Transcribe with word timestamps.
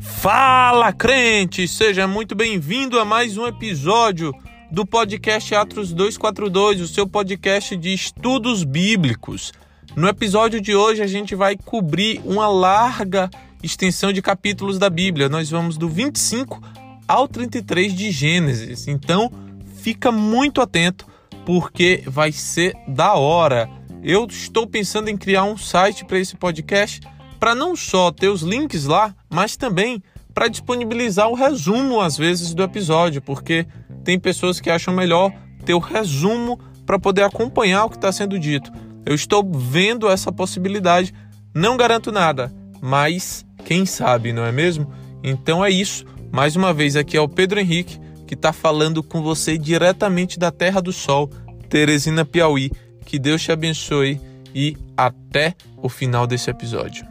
Fala, 0.00 0.92
crente! 0.92 1.66
Seja 1.66 2.06
muito 2.06 2.34
bem-vindo 2.34 3.00
a 3.00 3.04
mais 3.04 3.36
um 3.36 3.46
episódio 3.46 4.32
do 4.70 4.86
podcast 4.86 5.54
Atos 5.54 5.92
242, 5.92 6.80
o 6.80 6.86
seu 6.86 7.06
podcast 7.06 7.76
de 7.76 7.92
estudos 7.92 8.62
bíblicos. 8.64 9.52
No 9.96 10.08
episódio 10.08 10.60
de 10.60 10.74
hoje 10.74 11.02
a 11.02 11.06
gente 11.06 11.34
vai 11.34 11.56
cobrir 11.56 12.20
uma 12.24 12.46
larga 12.46 13.28
extensão 13.62 14.12
de 14.12 14.22
capítulos 14.22 14.78
da 14.78 14.88
Bíblia. 14.88 15.28
Nós 15.28 15.50
vamos 15.50 15.76
do 15.76 15.88
25 15.88 16.62
ao 17.06 17.28
33 17.28 17.92
de 17.92 18.10
Gênesis. 18.10 18.88
Então, 18.88 19.30
fica 19.76 20.10
muito 20.10 20.60
atento 20.60 21.06
porque 21.44 22.02
vai 22.06 22.32
ser 22.32 22.74
da 22.88 23.14
hora. 23.14 23.68
Eu 24.02 24.26
estou 24.26 24.66
pensando 24.66 25.08
em 25.08 25.16
criar 25.16 25.44
um 25.44 25.56
site 25.56 26.04
para 26.04 26.18
esse 26.18 26.36
podcast 26.36 27.00
para 27.38 27.54
não 27.54 27.76
só 27.76 28.10
ter 28.10 28.28
os 28.28 28.42
links 28.42 28.84
lá, 28.84 29.14
mas 29.30 29.56
também 29.56 30.02
para 30.34 30.48
disponibilizar 30.48 31.28
o 31.28 31.34
resumo 31.34 32.00
às 32.00 32.16
vezes 32.16 32.52
do 32.52 32.62
episódio, 32.62 33.22
porque 33.22 33.66
tem 34.02 34.18
pessoas 34.18 34.60
que 34.60 34.70
acham 34.70 34.92
melhor 34.92 35.32
ter 35.64 35.74
o 35.74 35.78
resumo 35.78 36.58
para 36.84 36.98
poder 36.98 37.22
acompanhar 37.22 37.84
o 37.84 37.90
que 37.90 37.96
está 37.96 38.10
sendo 38.10 38.38
dito. 38.38 38.72
Eu 39.06 39.14
estou 39.14 39.48
vendo 39.48 40.08
essa 40.08 40.32
possibilidade, 40.32 41.14
não 41.54 41.76
garanto 41.76 42.10
nada, 42.10 42.52
mas 42.80 43.46
quem 43.64 43.86
sabe, 43.86 44.32
não 44.32 44.44
é 44.44 44.50
mesmo? 44.50 44.92
Então 45.22 45.64
é 45.64 45.70
isso. 45.70 46.04
Mais 46.32 46.56
uma 46.56 46.72
vez 46.72 46.96
aqui 46.96 47.16
é 47.16 47.20
o 47.20 47.28
Pedro 47.28 47.60
Henrique 47.60 48.00
que 48.26 48.34
está 48.34 48.52
falando 48.52 49.02
com 49.02 49.22
você 49.22 49.58
diretamente 49.58 50.38
da 50.38 50.50
Terra 50.50 50.80
do 50.80 50.92
Sol, 50.92 51.28
Teresina, 51.68 52.24
Piauí. 52.24 52.72
Que 53.12 53.18
Deus 53.18 53.42
te 53.42 53.52
abençoe 53.52 54.18
e 54.54 54.74
até 54.96 55.54
o 55.76 55.90
final 55.90 56.26
desse 56.26 56.48
episódio. 56.48 57.06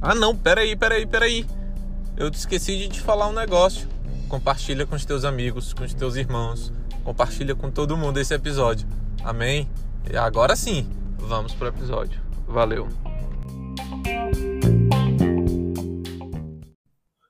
Ah 0.00 0.14
não, 0.14 0.36
peraí, 0.36 0.76
peraí, 0.76 1.04
peraí. 1.04 1.44
Eu 2.16 2.28
esqueci 2.28 2.78
de 2.78 2.90
te 2.90 3.00
falar 3.00 3.26
um 3.26 3.32
negócio. 3.32 3.88
Compartilha 4.28 4.86
com 4.86 4.94
os 4.94 5.04
teus 5.04 5.24
amigos, 5.24 5.72
com 5.72 5.82
os 5.82 5.92
teus 5.92 6.14
irmãos. 6.14 6.72
Compartilha 7.02 7.56
com 7.56 7.72
todo 7.72 7.96
mundo 7.96 8.20
esse 8.20 8.32
episódio. 8.32 8.86
Amém? 9.24 9.68
E 10.08 10.16
agora 10.16 10.54
sim, 10.54 10.88
vamos 11.18 11.52
pro 11.52 11.66
episódio. 11.66 12.22
Valeu. 12.46 12.86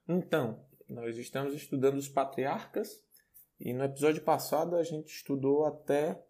Então, 0.07 0.59
nós 0.87 1.17
estamos 1.17 1.55
estudando 1.55 1.97
os 1.97 2.07
patriarcas 2.07 2.89
e 3.59 3.73
no 3.73 3.83
episódio 3.83 4.21
passado 4.21 4.75
a 4.75 4.83
gente 4.83 5.07
estudou 5.07 5.65
até 5.65 6.23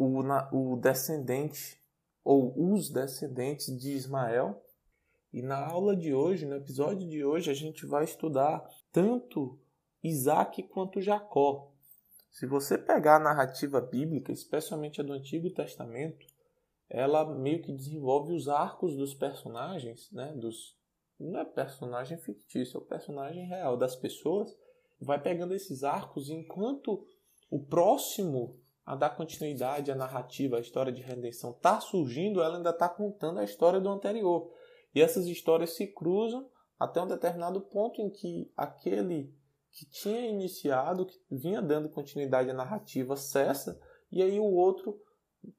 o, 0.00 0.72
o 0.72 0.76
descendente 0.76 1.78
ou 2.24 2.72
os 2.72 2.88
descendentes 2.88 3.66
de 3.78 3.92
Ismael 3.92 4.64
e 5.30 5.42
na 5.42 5.58
aula 5.64 5.94
de 5.94 6.14
hoje, 6.14 6.46
no 6.46 6.56
episódio 6.56 7.06
de 7.06 7.22
hoje, 7.22 7.50
a 7.50 7.54
gente 7.54 7.84
vai 7.84 8.04
estudar 8.04 8.66
tanto 8.90 9.60
Isaac 10.02 10.62
quanto 10.64 11.02
Jacó. 11.02 11.70
Se 12.30 12.46
você 12.46 12.78
pegar 12.78 13.16
a 13.16 13.20
narrativa 13.20 13.78
bíblica, 13.80 14.32
especialmente 14.32 15.02
a 15.02 15.04
do 15.04 15.12
Antigo 15.12 15.50
Testamento, 15.50 16.26
ela 16.88 17.24
meio 17.36 17.62
que 17.62 17.70
desenvolve 17.70 18.32
os 18.32 18.48
arcos 18.48 18.96
dos 18.96 19.12
personagens, 19.12 20.10
né? 20.10 20.32
Dos, 20.34 20.76
não 21.18 21.40
é 21.40 21.44
personagem 21.44 22.16
fictício, 22.16 22.78
é 22.78 22.80
o 22.80 22.86
personagem 22.86 23.46
real 23.46 23.76
das 23.76 23.94
pessoas. 23.94 24.56
Vai 24.98 25.20
pegando 25.22 25.54
esses 25.54 25.84
arcos 25.84 26.30
enquanto 26.30 27.06
o 27.50 27.60
próximo 27.60 28.59
a 28.90 28.96
dar 28.96 29.10
continuidade 29.10 29.92
à 29.92 29.94
narrativa, 29.94 30.56
à 30.56 30.60
história 30.60 30.90
de 30.92 31.00
redenção 31.00 31.52
está 31.52 31.80
surgindo, 31.80 32.42
ela 32.42 32.56
ainda 32.56 32.70
está 32.70 32.88
contando 32.88 33.38
a 33.38 33.44
história 33.44 33.80
do 33.80 33.88
anterior. 33.88 34.50
E 34.92 35.00
essas 35.00 35.26
histórias 35.26 35.76
se 35.76 35.86
cruzam 35.86 36.50
até 36.76 37.00
um 37.00 37.06
determinado 37.06 37.60
ponto 37.60 38.02
em 38.02 38.10
que 38.10 38.52
aquele 38.56 39.32
que 39.70 39.88
tinha 39.88 40.28
iniciado, 40.28 41.06
que 41.06 41.20
vinha 41.30 41.62
dando 41.62 41.88
continuidade 41.88 42.50
à 42.50 42.52
narrativa, 42.52 43.14
cessa 43.14 43.80
e 44.10 44.24
aí 44.24 44.40
o 44.40 44.52
outro 44.52 45.00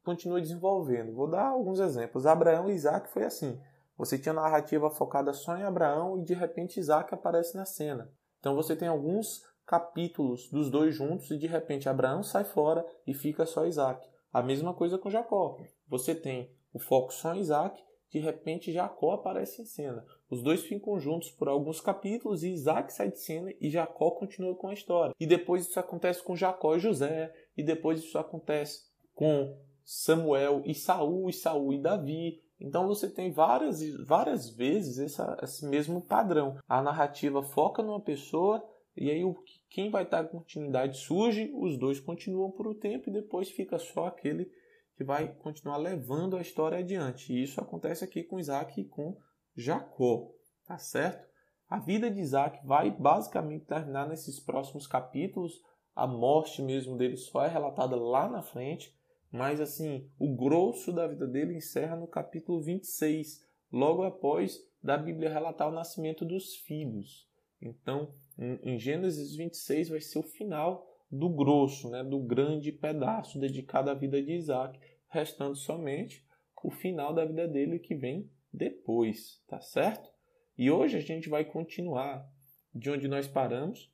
continua 0.03 0.41
desenvolvendo. 0.41 1.13
Vou 1.13 1.29
dar 1.29 1.45
alguns 1.45 1.79
exemplos. 1.79 2.25
Abraão 2.25 2.69
e 2.69 2.73
Isaac 2.73 3.09
foi 3.13 3.23
assim. 3.23 3.57
Você 3.97 4.19
tinha 4.19 4.33
narrativa 4.33 4.89
focada 4.89 5.31
só 5.31 5.55
em 5.55 5.63
Abraão 5.63 6.19
e 6.19 6.25
de 6.25 6.33
repente 6.33 6.81
Isaac 6.81 7.13
aparece 7.13 7.55
na 7.55 7.63
cena. 7.63 8.11
Então 8.41 8.55
você 8.55 8.75
tem 8.75 8.89
alguns 8.89 9.41
capítulos 9.71 10.49
dos 10.49 10.69
dois 10.69 10.93
juntos 10.93 11.31
e 11.31 11.37
de 11.37 11.47
repente 11.47 11.87
Abraão 11.87 12.21
sai 12.21 12.43
fora 12.43 12.85
e 13.07 13.13
fica 13.13 13.45
só 13.45 13.65
Isaac. 13.65 14.05
A 14.33 14.43
mesma 14.43 14.73
coisa 14.73 14.97
com 14.97 15.09
Jacó. 15.09 15.57
Você 15.87 16.13
tem 16.13 16.51
o 16.73 16.79
foco 16.79 17.13
só 17.13 17.33
em 17.33 17.39
Isaac 17.39 17.81
de 18.11 18.19
repente 18.19 18.73
Jacó 18.73 19.13
aparece 19.13 19.61
em 19.61 19.65
cena. 19.65 20.05
Os 20.29 20.43
dois 20.43 20.63
ficam 20.63 20.99
juntos 20.99 21.31
por 21.31 21.47
alguns 21.47 21.79
capítulos 21.79 22.43
e 22.43 22.49
Isaac 22.49 22.91
sai 22.91 23.09
de 23.09 23.19
cena 23.19 23.53
e 23.61 23.69
Jacó 23.69 24.11
continua 24.11 24.53
com 24.53 24.67
a 24.67 24.73
história. 24.73 25.15
E 25.17 25.25
depois 25.25 25.65
isso 25.65 25.79
acontece 25.79 26.21
com 26.21 26.35
Jacó 26.35 26.75
e 26.75 26.79
José, 26.79 27.33
e 27.55 27.63
depois 27.63 27.99
isso 27.99 28.17
acontece 28.17 28.81
com 29.15 29.57
Samuel 29.85 30.61
e 30.65 30.75
Saul, 30.75 31.29
e 31.29 31.33
Saul 31.33 31.73
e 31.73 31.81
Davi. 31.81 32.41
Então 32.59 32.85
você 32.85 33.09
tem 33.09 33.31
várias, 33.31 33.81
várias 34.05 34.49
vezes 34.49 34.99
essa, 34.99 35.37
esse 35.41 35.65
mesmo 35.65 36.01
padrão. 36.01 36.57
A 36.67 36.81
narrativa 36.81 37.41
foca 37.41 37.81
numa 37.81 38.01
pessoa 38.01 38.61
e 38.95 39.09
aí 39.09 39.23
quem 39.69 39.89
vai 39.89 40.07
dar 40.07 40.27
continuidade 40.27 40.97
surge, 40.97 41.51
os 41.55 41.77
dois 41.77 41.99
continuam 41.99 42.51
por 42.51 42.67
um 42.67 42.73
tempo 42.73 43.09
e 43.09 43.13
depois 43.13 43.49
fica 43.49 43.79
só 43.79 44.05
aquele 44.05 44.51
que 44.95 45.03
vai 45.03 45.33
continuar 45.35 45.77
levando 45.77 46.35
a 46.35 46.41
história 46.41 46.77
adiante. 46.77 47.33
E 47.33 47.43
isso 47.43 47.61
acontece 47.61 48.03
aqui 48.03 48.23
com 48.23 48.39
Isaac 48.39 48.79
e 48.79 48.85
com 48.85 49.17
Jacó, 49.55 50.29
tá 50.65 50.77
certo? 50.77 51.29
A 51.69 51.79
vida 51.79 52.11
de 52.11 52.19
Isaac 52.19 52.65
vai 52.65 52.91
basicamente 52.91 53.65
terminar 53.65 54.07
nesses 54.07 54.39
próximos 54.39 54.85
capítulos. 54.85 55.53
A 55.95 56.05
morte 56.05 56.61
mesmo 56.61 56.97
dele 56.97 57.15
só 57.15 57.45
é 57.45 57.47
relatada 57.47 57.95
lá 57.95 58.29
na 58.29 58.41
frente, 58.41 58.93
mas 59.31 59.61
assim, 59.61 60.11
o 60.19 60.35
grosso 60.35 60.91
da 60.91 61.07
vida 61.07 61.25
dele 61.25 61.55
encerra 61.55 61.95
no 61.95 62.07
capítulo 62.07 62.61
26, 62.61 63.39
logo 63.71 64.03
após 64.03 64.59
da 64.83 64.97
Bíblia 64.97 65.31
relatar 65.31 65.69
o 65.69 65.73
nascimento 65.73 66.25
dos 66.25 66.57
filhos. 66.57 67.30
Então, 67.61 68.13
em 68.37 68.79
Gênesis 68.79 69.35
26 69.35 69.89
vai 69.89 70.01
ser 70.01 70.19
o 70.19 70.23
final 70.23 70.87
do 71.11 71.29
grosso, 71.29 71.89
né, 71.89 72.03
do 72.03 72.19
grande 72.19 72.71
pedaço 72.71 73.39
dedicado 73.39 73.89
à 73.89 73.93
vida 73.93 74.21
de 74.21 74.33
Isaac 74.33 74.79
restando 75.09 75.55
somente 75.55 76.25
o 76.63 76.71
final 76.71 77.13
da 77.13 77.25
vida 77.25 77.47
dele 77.47 77.79
que 77.79 77.93
vem 77.93 78.29
depois, 78.51 79.41
tá 79.47 79.59
certo? 79.59 80.09
E 80.57 80.71
hoje 80.71 80.97
a 80.97 81.01
gente 81.01 81.27
vai 81.27 81.43
continuar 81.43 82.27
de 82.73 82.89
onde 82.89 83.07
nós 83.07 83.27
paramos, 83.27 83.91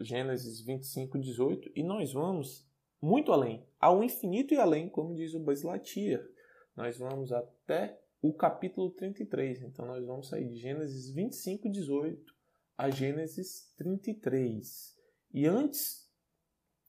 Gênesis 0.00 0.60
25, 0.60 1.18
18, 1.18 1.70
e 1.76 1.82
nós 1.82 2.12
vamos 2.12 2.66
muito 3.00 3.32
além, 3.32 3.64
ao 3.78 4.02
infinito 4.02 4.52
e 4.52 4.56
além, 4.56 4.88
como 4.88 5.14
diz 5.14 5.34
o 5.34 5.40
Buzz. 5.40 5.62
Nós 6.76 6.98
vamos 6.98 7.32
até 7.32 8.00
o 8.20 8.32
capítulo 8.32 8.90
33. 8.90 9.62
Então 9.62 9.86
nós 9.86 10.04
vamos 10.04 10.28
sair 10.28 10.48
de 10.48 10.56
Gênesis 10.56 11.10
25, 11.14 11.70
18 11.70 12.37
a 12.78 12.90
Gênesis 12.90 13.74
33. 13.76 14.96
E 15.34 15.46
antes 15.46 16.08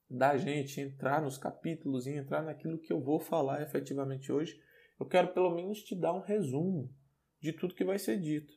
da 0.07 0.37
gente 0.37 0.79
entrar 0.79 1.19
nos 1.19 1.35
capítulos 1.35 2.05
e 2.05 2.11
entrar 2.11 2.43
naquilo 2.43 2.77
que 2.77 2.93
eu 2.93 3.01
vou 3.01 3.19
falar 3.19 3.63
efetivamente 3.63 4.31
hoje, 4.31 4.55
eu 4.99 5.07
quero 5.07 5.33
pelo 5.33 5.49
menos 5.49 5.81
te 5.81 5.95
dar 5.95 6.13
um 6.13 6.21
resumo 6.21 6.93
de 7.41 7.51
tudo 7.53 7.73
que 7.73 7.83
vai 7.83 7.97
ser 7.97 8.19
dito. 8.19 8.53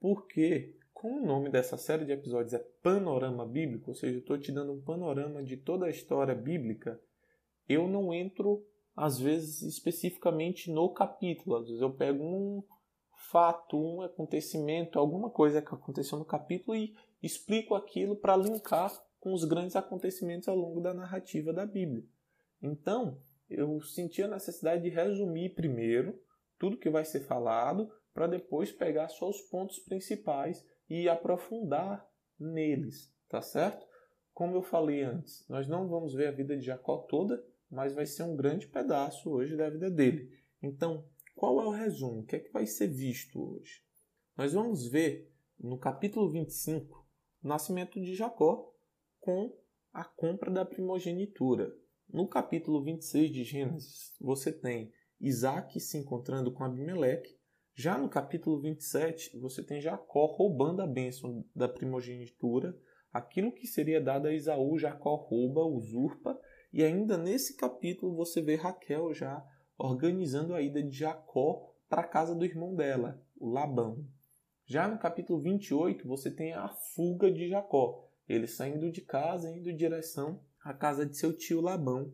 Porque, 0.00 0.78
como 0.94 1.22
o 1.22 1.26
nome 1.26 1.50
dessa 1.50 1.76
série 1.76 2.06
de 2.06 2.12
episódios 2.12 2.54
é 2.54 2.58
Panorama 2.82 3.46
Bíblico, 3.46 3.90
ou 3.90 3.94
seja, 3.94 4.16
eu 4.16 4.20
estou 4.20 4.38
te 4.38 4.50
dando 4.50 4.72
um 4.72 4.82
panorama 4.82 5.44
de 5.44 5.58
toda 5.58 5.86
a 5.86 5.90
história 5.90 6.34
bíblica, 6.34 6.98
eu 7.68 7.86
não 7.86 8.14
entro, 8.14 8.64
às 8.94 9.18
vezes, 9.18 9.60
especificamente 9.62 10.70
no 10.70 10.88
capítulo. 10.94 11.56
Às 11.56 11.66
vezes 11.66 11.82
eu 11.82 11.92
pego 11.92 12.22
um 12.22 12.62
fato, 13.16 13.76
um 13.76 14.02
acontecimento, 14.02 14.98
alguma 14.98 15.30
coisa 15.30 15.60
que 15.60 15.74
aconteceu 15.74 16.18
no 16.18 16.24
capítulo 16.24 16.76
e 16.76 16.94
explico 17.22 17.74
aquilo 17.74 18.14
para 18.14 18.36
linkar 18.36 18.92
com 19.18 19.32
os 19.32 19.44
grandes 19.44 19.74
acontecimentos 19.74 20.48
ao 20.48 20.56
longo 20.56 20.80
da 20.80 20.94
narrativa 20.94 21.52
da 21.52 21.66
Bíblia. 21.66 22.04
Então, 22.62 23.18
eu 23.50 23.80
senti 23.80 24.22
a 24.22 24.28
necessidade 24.28 24.82
de 24.82 24.90
resumir 24.90 25.54
primeiro 25.54 26.20
tudo 26.58 26.78
que 26.78 26.90
vai 26.90 27.04
ser 27.04 27.20
falado, 27.20 27.90
para 28.14 28.26
depois 28.26 28.72
pegar 28.72 29.08
só 29.08 29.28
os 29.28 29.40
pontos 29.42 29.78
principais 29.78 30.64
e 30.88 31.08
aprofundar 31.08 32.08
neles, 32.38 33.12
tá 33.28 33.42
certo? 33.42 33.86
Como 34.32 34.54
eu 34.54 34.62
falei 34.62 35.02
antes, 35.02 35.46
nós 35.48 35.68
não 35.68 35.88
vamos 35.88 36.14
ver 36.14 36.28
a 36.28 36.32
vida 36.32 36.56
de 36.56 36.64
Jacó 36.64 36.98
toda, 36.98 37.42
mas 37.70 37.92
vai 37.92 38.06
ser 38.06 38.22
um 38.22 38.36
grande 38.36 38.66
pedaço 38.66 39.30
hoje 39.30 39.56
da 39.56 39.68
vida 39.68 39.90
dele. 39.90 40.30
Então, 40.62 41.04
qual 41.36 41.60
é 41.60 41.66
o 41.66 41.70
resumo? 41.70 42.20
O 42.20 42.24
que 42.24 42.36
é 42.36 42.40
que 42.40 42.50
vai 42.50 42.66
ser 42.66 42.88
visto 42.88 43.38
hoje? 43.38 43.82
Nós 44.38 44.54
vamos 44.54 44.88
ver 44.88 45.30
no 45.60 45.78
capítulo 45.78 46.30
25 46.30 47.06
o 47.44 47.46
nascimento 47.46 48.00
de 48.00 48.14
Jacó 48.14 48.72
com 49.20 49.54
a 49.92 50.02
compra 50.02 50.50
da 50.50 50.64
primogenitura. 50.64 51.70
No 52.08 52.26
capítulo 52.26 52.82
26 52.82 53.30
de 53.30 53.44
Gênesis, 53.44 54.16
você 54.18 54.50
tem 54.50 54.90
Isaac 55.20 55.78
se 55.78 55.98
encontrando 55.98 56.50
com 56.50 56.64
Abimeleque. 56.64 57.38
Já 57.74 57.98
no 57.98 58.08
capítulo 58.08 58.58
27, 58.62 59.38
você 59.38 59.62
tem 59.62 59.78
Jacó 59.78 60.24
roubando 60.24 60.80
a 60.80 60.86
bênção 60.86 61.44
da 61.54 61.68
primogenitura, 61.68 62.74
aquilo 63.12 63.52
que 63.52 63.66
seria 63.66 64.00
dado 64.00 64.26
a 64.26 64.32
Isaú, 64.32 64.78
Jacó 64.78 65.14
rouba, 65.16 65.66
usurpa, 65.66 66.40
e 66.72 66.82
ainda 66.82 67.18
nesse 67.18 67.56
capítulo 67.56 68.16
você 68.16 68.40
vê 68.40 68.54
Raquel 68.54 69.12
já 69.12 69.44
organizando 69.78 70.54
a 70.54 70.62
ida 70.62 70.82
de 70.82 70.96
Jacó 70.96 71.72
para 71.88 72.02
a 72.02 72.08
casa 72.08 72.34
do 72.34 72.44
irmão 72.44 72.74
dela, 72.74 73.22
o 73.38 73.48
Labão. 73.50 74.04
Já 74.64 74.88
no 74.88 74.98
capítulo 74.98 75.40
28, 75.40 76.06
você 76.08 76.30
tem 76.30 76.52
a 76.52 76.68
fuga 76.68 77.30
de 77.30 77.48
Jacó, 77.48 78.08
ele 78.28 78.46
saindo 78.46 78.90
de 78.90 79.00
casa, 79.00 79.50
indo 79.50 79.70
em 79.70 79.76
direção 79.76 80.40
à 80.64 80.74
casa 80.74 81.06
de 81.06 81.16
seu 81.16 81.32
tio 81.32 81.60
Labão. 81.60 82.12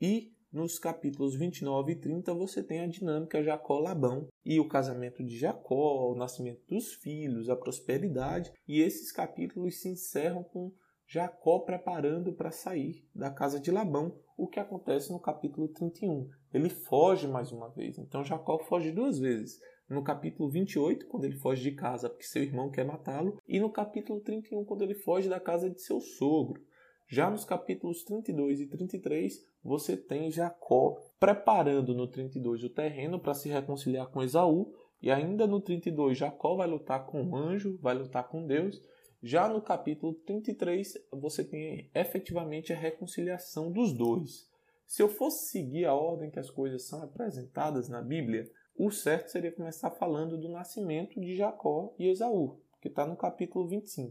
E 0.00 0.32
nos 0.52 0.78
capítulos 0.78 1.34
29 1.34 1.92
e 1.92 1.96
30 1.96 2.34
você 2.34 2.62
tem 2.62 2.80
a 2.80 2.86
dinâmica 2.86 3.42
Jacó-Labão 3.42 4.28
e 4.44 4.60
o 4.60 4.68
casamento 4.68 5.24
de 5.24 5.38
Jacó, 5.38 6.12
o 6.12 6.14
nascimento 6.14 6.60
dos 6.68 6.92
filhos, 6.94 7.48
a 7.48 7.56
prosperidade. 7.56 8.52
E 8.68 8.80
esses 8.80 9.10
capítulos 9.10 9.80
se 9.80 9.88
encerram 9.88 10.42
com 10.42 10.72
Jacó 11.12 11.58
preparando 11.58 12.32
para 12.32 12.50
sair 12.50 13.06
da 13.14 13.30
casa 13.30 13.60
de 13.60 13.70
Labão, 13.70 14.16
o 14.34 14.48
que 14.48 14.58
acontece 14.58 15.12
no 15.12 15.20
capítulo 15.20 15.68
31. 15.68 16.26
Ele 16.54 16.70
foge 16.70 17.28
mais 17.28 17.52
uma 17.52 17.68
vez. 17.68 17.98
Então 17.98 18.24
Jacó 18.24 18.58
foge 18.60 18.90
duas 18.90 19.18
vezes 19.18 19.60
no 19.90 20.02
capítulo 20.02 20.48
28, 20.48 21.06
quando 21.08 21.24
ele 21.24 21.36
foge 21.36 21.60
de 21.60 21.72
casa 21.72 22.08
porque 22.08 22.24
seu 22.24 22.42
irmão 22.42 22.70
quer 22.70 22.86
matá-lo, 22.86 23.38
e 23.46 23.60
no 23.60 23.70
capítulo 23.70 24.22
31, 24.22 24.64
quando 24.64 24.80
ele 24.80 24.94
foge 24.94 25.28
da 25.28 25.38
casa 25.38 25.68
de 25.68 25.82
seu 25.82 26.00
sogro. 26.00 26.62
Já 27.06 27.28
nos 27.28 27.44
capítulos 27.44 28.04
32 28.04 28.62
e 28.62 28.66
33, 28.66 29.46
você 29.62 29.98
tem 29.98 30.30
Jacó 30.30 30.96
preparando 31.20 31.94
no 31.94 32.06
32 32.06 32.64
o 32.64 32.70
terreno 32.70 33.20
para 33.20 33.34
se 33.34 33.50
reconciliar 33.50 34.06
com 34.06 34.22
Esaú, 34.22 34.72
e 35.02 35.10
ainda 35.10 35.46
no 35.46 35.60
32 35.60 36.16
Jacó 36.16 36.54
vai 36.56 36.68
lutar 36.68 37.04
com 37.04 37.22
o 37.22 37.36
anjo, 37.36 37.78
vai 37.82 37.92
lutar 37.92 38.26
com 38.28 38.46
Deus. 38.46 38.80
Já 39.24 39.48
no 39.48 39.62
capítulo 39.62 40.14
33, 40.14 40.94
você 41.12 41.44
tem 41.44 41.88
efetivamente 41.94 42.72
a 42.72 42.76
reconciliação 42.76 43.70
dos 43.70 43.92
dois. 43.92 44.50
Se 44.84 45.00
eu 45.00 45.08
fosse 45.08 45.52
seguir 45.52 45.84
a 45.84 45.94
ordem 45.94 46.28
que 46.28 46.40
as 46.40 46.50
coisas 46.50 46.88
são 46.88 47.04
apresentadas 47.04 47.88
na 47.88 48.02
Bíblia, 48.02 48.50
o 48.76 48.90
certo 48.90 49.30
seria 49.30 49.52
começar 49.52 49.92
falando 49.92 50.36
do 50.36 50.48
nascimento 50.48 51.20
de 51.20 51.36
Jacó 51.36 51.94
e 52.00 52.08
Esaú, 52.08 52.60
que 52.80 52.88
está 52.88 53.06
no 53.06 53.16
capítulo 53.16 53.68
25. 53.68 54.10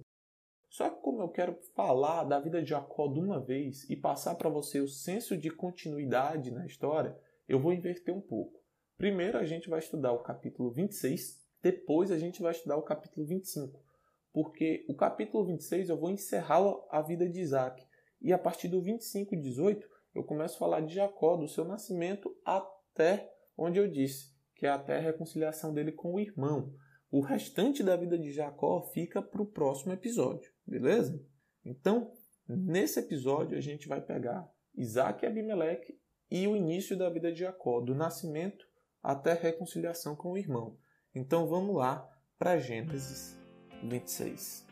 Só 0.70 0.90
que 0.90 1.02
como 1.02 1.22
eu 1.22 1.28
quero 1.28 1.58
falar 1.76 2.24
da 2.24 2.40
vida 2.40 2.64
de 2.64 2.70
Jacó 2.70 3.10
de 3.10 3.20
uma 3.20 3.42
vez 3.42 3.90
e 3.90 3.98
passar 3.98 4.36
para 4.36 4.50
você 4.50 4.80
o 4.80 4.88
senso 4.88 5.36
de 5.36 5.50
continuidade 5.50 6.52
na 6.52 6.66
história, 6.66 7.20
eu 7.50 7.60
vou 7.60 7.74
inverter 7.74 8.16
um 8.16 8.22
pouco. 8.22 8.62
Primeiro 8.98 9.38
a 9.38 9.44
gente 9.44 9.70
vai 9.70 9.80
estudar 9.80 10.14
o 10.14 10.24
capítulo 10.24 10.72
26, 10.72 11.38
depois 11.62 12.12
a 12.12 12.18
gente 12.18 12.42
vai 12.42 12.54
estudar 12.54 12.78
o 12.78 12.82
capítulo 12.82 13.26
25. 13.26 13.91
Porque 14.34 14.86
o 14.88 14.96
capítulo 14.96 15.46
26 15.46 15.90
eu 15.90 15.98
vou 15.98 16.10
encerrar 16.10 16.62
a 16.90 17.02
vida 17.02 17.28
de 17.28 17.40
Isaac. 17.40 17.86
E 18.22 18.32
a 18.32 18.38
partir 18.38 18.68
do 18.68 18.82
25 18.82 19.36
e 19.36 19.42
18 19.42 19.88
eu 20.14 20.24
começo 20.24 20.56
a 20.56 20.60
falar 20.60 20.82
de 20.82 20.94
Jacó, 20.94 21.36
do 21.36 21.48
seu 21.48 21.66
nascimento 21.66 22.36
até 22.46 23.32
onde 23.58 23.80
eu 23.80 23.88
disse 23.88 24.32
que 24.56 24.66
é 24.66 24.70
até 24.70 24.98
a 24.98 25.02
reconciliação 25.02 25.74
dele 25.74 25.92
com 25.92 26.14
o 26.14 26.20
irmão. 26.20 26.72
O 27.10 27.20
restante 27.20 27.84
da 27.84 27.96
vida 27.96 28.18
de 28.18 28.32
Jacó 28.32 28.82
fica 28.94 29.22
para 29.22 29.42
o 29.42 29.46
próximo 29.46 29.92
episódio, 29.92 30.52
beleza? 30.66 31.20
Então, 31.66 32.12
nesse 32.48 33.00
episódio, 33.00 33.58
a 33.58 33.62
gente 33.62 33.88
vai 33.88 34.00
pegar 34.00 34.48
Isaac 34.76 35.26
e 35.26 35.28
Abimeleque 35.28 36.00
e 36.30 36.48
o 36.48 36.56
início 36.56 36.96
da 36.98 37.10
vida 37.10 37.32
de 37.34 37.40
Jacó, 37.40 37.82
do 37.82 37.96
nascimento 37.96 38.66
até 39.02 39.32
a 39.32 39.36
reconciliação 39.36 40.16
com 40.16 40.34
o 40.34 40.38
irmão. 40.38 40.78
Então, 41.14 41.48
vamos 41.48 41.76
lá 41.76 42.08
para 42.38 42.60
Gênesis 42.60 43.41
26. 43.84 44.66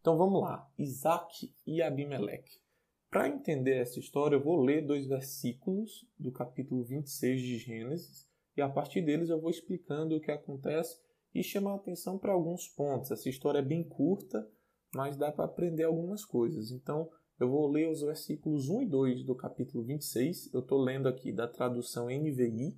Então 0.00 0.16
vamos 0.16 0.40
lá, 0.40 0.66
Isaac 0.78 1.54
e 1.66 1.82
Abimeleque. 1.82 2.58
Para 3.10 3.28
entender 3.28 3.76
essa 3.76 3.98
história, 3.98 4.36
eu 4.36 4.42
vou 4.42 4.56
ler 4.56 4.86
dois 4.86 5.06
versículos 5.06 6.06
do 6.18 6.32
capítulo 6.32 6.82
26 6.82 7.40
de 7.42 7.58
Gênesis 7.58 8.26
e 8.56 8.62
a 8.62 8.68
partir 8.68 9.02
deles 9.02 9.28
eu 9.28 9.40
vou 9.40 9.50
explicando 9.50 10.16
o 10.16 10.20
que 10.20 10.30
acontece 10.30 10.98
e 11.34 11.42
chamar 11.42 11.72
a 11.72 11.76
atenção 11.76 12.18
para 12.18 12.32
alguns 12.32 12.66
pontos. 12.68 13.10
Essa 13.10 13.28
história 13.28 13.58
é 13.58 13.62
bem 13.62 13.84
curta, 13.84 14.50
mas 14.94 15.16
dá 15.16 15.30
para 15.30 15.44
aprender 15.44 15.84
algumas 15.84 16.24
coisas. 16.24 16.70
Então 16.70 17.10
eu 17.38 17.48
vou 17.48 17.70
ler 17.70 17.88
os 17.88 18.02
versículos 18.02 18.68
1 18.68 18.82
e 18.82 18.86
2 18.86 19.24
do 19.24 19.34
capítulo 19.34 19.84
26. 19.84 20.52
Eu 20.52 20.60
estou 20.60 20.80
lendo 20.80 21.08
aqui 21.08 21.32
da 21.32 21.46
tradução 21.46 22.06
NVI 22.06 22.76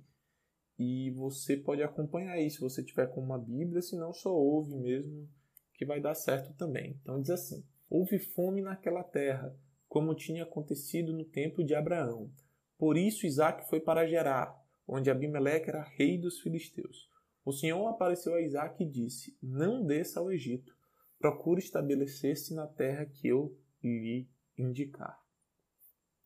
e 0.77 1.11
você 1.11 1.57
pode 1.57 1.81
acompanhar 1.81 2.33
aí 2.33 2.49
se 2.49 2.59
você 2.59 2.83
tiver 2.83 3.07
com 3.07 3.21
uma 3.21 3.39
Bíblia, 3.39 3.81
se 3.81 3.95
não 3.95 4.13
só 4.13 4.31
ouve 4.31 4.75
mesmo 4.75 5.27
que 5.73 5.85
vai 5.85 5.99
dar 5.99 6.13
certo 6.13 6.53
também. 6.53 6.99
Então 7.01 7.19
diz 7.19 7.31
assim: 7.31 7.65
Houve 7.89 8.19
fome 8.19 8.61
naquela 8.61 9.03
terra, 9.03 9.57
como 9.87 10.13
tinha 10.13 10.43
acontecido 10.43 11.11
no 11.11 11.25
tempo 11.25 11.63
de 11.63 11.73
Abraão. 11.73 12.31
Por 12.77 12.97
isso 12.97 13.25
Isaac 13.25 13.67
foi 13.67 13.79
para 13.79 14.07
Gerar, 14.07 14.55
onde 14.87 15.09
Abimeleque 15.09 15.69
era 15.69 15.81
rei 15.81 16.19
dos 16.19 16.39
filisteus. 16.39 17.09
O 17.43 17.51
Senhor 17.51 17.87
apareceu 17.87 18.35
a 18.35 18.41
Isaac 18.41 18.83
e 18.83 18.87
disse: 18.87 19.35
Não 19.41 19.83
desça 19.83 20.19
ao 20.19 20.31
Egito, 20.31 20.71
procure 21.17 21.59
estabelecer-se 21.59 22.53
na 22.53 22.67
terra 22.67 23.07
que 23.07 23.27
eu 23.27 23.57
lhe 23.83 24.29
indicar. 24.57 25.19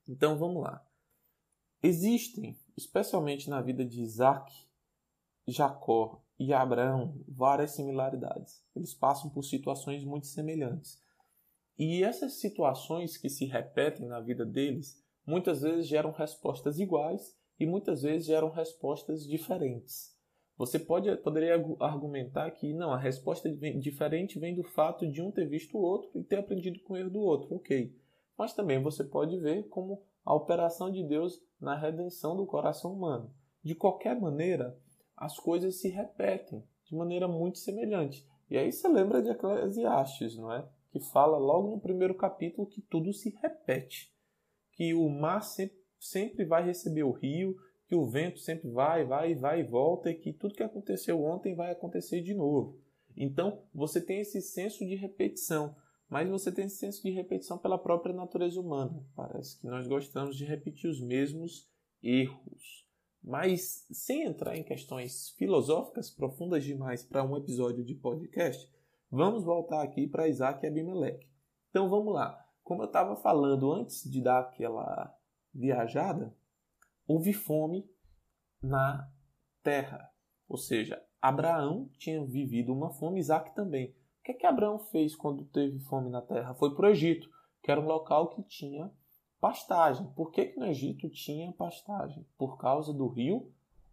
Então 0.07 0.37
vamos 0.37 0.63
lá. 0.63 0.85
Existem, 1.81 2.57
especialmente 2.75 3.49
na 3.49 3.61
vida 3.61 3.85
de 3.85 4.01
Isaac, 4.01 4.51
Jacó 5.47 6.21
e 6.39 6.53
Abraão 6.53 7.19
várias 7.27 7.71
similaridades. 7.71 8.63
Eles 8.75 8.93
passam 8.93 9.29
por 9.29 9.43
situações 9.43 10.03
muito 10.03 10.27
semelhantes. 10.27 11.01
E 11.77 12.03
essas 12.03 12.33
situações 12.39 13.17
que 13.17 13.29
se 13.29 13.45
repetem 13.45 14.07
na 14.07 14.19
vida 14.19 14.45
deles 14.45 15.03
muitas 15.25 15.61
vezes 15.61 15.87
geram 15.87 16.11
respostas 16.11 16.79
iguais 16.79 17.35
e 17.59 17.65
muitas 17.65 18.01
vezes 18.01 18.27
geram 18.27 18.49
respostas 18.49 19.25
diferentes. 19.25 20.15
Você 20.57 20.79
pode, 20.79 21.13
poderia 21.17 21.55
argumentar 21.81 22.49
que 22.51 22.73
não, 22.73 22.93
a 22.93 22.97
resposta 22.97 23.49
diferente 23.49 24.39
vem 24.39 24.55
do 24.55 24.63
fato 24.63 25.09
de 25.09 25.21
um 25.21 25.29
ter 25.29 25.47
visto 25.47 25.77
o 25.77 25.81
outro 25.81 26.17
e 26.17 26.23
ter 26.23 26.37
aprendido 26.37 26.79
com 26.81 26.93
o 26.93 26.97
erro 26.97 27.09
do 27.09 27.19
outro, 27.19 27.53
ok. 27.55 27.93
Mas 28.37 28.53
também 28.53 28.81
você 28.81 29.03
pode 29.03 29.37
ver 29.37 29.67
como 29.69 30.01
a 30.23 30.33
operação 30.33 30.91
de 30.91 31.03
Deus 31.03 31.41
na 31.59 31.77
redenção 31.77 32.35
do 32.35 32.45
coração 32.45 32.93
humano. 32.93 33.33
De 33.63 33.73
qualquer 33.75 34.19
maneira, 34.19 34.77
as 35.15 35.39
coisas 35.39 35.79
se 35.79 35.87
repetem 35.87 36.63
de 36.83 36.95
maneira 36.95 37.27
muito 37.27 37.57
semelhante. 37.57 38.27
E 38.49 38.57
aí 38.57 38.71
você 38.71 38.87
lembra 38.87 39.21
de 39.21 39.29
Eclesiastes, 39.29 40.37
não 40.37 40.51
é? 40.51 40.67
Que 40.91 40.99
fala 40.99 41.37
logo 41.37 41.71
no 41.71 41.79
primeiro 41.79 42.15
capítulo 42.15 42.67
que 42.67 42.81
tudo 42.81 43.11
se 43.13 43.35
repete. 43.41 44.13
Que 44.73 44.93
o 44.93 45.09
mar 45.09 45.41
sempre, 45.41 46.45
vai 46.45 46.63
receber 46.65 47.03
o 47.03 47.11
rio, 47.11 47.55
que 47.87 47.95
o 47.95 48.05
vento 48.05 48.39
sempre 48.39 48.69
vai, 48.69 49.05
vai, 49.05 49.35
vai 49.35 49.61
e 49.61 49.63
volta, 49.63 50.09
e 50.09 50.15
que 50.15 50.33
tudo 50.33 50.55
que 50.55 50.63
aconteceu 50.63 51.23
ontem 51.23 51.55
vai 51.55 51.71
acontecer 51.71 52.21
de 52.21 52.33
novo. 52.33 52.79
Então, 53.15 53.63
você 53.73 54.01
tem 54.01 54.19
esse 54.19 54.41
senso 54.41 54.85
de 54.85 54.95
repetição, 54.95 55.75
mas 56.09 56.29
você 56.29 56.51
tem 56.51 56.65
esse 56.65 56.77
senso 56.77 57.01
de 57.01 57.09
repetição 57.09 57.57
pela 57.57 57.77
própria 57.77 58.13
natureza 58.13 58.59
humana. 58.59 59.03
Parece 59.15 59.59
que 59.59 59.67
nós 59.67 59.87
gostamos 59.87 60.35
de 60.35 60.45
repetir 60.45 60.89
os 60.89 61.01
mesmos 61.01 61.69
erros. 62.01 62.85
Mas 63.23 63.87
sem 63.91 64.23
entrar 64.23 64.55
em 64.55 64.63
questões 64.63 65.31
filosóficas 65.31 66.11
profundas 66.11 66.63
demais 66.63 67.03
para 67.03 67.23
um 67.23 67.35
episódio 67.35 67.83
de 67.83 67.95
podcast, 67.95 68.71
vamos 69.09 69.43
voltar 69.43 69.81
aqui 69.81 70.07
para 70.07 70.27
Isaac 70.27 70.63
e 70.63 70.69
Abimeleque. 70.69 71.27
Então 71.69 71.89
vamos 71.89 72.13
lá. 72.13 72.39
Como 72.63 72.83
eu 72.83 72.87
estava 72.87 73.15
falando 73.15 73.71
antes 73.71 74.03
de 74.09 74.21
dar 74.21 74.41
aquela 74.41 75.11
viajada, 75.51 76.35
houve 77.07 77.33
fome 77.33 77.89
na 78.61 79.11
terra. 79.63 80.07
Ou 80.47 80.57
seja, 80.57 81.03
Abraão 81.19 81.89
tinha 81.97 82.23
vivido 82.23 82.71
uma 82.71 82.91
fome, 82.91 83.19
Isaac 83.19 83.55
também. 83.55 83.95
Que, 84.25 84.33
que 84.33 84.45
Abraão 84.45 84.79
fez 84.79 85.15
quando 85.15 85.45
teve 85.45 85.79
fome 85.79 86.09
na 86.09 86.21
terra? 86.21 86.53
Foi 86.55 86.75
para 86.75 86.87
o 86.87 86.89
Egito, 86.89 87.29
que 87.63 87.71
era 87.71 87.79
um 87.79 87.85
local 87.85 88.29
que 88.29 88.43
tinha 88.43 88.91
Pastagem. 89.45 90.07
Por 90.15 90.31
que, 90.31 90.45
que 90.45 90.59
no 90.59 90.65
Egito 90.65 91.07
tinha 91.07 91.51
pastagem? 91.51 92.25
Por 92.35 92.57
causa 92.57 92.91
do 92.91 93.07
rio 93.07 93.51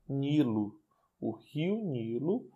Nilo. 0.08 0.80
O 1.20 1.32
rio 1.32 1.76
Nilo 1.76 2.48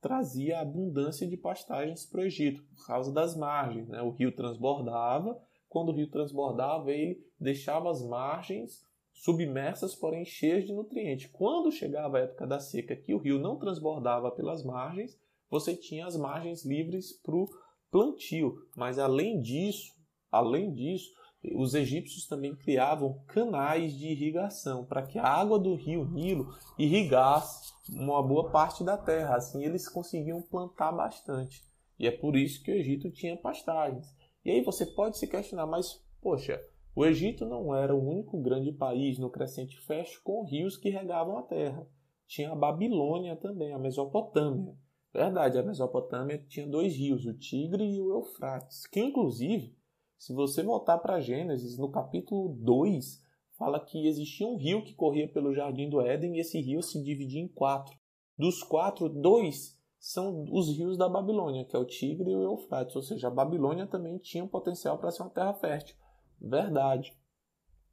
trazia 0.00 0.58
abundância 0.58 1.28
de 1.28 1.36
pastagens 1.36 2.04
para 2.04 2.22
o 2.22 2.24
Egito, 2.24 2.64
por 2.64 2.84
causa 2.86 3.12
das 3.12 3.36
margens. 3.36 3.88
Né? 3.88 4.02
O 4.02 4.10
rio 4.10 4.34
transbordava, 4.34 5.40
quando 5.68 5.90
o 5.90 5.94
rio 5.94 6.10
transbordava, 6.10 6.90
ele 6.90 7.24
deixava 7.38 7.88
as 7.88 8.02
margens 8.02 8.84
submersas, 9.12 9.94
porém 9.94 10.24
cheias 10.24 10.64
de 10.64 10.72
nutrientes. 10.72 11.30
Quando 11.30 11.70
chegava 11.70 12.18
a 12.18 12.22
época 12.22 12.48
da 12.48 12.58
seca, 12.58 12.96
que 12.96 13.14
o 13.14 13.18
rio 13.18 13.38
não 13.38 13.56
transbordava 13.56 14.30
pelas 14.32 14.64
margens, 14.64 15.16
você 15.50 15.76
tinha 15.76 16.06
as 16.06 16.16
margens 16.16 16.64
livres 16.64 17.12
para 17.22 17.34
o 17.34 17.48
plantio. 17.90 18.54
Mas 18.76 18.98
além 18.98 19.40
disso, 19.40 19.92
além 20.30 20.72
disso, 20.72 21.10
os 21.54 21.74
egípcios 21.74 22.26
também 22.26 22.54
criavam 22.56 23.22
canais 23.28 23.96
de 23.96 24.08
irrigação 24.08 24.84
para 24.84 25.02
que 25.02 25.18
a 25.18 25.26
água 25.26 25.58
do 25.58 25.74
rio 25.74 26.04
Nilo 26.04 26.48
irrigasse 26.78 27.72
uma 27.90 28.22
boa 28.22 28.50
parte 28.50 28.82
da 28.82 28.96
terra. 28.96 29.36
Assim 29.36 29.64
eles 29.64 29.88
conseguiam 29.88 30.42
plantar 30.42 30.92
bastante. 30.92 31.62
E 31.98 32.06
é 32.06 32.10
por 32.10 32.36
isso 32.36 32.62
que 32.62 32.70
o 32.70 32.74
Egito 32.74 33.10
tinha 33.10 33.36
pastagens. 33.36 34.06
E 34.44 34.50
aí 34.50 34.62
você 34.62 34.86
pode 34.86 35.18
se 35.18 35.26
questionar, 35.26 35.66
mas 35.66 36.02
poxa, 36.20 36.60
o 36.94 37.04
Egito 37.04 37.46
não 37.46 37.74
era 37.74 37.94
o 37.94 38.04
único 38.04 38.40
grande 38.40 38.72
país 38.72 39.18
no 39.18 39.30
crescente 39.30 39.78
fecho 39.80 40.20
com 40.22 40.44
rios 40.44 40.76
que 40.76 40.90
regavam 40.90 41.38
a 41.38 41.42
terra. 41.42 41.86
Tinha 42.26 42.50
a 42.52 42.56
Babilônia 42.56 43.36
também, 43.36 43.72
a 43.72 43.78
Mesopotâmia. 43.78 44.76
Verdade, 45.12 45.58
a 45.58 45.62
Mesopotâmia 45.62 46.44
tinha 46.48 46.66
dois 46.66 46.94
rios, 46.94 47.24
o 47.24 47.32
Tigre 47.32 47.84
e 47.84 48.00
o 48.00 48.12
Eufrates, 48.12 48.86
que 48.86 49.00
inclusive, 49.00 49.74
se 50.18 50.34
você 50.34 50.62
voltar 50.62 50.98
para 50.98 51.20
Gênesis, 51.20 51.78
no 51.78 51.90
capítulo 51.90 52.54
2, 52.60 53.22
fala 53.56 53.80
que 53.80 54.06
existia 54.06 54.46
um 54.46 54.56
rio 54.56 54.84
que 54.84 54.94
corria 54.94 55.26
pelo 55.26 55.54
jardim 55.54 55.88
do 55.88 56.00
Éden 56.00 56.36
e 56.36 56.40
esse 56.40 56.60
rio 56.60 56.82
se 56.82 57.02
dividia 57.02 57.40
em 57.40 57.48
quatro. 57.48 57.96
Dos 58.36 58.62
quatro, 58.62 59.08
dois 59.08 59.76
são 59.98 60.44
os 60.52 60.68
rios 60.76 60.96
da 60.96 61.08
Babilônia, 61.08 61.64
que 61.64 61.74
é 61.74 61.78
o 61.78 61.84
Tigre 61.84 62.30
e 62.30 62.36
o 62.36 62.42
Eufrates, 62.42 62.94
ou 62.94 63.02
seja, 63.02 63.28
a 63.28 63.30
Babilônia 63.30 63.86
também 63.86 64.18
tinha 64.18 64.44
um 64.44 64.48
potencial 64.48 64.98
para 64.98 65.10
ser 65.10 65.22
uma 65.22 65.30
terra 65.30 65.54
fértil. 65.54 65.96
Verdade. 66.40 67.18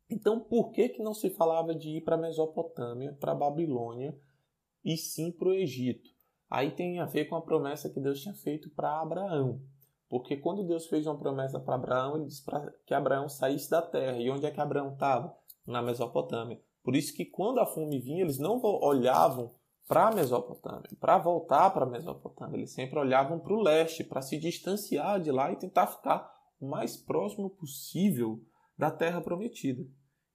Então, 0.09 0.39
por 0.39 0.71
que, 0.71 0.89
que 0.89 1.01
não 1.01 1.15
se 1.15 1.31
falava 1.31 1.73
de 1.73 1.97
ir 1.97 2.01
para 2.01 2.15
a 2.15 2.19
Mesopotâmia, 2.19 3.13
para 3.13 3.31
a 3.31 3.35
Babilônia, 3.35 4.15
e 4.83 4.95
sim 4.95 5.31
para 5.31 5.47
o 5.47 5.53
Egito? 5.53 6.14
Aí 6.55 6.71
tem 6.71 7.01
a 7.01 7.05
ver 7.05 7.25
com 7.25 7.35
a 7.35 7.41
promessa 7.41 7.89
que 7.89 7.99
Deus 7.99 8.21
tinha 8.21 8.33
feito 8.33 8.69
para 8.69 9.01
Abraão. 9.01 9.61
Porque 10.07 10.37
quando 10.37 10.65
Deus 10.65 10.87
fez 10.87 11.05
uma 11.05 11.17
promessa 11.17 11.59
para 11.59 11.75
Abraão, 11.75 12.15
ele 12.15 12.27
disse 12.27 12.45
para 12.45 12.71
que 12.85 12.93
Abraão 12.93 13.27
saísse 13.27 13.69
da 13.69 13.81
terra. 13.81 14.17
E 14.19 14.29
onde 14.29 14.45
é 14.45 14.51
que 14.51 14.61
Abraão 14.61 14.93
estava? 14.93 15.35
Na 15.67 15.81
Mesopotâmia. 15.81 16.57
Por 16.81 16.95
isso 16.95 17.13
que 17.13 17.25
quando 17.25 17.59
a 17.59 17.65
fome 17.65 17.99
vinha, 17.99 18.21
eles 18.21 18.39
não 18.39 18.57
olhavam 18.63 19.53
para 19.85 20.07
a 20.07 20.15
Mesopotâmia, 20.15 20.89
para 20.97 21.17
voltar 21.17 21.71
para 21.71 21.83
a 21.83 21.89
Mesopotâmia. 21.89 22.55
Eles 22.55 22.71
sempre 22.71 22.97
olhavam 22.97 23.37
para 23.37 23.53
o 23.53 23.61
leste, 23.61 24.01
para 24.01 24.21
se 24.21 24.39
distanciar 24.39 25.19
de 25.19 25.33
lá 25.33 25.51
e 25.51 25.57
tentar 25.57 25.87
ficar 25.87 26.33
o 26.57 26.69
mais 26.69 26.95
próximo 26.95 27.49
possível 27.49 28.41
da 28.77 28.89
terra 28.89 29.19
prometida. 29.19 29.85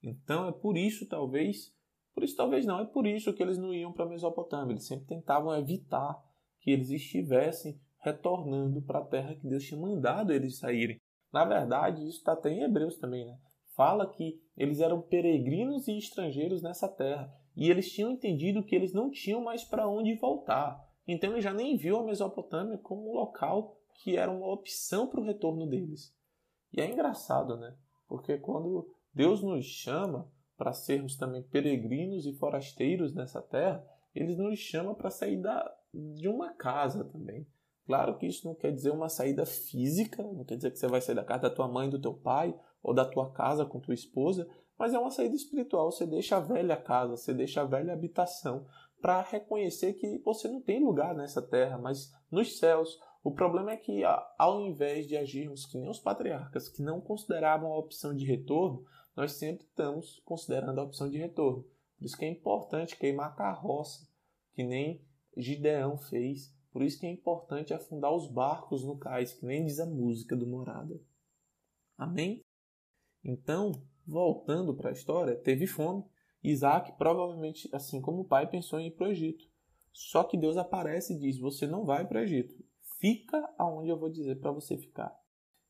Então 0.03 0.47
é 0.47 0.53
por 0.53 0.77
isso, 0.77 1.09
talvez, 1.09 1.75
por 2.15 2.25
isso 2.25 2.37
talvez 2.37 2.67
não, 2.67 2.81
é 2.81 2.85
por 2.85 3.07
isso 3.07 3.33
que 3.33 3.43
eles 3.43 3.59
não 3.59 3.73
iam 3.73 3.93
para 3.93 4.05
a 4.05 4.09
Mesopotâmia. 4.09 4.73
Eles 4.73 4.87
sempre 4.87 5.07
tentavam 5.07 5.57
evitar 5.57 6.23
que 6.61 6.71
eles 6.71 6.91
estivessem 6.91 7.81
retornando 7.99 8.83
para 8.83 9.01
a 9.01 9.05
terra 9.05 9.35
que 9.35 9.47
Deus 9.47 9.65
tinha 9.65 9.81
mandado 9.81 10.33
eles 10.33 10.59
saírem. 10.59 11.01
Na 11.33 11.45
verdade, 11.45 12.03
isso 12.07 12.19
está 12.19 12.33
até 12.33 12.51
em 12.51 12.63
Hebreus 12.63 12.99
também, 12.99 13.25
né? 13.25 13.39
Fala 13.77 14.07
que 14.07 14.41
eles 14.57 14.81
eram 14.81 15.01
peregrinos 15.01 15.87
e 15.87 15.97
estrangeiros 15.97 16.61
nessa 16.61 16.89
terra 16.89 17.33
e 17.57 17.71
eles 17.71 17.93
tinham 17.93 18.11
entendido 18.11 18.65
que 18.65 18.75
eles 18.75 18.93
não 18.93 19.11
tinham 19.11 19.43
mais 19.43 19.65
para 19.65 19.89
onde 19.89 20.15
voltar. 20.17 20.85
Então 21.07 21.33
ele 21.33 21.41
já 21.41 21.53
nem 21.53 21.77
viu 21.77 21.99
a 21.99 22.05
Mesopotâmia 22.05 22.79
como 22.79 23.11
um 23.11 23.15
local 23.15 23.77
que 24.03 24.17
era 24.17 24.31
uma 24.31 24.53
opção 24.53 25.07
para 25.07 25.21
o 25.21 25.25
retorno 25.25 25.67
deles. 25.67 26.15
E 26.73 26.81
é 26.81 26.91
engraçado, 26.91 27.57
né? 27.57 27.77
Porque 28.09 28.39
quando 28.39 28.89
Deus 29.13 29.43
nos 29.43 29.65
chama 29.65 30.31
para 30.61 30.75
sermos 30.75 31.17
também 31.17 31.43
peregrinos 31.43 32.27
e 32.27 32.35
forasteiros 32.35 33.15
nessa 33.15 33.41
terra, 33.41 33.83
ele 34.15 34.37
nos 34.37 34.59
chama 34.59 34.95
para 34.95 35.09
sair 35.09 35.39
da, 35.39 35.75
de 35.91 36.29
uma 36.29 36.53
casa 36.53 37.03
também. 37.03 37.47
Claro 37.87 38.19
que 38.19 38.27
isso 38.27 38.47
não 38.47 38.55
quer 38.55 38.71
dizer 38.71 38.91
uma 38.91 39.09
saída 39.09 39.47
física, 39.47 40.23
não 40.23 40.45
quer 40.45 40.57
dizer 40.57 40.71
que 40.71 40.79
você 40.79 40.87
vai 40.87 41.01
sair 41.01 41.15
da 41.15 41.25
casa 41.25 41.45
da 41.45 41.51
tua 41.51 41.67
mãe, 41.67 41.89
do 41.89 41.99
teu 41.99 42.13
pai, 42.13 42.55
ou 42.83 42.93
da 42.93 43.07
tua 43.07 43.33
casa 43.33 43.65
com 43.65 43.81
tua 43.81 43.95
esposa, 43.95 44.47
mas 44.79 44.93
é 44.93 44.99
uma 44.99 45.11
saída 45.11 45.35
espiritual. 45.35 45.91
Você 45.91 46.07
deixa 46.07 46.37
a 46.37 46.41
velha 46.41 46.77
casa, 46.77 47.17
você 47.17 47.33
deixa 47.33 47.63
a 47.63 47.65
velha 47.67 47.95
habitação 47.95 48.67
para 49.01 49.23
reconhecer 49.23 49.95
que 49.95 50.19
você 50.19 50.47
não 50.47 50.61
tem 50.61 50.79
lugar 50.85 51.15
nessa 51.15 51.41
terra, 51.41 51.79
mas 51.79 52.13
nos 52.31 52.59
céus. 52.59 53.01
O 53.25 53.33
problema 53.33 53.73
é 53.73 53.79
que, 53.79 54.03
ao 54.39 54.61
invés 54.61 55.09
de 55.09 55.17
agirmos 55.17 55.65
que 55.65 55.79
nem 55.79 55.89
os 55.89 55.99
patriarcas, 55.99 56.69
que 56.69 56.83
não 56.83 57.01
consideravam 57.01 57.73
a 57.73 57.79
opção 57.79 58.15
de 58.15 58.27
retorno, 58.27 58.85
nós 59.21 59.33
sempre 59.33 59.67
estamos 59.67 60.19
considerando 60.25 60.79
a 60.79 60.83
opção 60.83 61.11
de 61.11 61.19
retorno. 61.19 61.63
Por 61.99 62.07
isso 62.07 62.17
que 62.17 62.25
é 62.25 62.29
importante 62.31 62.97
queimar 62.97 63.37
carroça, 63.37 64.09
que 64.55 64.65
nem 64.65 65.05
Gideão 65.37 65.99
fez. 65.99 66.51
Por 66.73 66.81
isso 66.81 66.99
que 66.99 67.05
é 67.05 67.11
importante 67.11 67.75
afundar 67.75 68.15
os 68.15 68.27
barcos 68.27 68.83
no 68.83 68.97
cais, 68.97 69.35
que 69.35 69.45
nem 69.45 69.67
diz 69.67 69.79
a 69.79 69.85
música 69.85 70.35
do 70.35 70.47
Morada. 70.47 70.99
Amém? 71.99 72.41
Então, 73.23 73.73
voltando 74.07 74.75
para 74.75 74.89
a 74.89 74.93
história, 74.93 75.37
teve 75.37 75.67
fome. 75.67 76.03
Isaac, 76.43 76.97
provavelmente, 76.97 77.69
assim 77.75 78.01
como 78.01 78.23
o 78.23 78.27
pai, 78.27 78.49
pensou 78.49 78.81
em 78.81 78.87
ir 78.87 78.93
para 78.93 79.09
o 79.09 79.11
Egito. 79.11 79.45
Só 79.93 80.25
que 80.25 80.39
Deus 80.39 80.57
aparece 80.57 81.13
e 81.13 81.19
diz: 81.19 81.39
Você 81.39 81.67
não 81.67 81.85
vai 81.85 82.09
para 82.09 82.21
o 82.21 82.23
Egito. 82.23 82.55
Fica 82.99 83.53
aonde 83.59 83.91
eu 83.91 83.99
vou 83.99 84.09
dizer 84.09 84.41
para 84.41 84.51
você 84.51 84.79
ficar. 84.79 85.15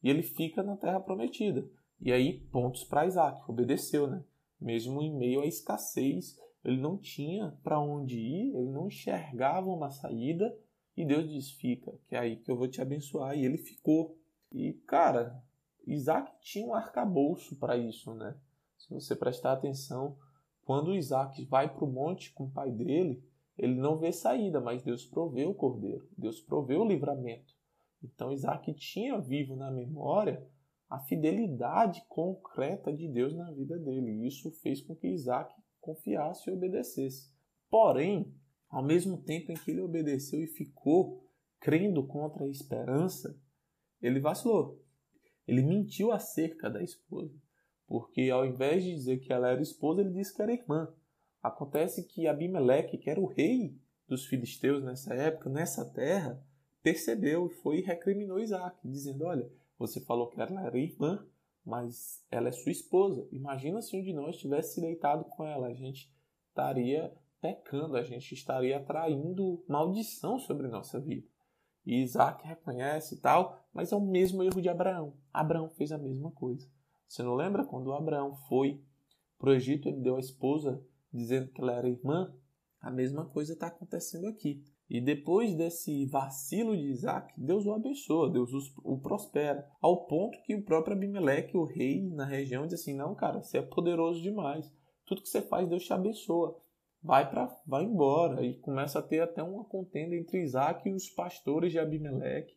E 0.01 0.09
ele 0.09 0.23
fica 0.23 0.63
na 0.63 0.77
terra 0.77 1.01
prometida. 1.01 1.69
E 2.01 2.13
aí, 2.13 2.41
pontos 2.51 2.83
para 2.85 3.07
Isaac. 3.07 3.43
Obedeceu, 3.49 4.07
né? 4.07 4.25
Mesmo 4.61 5.03
em 5.03 5.15
meio 5.15 5.43
à 5.43 5.47
escassez, 5.47 6.39
ele 6.65 6.81
não 6.81 6.97
tinha 6.97 7.57
para 7.63 7.81
onde 7.81 8.19
ir, 8.19 8.55
ele 8.55 8.71
não 8.71 8.87
enxergava 8.87 9.69
uma 9.69 9.91
saída. 9.91 10.57
E 10.97 11.05
Deus 11.05 11.29
diz: 11.29 11.51
Fica, 11.51 11.93
que 12.09 12.15
é 12.15 12.19
aí 12.19 12.37
que 12.37 12.51
eu 12.51 12.57
vou 12.57 12.69
te 12.69 12.81
abençoar. 12.81 13.37
E 13.37 13.45
ele 13.45 13.59
ficou. 13.59 14.19
E, 14.51 14.73
cara, 14.87 15.43
Isaac 15.87 16.33
tinha 16.41 16.67
um 16.67 16.75
arcabouço 16.75 17.57
para 17.57 17.77
isso, 17.77 18.15
né? 18.15 18.37
Se 18.79 18.93
você 18.93 19.15
prestar 19.15 19.53
atenção, 19.53 20.17
quando 20.65 20.95
Isaac 20.95 21.45
vai 21.45 21.73
para 21.73 21.85
o 21.85 21.93
monte 21.93 22.33
com 22.33 22.45
o 22.45 22.51
pai 22.51 22.71
dele, 22.71 23.23
ele 23.59 23.75
não 23.75 23.99
vê 23.99 24.13
saída, 24.13 24.61
mas 24.61 24.83
Deus 24.83 25.05
proveu 25.05 25.51
o 25.51 25.55
cordeiro, 25.55 26.09
Deus 26.17 26.41
proveu 26.41 26.81
o 26.81 26.89
livramento. 26.89 27.55
Então 28.03 28.33
Isaac 28.33 28.73
tinha 28.75 29.21
vivo 29.21 29.55
na 29.55 29.71
memória 29.71 30.49
a 30.91 30.99
fidelidade 30.99 32.05
concreta 32.09 32.93
de 32.93 33.07
Deus 33.07 33.33
na 33.33 33.53
vida 33.53 33.79
dele. 33.79 34.11
E 34.11 34.27
isso 34.27 34.51
fez 34.61 34.83
com 34.83 34.97
que 34.97 35.07
Isaac 35.07 35.55
confiasse 35.81 36.51
e 36.51 36.53
obedecesse. 36.53 37.31
Porém, 37.71 38.35
ao 38.69 38.83
mesmo 38.83 39.23
tempo 39.23 39.53
em 39.53 39.55
que 39.55 39.71
ele 39.71 39.81
obedeceu 39.81 40.43
e 40.43 40.49
ficou 40.49 41.25
crendo 41.61 42.05
contra 42.05 42.45
a 42.45 42.49
esperança, 42.49 43.39
ele 44.03 44.19
vacilou. 44.19 44.83
Ele 45.47 45.63
mentiu 45.63 46.11
acerca 46.11 46.69
da 46.69 46.83
esposa, 46.83 47.35
porque 47.87 48.29
ao 48.31 48.45
invés 48.45 48.83
de 48.83 48.95
dizer 48.95 49.19
que 49.19 49.33
ela 49.33 49.49
era 49.49 49.63
esposa, 49.63 50.01
ele 50.01 50.13
disse 50.13 50.35
que 50.35 50.43
era 50.43 50.53
irmã. 50.53 50.93
Acontece 51.41 52.05
que 52.05 52.27
Abimeleque, 52.27 52.99
que 52.99 53.11
era 53.11 53.21
o 53.21 53.27
rei 53.27 53.77
dos 54.09 54.27
filisteus 54.27 54.83
nessa 54.83 55.15
época, 55.15 55.49
nessa 55.49 55.85
terra, 55.85 56.45
percebeu 56.83 57.47
e 57.47 57.51
foi 57.51 57.79
e 57.79 57.83
recriminou 57.83 58.41
Isaac, 58.41 58.77
dizendo: 58.85 59.25
Olha, 59.25 59.51
você 59.81 59.99
falou 59.99 60.29
que 60.29 60.39
ela 60.39 60.61
era 60.61 60.79
irmã, 60.79 61.27
mas 61.65 62.23
ela 62.31 62.51
é 62.51 62.53
sua 62.53 62.71
esposa. 62.71 63.27
Imagina 63.33 63.81
se 63.81 63.97
um 63.97 64.03
de 64.03 64.13
nós 64.13 64.37
tivesse 64.37 64.75
se 64.75 64.81
deitado 64.83 65.25
com 65.25 65.43
ela, 65.43 65.69
a 65.69 65.73
gente 65.73 66.13
estaria 66.51 67.11
pecando, 67.41 67.97
a 67.97 68.03
gente 68.03 68.35
estaria 68.35 68.77
atraindo 68.77 69.65
maldição 69.67 70.39
sobre 70.39 70.69
nossa 70.69 71.01
vida. 71.01 71.27
E 71.87 72.03
Isaac 72.03 72.47
reconhece 72.47 73.15
e 73.15 73.19
tal, 73.19 73.59
mas 73.73 73.91
é 73.91 73.97
o 73.97 74.01
mesmo 74.01 74.43
erro 74.43 74.61
de 74.61 74.69
Abraão. 74.69 75.15
Abraão 75.33 75.71
fez 75.71 75.91
a 75.93 75.99
mesma 75.99 76.31
coisa. 76.31 76.69
Você 77.09 77.23
não 77.23 77.35
lembra 77.35 77.65
quando 77.65 77.95
Abraão 77.95 78.35
foi 78.35 78.85
para 79.39 79.49
o 79.49 79.55
Egito, 79.55 79.89
ele 79.89 80.03
deu 80.03 80.17
a 80.17 80.21
esposa 80.21 80.85
dizendo 81.11 81.51
que 81.51 81.63
ela 81.63 81.73
era 81.73 81.89
irmã? 81.89 82.35
A 82.83 82.91
mesma 82.91 83.25
coisa 83.25 83.55
está 83.55 83.69
acontecendo 83.69 84.27
aqui. 84.27 84.63
E 84.91 85.01
depois 85.01 85.55
desse 85.55 86.05
vacilo 86.07 86.77
de 86.77 86.89
Isaac, 86.89 87.33
Deus 87.37 87.65
o 87.65 87.73
abençoa, 87.73 88.29
Deus 88.29 88.51
o 88.83 88.99
prospera. 88.99 89.65
Ao 89.81 90.05
ponto 90.07 90.43
que 90.43 90.55
o 90.55 90.65
próprio 90.65 90.97
Abimeleque, 90.97 91.57
o 91.57 91.65
rei 91.65 92.03
na 92.11 92.25
região, 92.25 92.67
diz 92.67 92.81
assim: 92.81 92.97
Não, 92.97 93.15
cara, 93.15 93.41
você 93.41 93.59
é 93.59 93.63
poderoso 93.63 94.21
demais. 94.21 94.69
Tudo 95.07 95.23
que 95.23 95.29
você 95.29 95.41
faz, 95.43 95.69
Deus 95.69 95.85
te 95.85 95.93
abençoa 95.93 96.61
vai 97.03 97.29
para 97.29 97.47
vai 97.67 97.85
embora 97.85 98.45
e 98.45 98.59
começa 98.59 98.99
a 98.99 99.03
ter 99.03 99.21
até 99.21 99.43
uma 99.43 99.65
contenda 99.65 100.15
entre 100.15 100.43
Isaac 100.43 100.89
e 100.89 100.93
os 100.93 101.09
pastores 101.09 101.73
de 101.73 101.79
Abimeleque, 101.79 102.55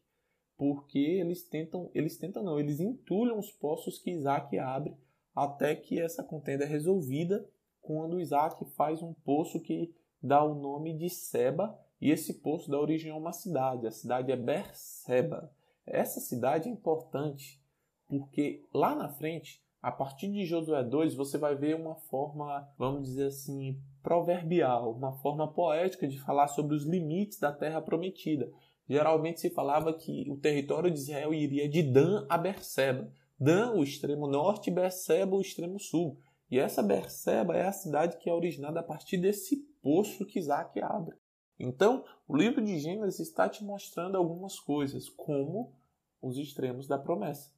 porque 0.58 1.00
eles 1.00 1.48
tentam, 1.48 1.90
eles 1.94 2.18
tentam 2.18 2.44
não, 2.44 2.60
eles 2.60 2.80
entulham 2.80 3.40
os 3.40 3.52
poços 3.52 4.00
que 4.00 4.12
Isaac 4.12 4.58
abre 4.60 4.96
até 5.36 5.76
que 5.76 6.00
essa 6.00 6.24
contenda 6.24 6.64
é 6.64 6.68
resolvida 6.68 7.48
quando 7.82 8.20
Isaac 8.20 8.64
faz 8.76 9.02
um 9.02 9.14
poço 9.14 9.62
que 9.62 9.94
dá 10.22 10.44
o 10.44 10.56
nome 10.56 10.98
de 10.98 11.10
Seba 11.10 11.78
e 12.04 12.12
esse 12.12 12.34
poço 12.42 12.70
dá 12.70 12.78
origem 12.78 13.14
a 13.14 13.16
uma 13.16 13.32
cidade, 13.32 13.88
a 13.88 13.92
cidade 13.92 14.30
é 14.30 14.36
Berseba. 14.36 15.50
Essa 15.86 16.20
cidade 16.20 16.68
é 16.68 16.72
importante 16.74 17.64
porque 18.10 18.66
lá 18.74 18.94
na 18.94 19.08
frente 19.08 19.64
a 19.82 19.90
partir 19.90 20.30
de 20.30 20.44
Josué 20.44 20.84
2, 20.84 21.16
você 21.16 21.38
vai 21.38 21.56
ver 21.56 21.78
uma 21.78 21.96
forma, 21.96 22.70
vamos 22.78 23.04
dizer 23.04 23.28
assim, 23.28 23.80
proverbial, 24.02 24.92
uma 24.92 25.14
forma 25.14 25.48
poética 25.48 26.06
de 26.06 26.20
falar 26.20 26.50
sobre 26.50 26.76
os 26.76 26.84
limites 26.84 27.40
da 27.40 27.54
terra 27.54 27.82
prometida. 27.82 28.52
geralmente 28.86 29.40
se 29.40 29.50
falava 29.50 29.94
que 29.94 30.30
o 30.30 30.36
território 30.36 30.92
de 30.92 31.00
Israel 31.00 31.34
iria 31.34 31.70
de 31.70 31.82
Dan 31.82 32.26
a 32.28 32.38
Berseba. 32.38 33.10
Dan, 33.40 33.76
o 33.76 33.84
extremo 33.84 34.28
norte, 34.28 34.70
e 34.70 34.74
Berseba, 34.74 35.38
o 35.38 35.42
extremo 35.42 35.80
sul. 35.80 36.20
E 36.52 36.60
essa 36.60 36.84
Berseba 36.84 37.56
é 37.56 37.66
a 37.66 37.72
cidade 37.72 38.18
que 38.18 38.30
é 38.30 38.34
originada 38.34 38.82
a 38.82 38.84
partir 38.84 39.16
desse 39.16 39.56
poço 39.82 40.26
que 40.26 40.40
Isaac 40.40 40.82
abre. 40.82 41.23
Então, 41.60 42.04
o 42.28 42.36
livro 42.36 42.64
de 42.64 42.80
Gênesis 42.80 43.20
está 43.20 43.48
te 43.48 43.64
mostrando 43.64 44.18
algumas 44.18 44.60
coisas, 44.60 45.10
como 45.10 45.74
os 46.22 46.38
extremos 46.38 46.88
da 46.88 46.98
promessa. 46.98 47.54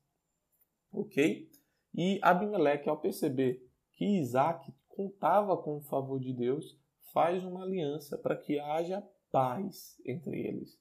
Ok? 0.92 1.50
E 1.94 2.20
Abimeleque, 2.22 2.90
ao 2.90 3.00
perceber 3.00 3.66
que 3.94 4.20
Isaac 4.20 4.74
contava 4.88 5.58
com 5.58 5.78
o 5.78 5.82
favor 5.82 6.20
de 6.20 6.34
Deus, 6.34 6.78
faz 7.14 7.44
uma 7.44 7.64
aliança 7.64 8.18
para 8.18 8.36
que 8.36 8.60
haja 8.60 9.02
paz 9.32 10.00
entre 10.06 10.40
eles. 10.40 10.80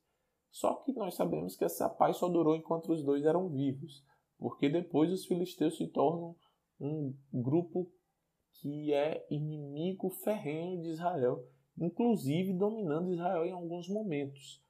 Só 0.51 0.75
que 0.75 0.93
nós 0.93 1.15
sabemos 1.15 1.57
que 1.57 1.65
essa 1.65 1.89
paz 1.89 2.17
só 2.17 2.29
durou 2.29 2.57
enquanto 2.57 2.93
os 2.93 3.03
dois 3.03 3.25
eram 3.25 3.49
vivos, 3.49 4.05
porque 4.39 4.69
depois 4.69 5.11
os 5.13 5.27
filisteus 5.27 5.77
se 5.77 5.89
tornam 5.89 6.37
um 6.81 7.15
grupo 7.33 7.91
que 8.55 8.93
é 8.93 9.27
inimigo 9.31 10.11
ferrenho 10.11 10.81
de 10.81 10.91
Israel, 10.91 11.45
inclusive 11.79 12.53
dominando 12.53 13.13
Israel 13.13 13.45
em 13.45 13.53
alguns 13.53 13.89
momentos. 13.89 14.63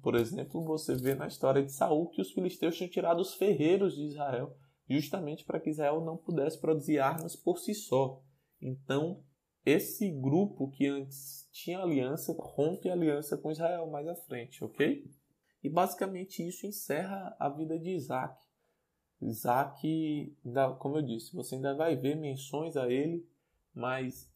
Por 0.00 0.14
exemplo, 0.14 0.64
você 0.64 0.94
vê 0.94 1.14
na 1.14 1.26
história 1.26 1.62
de 1.62 1.72
Saul 1.72 2.08
que 2.08 2.20
os 2.20 2.32
filisteus 2.32 2.76
tinham 2.76 2.90
tirado 2.90 3.20
os 3.20 3.34
ferreiros 3.34 3.94
de 3.94 4.04
Israel, 4.04 4.56
justamente 4.88 5.44
para 5.44 5.60
que 5.60 5.70
Israel 5.70 6.00
não 6.00 6.16
pudesse 6.16 6.58
produzir 6.60 6.98
armas 6.98 7.36
por 7.36 7.58
si 7.58 7.74
só. 7.74 8.22
Então, 8.60 9.22
esse 9.64 10.10
grupo 10.10 10.70
que 10.70 10.86
antes 10.86 11.48
tinha 11.52 11.80
aliança 11.80 12.34
rompe 12.38 12.88
aliança 12.88 13.36
com 13.36 13.50
Israel 13.50 13.88
mais 13.90 14.08
à 14.08 14.14
frente, 14.14 14.64
ok? 14.64 15.04
E 15.62 15.68
basicamente 15.68 16.46
isso 16.46 16.66
encerra 16.66 17.36
a 17.38 17.48
vida 17.48 17.78
de 17.78 17.90
Isaac. 17.90 18.42
Isaac, 19.20 20.36
como 20.80 20.96
eu 20.96 21.02
disse, 21.02 21.34
você 21.34 21.54
ainda 21.54 21.74
vai 21.74 21.94
ver 21.94 22.16
menções 22.16 22.76
a 22.76 22.90
ele, 22.90 23.24
mas 23.72 24.31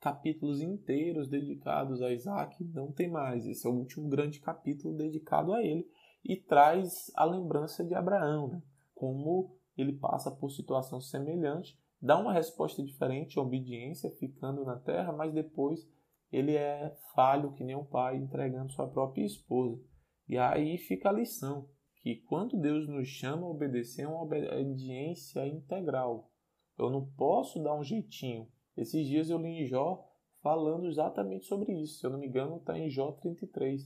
capítulos 0.00 0.60
inteiros 0.60 1.28
dedicados 1.28 2.00
a 2.00 2.10
Isaac 2.10 2.64
não 2.64 2.90
tem 2.90 3.08
mais. 3.10 3.46
Esse 3.46 3.66
é 3.66 3.70
o 3.70 3.74
último 3.74 4.08
grande 4.08 4.40
capítulo 4.40 4.96
dedicado 4.96 5.52
a 5.52 5.62
ele 5.62 5.86
e 6.24 6.36
traz 6.36 7.10
a 7.14 7.24
lembrança 7.24 7.84
de 7.84 7.94
Abraão, 7.94 8.48
né? 8.48 8.62
como 8.94 9.56
ele 9.76 9.92
passa 9.92 10.30
por 10.30 10.50
situação 10.50 11.00
semelhante, 11.00 11.78
dá 12.00 12.18
uma 12.18 12.32
resposta 12.32 12.82
diferente, 12.82 13.38
obediência, 13.38 14.10
ficando 14.10 14.64
na 14.64 14.76
terra, 14.76 15.12
mas 15.12 15.32
depois 15.32 15.88
ele 16.32 16.54
é 16.54 16.94
falho 17.14 17.52
que 17.52 17.64
nem 17.64 17.76
um 17.76 17.84
pai 17.84 18.16
entregando 18.16 18.72
sua 18.72 18.88
própria 18.88 19.24
esposa. 19.24 19.82
E 20.28 20.38
aí 20.38 20.78
fica 20.78 21.08
a 21.08 21.12
lição, 21.12 21.68
que 21.96 22.16
quando 22.16 22.60
Deus 22.60 22.86
nos 22.88 23.08
chama 23.08 23.46
a 23.46 23.50
obedecer, 23.50 24.02
é 24.02 24.08
uma 24.08 24.22
obediência 24.22 25.46
integral. 25.46 26.30
Eu 26.78 26.88
não 26.88 27.04
posso 27.16 27.62
dar 27.62 27.74
um 27.74 27.82
jeitinho. 27.82 28.48
Esses 28.80 29.06
dias 29.06 29.28
eu 29.28 29.36
li 29.36 29.62
em 29.62 29.66
Jó 29.66 30.08
falando 30.40 30.86
exatamente 30.86 31.44
sobre 31.44 31.70
isso. 31.74 31.98
Se 31.98 32.06
eu 32.06 32.10
não 32.10 32.18
me 32.18 32.26
engano, 32.26 32.56
está 32.56 32.78
em 32.78 32.88
Jó 32.88 33.12
33, 33.12 33.82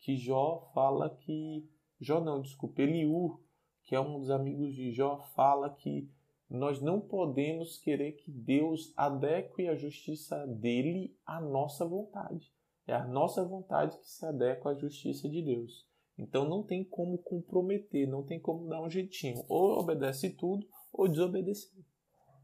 que 0.00 0.16
Jó 0.16 0.70
fala 0.74 1.08
que. 1.08 1.66
Jó 1.98 2.20
não, 2.20 2.42
desculpa, 2.42 2.82
Eliú, 2.82 3.40
que 3.84 3.94
é 3.94 4.00
um 4.00 4.20
dos 4.20 4.28
amigos 4.28 4.74
de 4.74 4.92
Jó, 4.92 5.18
fala 5.34 5.70
que 5.70 6.10
nós 6.50 6.82
não 6.82 7.00
podemos 7.00 7.78
querer 7.78 8.12
que 8.12 8.30
Deus 8.30 8.92
adeque 8.98 9.66
a 9.66 9.74
justiça 9.74 10.46
dele 10.46 11.16
à 11.24 11.40
nossa 11.40 11.86
vontade. 11.86 12.52
É 12.86 12.92
a 12.92 13.06
nossa 13.06 13.42
vontade 13.42 13.96
que 13.98 14.10
se 14.10 14.26
adequa 14.26 14.72
à 14.72 14.74
justiça 14.74 15.26
de 15.26 15.40
Deus. 15.40 15.88
Então 16.18 16.46
não 16.46 16.62
tem 16.62 16.84
como 16.84 17.16
comprometer, 17.16 18.06
não 18.06 18.22
tem 18.22 18.38
como 18.38 18.68
dar 18.68 18.82
um 18.82 18.90
jeitinho. 18.90 19.42
Ou 19.48 19.78
obedece 19.78 20.36
tudo 20.36 20.66
ou 20.92 21.08
desobedece. 21.08 21.72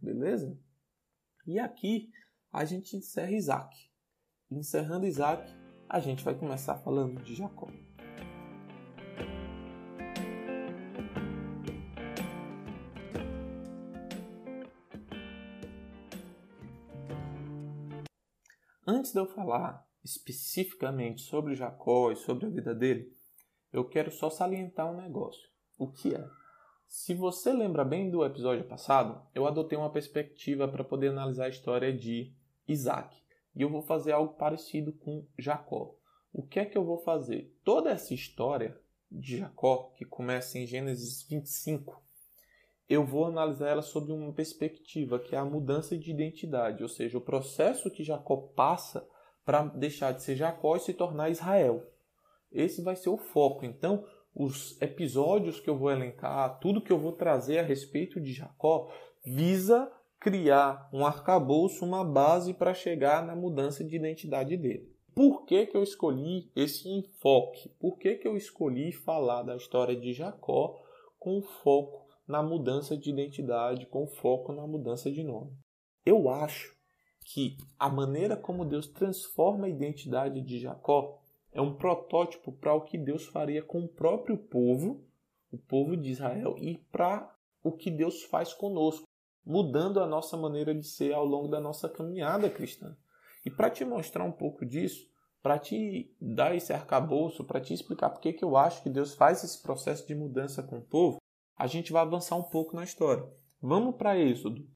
Beleza? 0.01 0.59
E 1.46 1.59
aqui 1.59 2.11
a 2.53 2.64
gente 2.64 2.96
encerra 2.96 3.33
Isaac. 3.33 3.76
Encerrando 4.50 5.07
Isaac, 5.07 5.50
a 5.88 5.98
gente 5.98 6.22
vai 6.22 6.35
começar 6.35 6.76
falando 6.79 7.22
de 7.22 7.35
Jacó. 7.35 7.68
Antes 18.87 19.12
de 19.12 19.20
eu 19.20 19.26
falar 19.26 19.87
especificamente 20.05 21.22
sobre 21.22 21.55
Jacó 21.55 22.11
e 22.11 22.16
sobre 22.16 22.46
a 22.46 22.50
vida 22.50 22.74
dele, 22.74 23.16
eu 23.72 23.88
quero 23.88 24.11
só 24.11 24.29
salientar 24.29 24.90
um 24.90 25.00
negócio. 25.00 25.48
O 25.79 25.90
que 25.90 26.14
é? 26.14 26.39
Se 26.90 27.14
você 27.14 27.53
lembra 27.53 27.85
bem 27.85 28.11
do 28.11 28.24
episódio 28.24 28.64
passado, 28.64 29.22
eu 29.33 29.46
adotei 29.46 29.79
uma 29.79 29.92
perspectiva 29.92 30.66
para 30.66 30.83
poder 30.83 31.11
analisar 31.11 31.44
a 31.44 31.48
história 31.48 31.96
de 31.96 32.35
Isaac. 32.66 33.16
E 33.55 33.62
eu 33.62 33.70
vou 33.70 33.81
fazer 33.81 34.11
algo 34.11 34.35
parecido 34.35 34.92
com 34.94 35.24
Jacó. 35.38 35.94
O 36.33 36.42
que 36.42 36.59
é 36.59 36.64
que 36.64 36.76
eu 36.76 36.85
vou 36.85 36.98
fazer? 36.98 37.57
Toda 37.62 37.90
essa 37.90 38.12
história 38.12 38.76
de 39.09 39.38
Jacó, 39.38 39.92
que 39.96 40.05
começa 40.05 40.59
em 40.59 40.66
Gênesis 40.66 41.22
25, 41.29 42.03
eu 42.88 43.07
vou 43.07 43.26
analisar 43.26 43.68
ela 43.68 43.83
sob 43.83 44.11
uma 44.11 44.33
perspectiva 44.33 45.20
que 45.20 45.37
é 45.37 45.38
a 45.38 45.44
mudança 45.44 45.96
de 45.96 46.11
identidade, 46.11 46.83
ou 46.83 46.88
seja, 46.88 47.18
o 47.18 47.22
processo 47.22 47.88
que 47.88 48.03
Jacó 48.03 48.37
passa 48.37 49.09
para 49.44 49.62
deixar 49.62 50.11
de 50.11 50.24
ser 50.24 50.35
Jacó 50.35 50.74
e 50.74 50.81
se 50.81 50.92
tornar 50.92 51.31
Israel. 51.31 51.88
Esse 52.50 52.83
vai 52.83 52.96
ser 52.96 53.11
o 53.11 53.16
foco. 53.16 53.64
Então, 53.64 54.05
os 54.35 54.81
episódios 54.81 55.61
que 55.61 55.69
eu 55.69 55.77
vou 55.77 55.90
elencar, 55.90 56.59
tudo 56.61 56.81
que 56.81 56.93
eu 56.93 56.99
vou 56.99 57.12
trazer 57.12 57.59
a 57.59 57.64
respeito 57.64 58.21
de 58.21 58.33
Jacó, 58.33 58.93
visa 59.25 59.90
criar 60.19 60.88
um 60.93 61.05
arcabouço, 61.05 61.85
uma 61.85 62.05
base 62.05 62.55
para 62.55 62.75
chegar 62.75 63.25
na 63.25 63.35
mudança 63.35 63.83
de 63.83 63.97
identidade 63.97 64.57
dele. 64.57 64.88
Por 65.14 65.45
que, 65.45 65.66
que 65.66 65.77
eu 65.77 65.83
escolhi 65.83 66.51
esse 66.55 66.88
enfoque? 66.88 67.69
Por 67.81 67.99
que, 67.99 68.14
que 68.14 68.29
eu 68.29 68.37
escolhi 68.37 68.93
falar 68.93 69.43
da 69.43 69.57
história 69.57 69.97
de 69.97 70.12
Jacó 70.12 70.81
com 71.21 71.43
foco 71.43 72.07
na 72.27 72.43
mudança 72.43 72.97
de 72.97 73.11
identidade, 73.11 73.87
com 73.87 74.07
foco 74.07 74.53
na 74.53 74.66
mudança 74.66 75.11
de 75.11 75.23
nome. 75.23 75.53
Eu 76.07 76.31
acho 76.31 76.75
que 77.27 77.57
a 77.79 77.90
maneira 77.90 78.37
como 78.37 78.64
Deus 78.64 78.87
transforma 78.87 79.66
a 79.66 79.69
identidade 79.69 80.40
de 80.40 80.59
Jacó 80.59 81.19
é 81.52 81.60
um 81.60 81.74
protótipo 81.74 82.52
para 82.52 82.74
o 82.74 82.82
que 82.82 82.96
Deus 82.96 83.26
faria 83.26 83.62
com 83.62 83.84
o 83.84 83.88
próprio 83.88 84.36
povo, 84.36 85.04
o 85.50 85.58
povo 85.58 85.96
de 85.96 86.10
Israel, 86.10 86.56
e 86.58 86.78
para 86.92 87.34
o 87.62 87.72
que 87.72 87.90
Deus 87.90 88.22
faz 88.24 88.52
conosco, 88.52 89.04
mudando 89.44 90.00
a 90.00 90.06
nossa 90.06 90.36
maneira 90.36 90.74
de 90.74 90.86
ser 90.86 91.12
ao 91.12 91.24
longo 91.24 91.48
da 91.48 91.60
nossa 91.60 91.88
caminhada 91.88 92.48
cristã. 92.48 92.96
E 93.44 93.50
para 93.50 93.70
te 93.70 93.84
mostrar 93.84 94.24
um 94.24 94.32
pouco 94.32 94.64
disso, 94.64 95.08
para 95.42 95.58
te 95.58 96.14
dar 96.20 96.54
esse 96.54 96.72
arcabouço, 96.72 97.44
para 97.44 97.60
te 97.60 97.72
explicar 97.72 98.10
por 98.10 98.20
que 98.20 98.44
eu 98.44 98.56
acho 98.56 98.82
que 98.82 98.90
Deus 98.90 99.14
faz 99.14 99.42
esse 99.42 99.60
processo 99.62 100.06
de 100.06 100.14
mudança 100.14 100.62
com 100.62 100.78
o 100.78 100.84
povo, 100.84 101.18
a 101.56 101.66
gente 101.66 101.92
vai 101.92 102.02
avançar 102.02 102.36
um 102.36 102.42
pouco 102.42 102.76
na 102.76 102.84
história. 102.84 103.26
Vamos 103.60 103.96
para 103.96 104.18
Êxodo. 104.18 104.66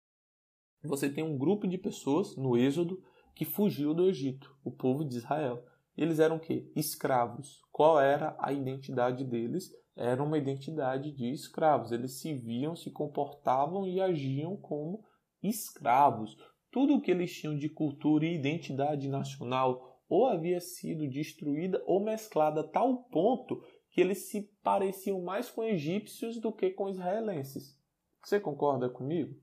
Você 0.83 1.09
tem 1.09 1.25
um 1.25 1.39
grupo 1.39 1.67
de 1.67 1.79
pessoas 1.79 2.37
no 2.37 2.57
Êxodo 2.57 3.03
que 3.35 3.45
fugiu 3.45 3.95
do 3.95 4.07
Egito, 4.07 4.55
o 4.63 4.71
povo 4.71 5.05
de 5.05 5.17
Israel. 5.17 5.65
Eles 5.97 6.19
eram 6.19 6.37
o 6.37 6.41
quê? 6.41 6.71
Escravos. 6.75 7.63
Qual 7.71 8.01
era 8.01 8.37
a 8.39 8.53
identidade 8.53 9.25
deles? 9.25 9.71
Era 9.97 10.23
uma 10.23 10.39
identidade 10.39 11.13
de 11.13 11.31
escravos. 11.31 11.93
Eles 11.93 12.21
se 12.21 12.35
viam, 12.35 12.75
se 12.75 12.91
comportavam 12.91 13.87
e 13.87 14.01
agiam 14.01 14.57
como 14.57 15.05
escravos. 15.43 16.37
Tudo 16.71 16.95
o 16.95 17.01
que 17.01 17.11
eles 17.11 17.33
tinham 17.33 17.57
de 17.57 17.69
cultura 17.69 18.27
e 18.27 18.35
identidade 18.35 19.09
nacional 19.09 20.01
ou 20.09 20.27
havia 20.27 20.61
sido 20.61 21.09
destruída 21.09 21.83
ou 21.87 22.03
mesclada 22.03 22.61
a 22.61 22.69
tal 22.69 23.05
ponto 23.05 23.63
que 23.91 24.01
eles 24.01 24.29
se 24.29 24.51
pareciam 24.63 25.23
mais 25.23 25.49
com 25.49 25.63
egípcios 25.63 26.41
do 26.41 26.53
que 26.53 26.71
com 26.71 26.89
israelenses. 26.89 27.79
Você 28.25 28.41
concorda 28.41 28.89
comigo? 28.89 29.37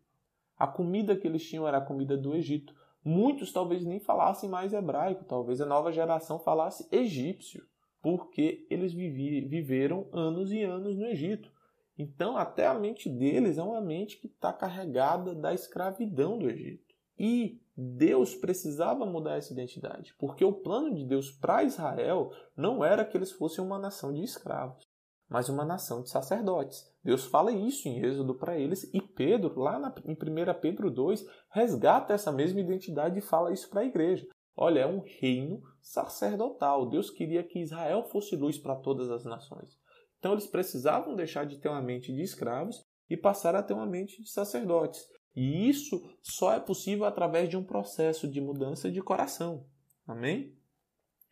A 0.57 0.67
comida 0.67 1.15
que 1.15 1.25
eles 1.25 1.47
tinham 1.47 1.67
era 1.67 1.77
a 1.77 1.85
comida 1.85 2.17
do 2.17 2.35
Egito. 2.35 2.73
Muitos 3.03 3.51
talvez 3.51 3.85
nem 3.85 3.99
falassem 3.99 4.49
mais 4.49 4.73
hebraico, 4.73 5.25
talvez 5.25 5.59
a 5.59 5.65
nova 5.65 5.91
geração 5.91 6.39
falasse 6.39 6.87
egípcio, 6.91 7.63
porque 8.01 8.67
eles 8.69 8.93
viveram 8.93 10.07
anos 10.11 10.51
e 10.51 10.61
anos 10.61 10.97
no 10.97 11.05
Egito. 11.05 11.51
Então, 11.97 12.37
até 12.37 12.67
a 12.67 12.73
mente 12.73 13.09
deles 13.09 13.57
é 13.57 13.63
uma 13.63 13.81
mente 13.81 14.19
que 14.19 14.27
está 14.27 14.51
carregada 14.53 15.35
da 15.35 15.53
escravidão 15.53 16.37
do 16.37 16.49
Egito. 16.49 16.93
E 17.17 17.59
Deus 17.75 18.35
precisava 18.35 19.05
mudar 19.05 19.37
essa 19.37 19.53
identidade, 19.53 20.13
porque 20.17 20.43
o 20.43 20.53
plano 20.53 20.93
de 20.93 21.05
Deus 21.05 21.29
para 21.29 21.63
Israel 21.63 22.31
não 22.55 22.83
era 22.83 23.05
que 23.05 23.17
eles 23.17 23.31
fossem 23.31 23.63
uma 23.63 23.77
nação 23.77 24.13
de 24.13 24.23
escravos, 24.23 24.87
mas 25.31 25.47
uma 25.47 25.63
nação 25.63 26.03
de 26.03 26.09
sacerdotes. 26.09 26.85
Deus 27.01 27.23
fala 27.23 27.53
isso 27.53 27.87
em 27.87 28.03
Êxodo 28.03 28.35
para 28.35 28.59
eles 28.59 28.83
e 28.93 29.01
Pedro, 29.01 29.57
lá 29.57 29.79
na, 29.79 29.95
em 30.03 30.11
1 30.11 30.59
Pedro 30.59 30.91
2, 30.91 31.25
resgata 31.49 32.13
essa 32.13 32.33
mesma 32.33 32.59
identidade 32.59 33.17
e 33.17 33.21
fala 33.21 33.53
isso 33.53 33.69
para 33.69 33.79
a 33.79 33.85
igreja. 33.85 34.27
Olha, 34.57 34.81
é 34.81 34.85
um 34.85 34.99
reino 34.99 35.63
sacerdotal. 35.81 36.89
Deus 36.89 37.09
queria 37.09 37.45
que 37.45 37.61
Israel 37.61 38.03
fosse 38.03 38.35
luz 38.35 38.57
para 38.57 38.75
todas 38.75 39.09
as 39.09 39.23
nações. 39.23 39.79
Então 40.19 40.33
eles 40.33 40.47
precisavam 40.47 41.15
deixar 41.15 41.45
de 41.45 41.57
ter 41.59 41.69
uma 41.69 41.81
mente 41.81 42.13
de 42.13 42.21
escravos 42.21 42.83
e 43.09 43.15
passar 43.15 43.55
a 43.55 43.63
ter 43.63 43.73
uma 43.73 43.85
mente 43.85 44.21
de 44.21 44.29
sacerdotes. 44.29 45.01
E 45.33 45.69
isso 45.69 46.13
só 46.21 46.53
é 46.53 46.59
possível 46.59 47.05
através 47.05 47.47
de 47.47 47.55
um 47.55 47.63
processo 47.63 48.27
de 48.27 48.41
mudança 48.41 48.91
de 48.91 49.01
coração. 49.01 49.65
Amém? 50.05 50.53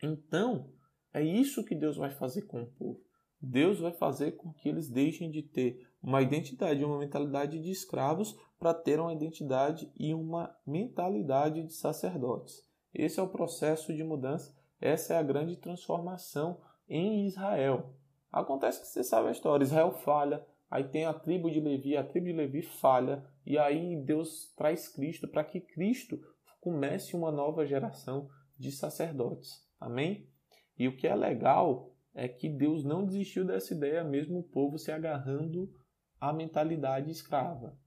Então, 0.02 0.72
é 1.12 1.22
isso 1.22 1.62
que 1.62 1.74
Deus 1.74 1.98
vai 1.98 2.10
fazer 2.10 2.46
com 2.46 2.62
o 2.62 2.66
povo. 2.66 3.09
Deus 3.40 3.80
vai 3.80 3.92
fazer 3.92 4.32
com 4.32 4.52
que 4.52 4.68
eles 4.68 4.90
deixem 4.90 5.30
de 5.30 5.42
ter 5.42 5.88
uma 6.02 6.20
identidade, 6.20 6.84
uma 6.84 6.98
mentalidade 6.98 7.58
de 7.58 7.70
escravos 7.70 8.38
para 8.58 8.74
ter 8.74 9.00
uma 9.00 9.12
identidade 9.12 9.90
e 9.98 10.12
uma 10.12 10.54
mentalidade 10.66 11.62
de 11.62 11.72
sacerdotes. 11.72 12.62
Esse 12.92 13.18
é 13.18 13.22
o 13.22 13.28
processo 13.28 13.94
de 13.94 14.04
mudança, 14.04 14.54
essa 14.80 15.14
é 15.14 15.18
a 15.18 15.22
grande 15.22 15.56
transformação 15.56 16.60
em 16.88 17.26
Israel. 17.26 17.94
Acontece 18.30 18.80
que 18.80 18.86
você 18.86 19.02
sabe 19.02 19.28
a 19.28 19.32
história: 19.32 19.64
Israel 19.64 19.92
falha, 19.92 20.44
aí 20.70 20.84
tem 20.84 21.06
a 21.06 21.14
tribo 21.14 21.50
de 21.50 21.60
Levi, 21.60 21.96
a 21.96 22.04
tribo 22.04 22.26
de 22.26 22.32
Levi 22.32 22.62
falha, 22.62 23.24
e 23.46 23.58
aí 23.58 23.96
Deus 23.96 24.52
traz 24.56 24.88
Cristo 24.88 25.26
para 25.26 25.44
que 25.44 25.60
Cristo 25.60 26.20
comece 26.60 27.16
uma 27.16 27.32
nova 27.32 27.64
geração 27.64 28.28
de 28.58 28.70
sacerdotes. 28.70 29.66
Amém? 29.80 30.28
E 30.78 30.86
o 30.86 30.96
que 30.96 31.06
é 31.06 31.14
legal 31.14 31.90
é 32.14 32.28
que 32.28 32.48
Deus 32.48 32.84
não 32.84 33.04
desistiu 33.04 33.44
dessa 33.44 33.74
ideia, 33.74 34.02
mesmo 34.02 34.40
o 34.40 34.42
povo 34.42 34.78
se 34.78 34.90
agarrando 34.90 35.72
à 36.20 36.32
mentalidade 36.32 37.10
escrava. 37.10 37.78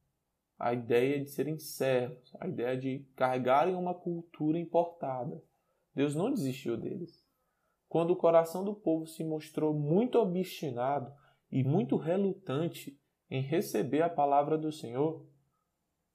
A 0.58 0.74
ideia 0.74 1.22
de 1.22 1.30
serem 1.30 1.60
servos, 1.60 2.34
a 2.40 2.48
ideia 2.48 2.78
de 2.78 3.00
carregarem 3.16 3.76
uma 3.76 3.94
cultura 3.94 4.58
importada. 4.58 5.44
Deus 5.94 6.16
não 6.16 6.32
desistiu 6.32 6.78
deles. 6.78 7.24
Quando 7.90 8.12
o 8.12 8.16
coração 8.16 8.64
do 8.64 8.74
povo 8.74 9.06
se 9.06 9.24
mostrou 9.24 9.74
muito 9.74 10.18
obstinado 10.18 11.14
e 11.52 11.64
muito 11.64 11.98
relutante 11.98 13.00
em 13.30 13.42
receber 13.42 14.02
a 14.02 14.10
palavra 14.10 14.58
do 14.58 14.72
Senhor, 14.72 15.26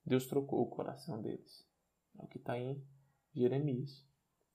Deus 0.05 0.27
trocou 0.27 0.63
o 0.63 0.71
coração 0.71 1.21
deles. 1.21 1.69
É 2.19 2.25
o 2.25 2.27
que 2.27 2.39
está 2.39 2.59
em 2.59 2.83
Jeremias. 3.35 4.05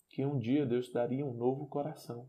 Que 0.09 0.25
um 0.25 0.37
dia 0.37 0.65
Deus 0.65 0.91
daria 0.91 1.25
um 1.25 1.33
novo 1.33 1.67
coração. 1.67 2.27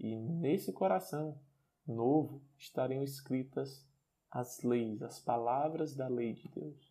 E 0.00 0.16
nesse 0.16 0.72
coração 0.72 1.38
novo 1.86 2.42
estariam 2.56 3.02
escritas 3.02 3.86
as 4.30 4.62
leis, 4.62 5.02
as 5.02 5.20
palavras 5.20 5.94
da 5.94 6.08
lei 6.08 6.32
de 6.32 6.48
Deus. 6.48 6.90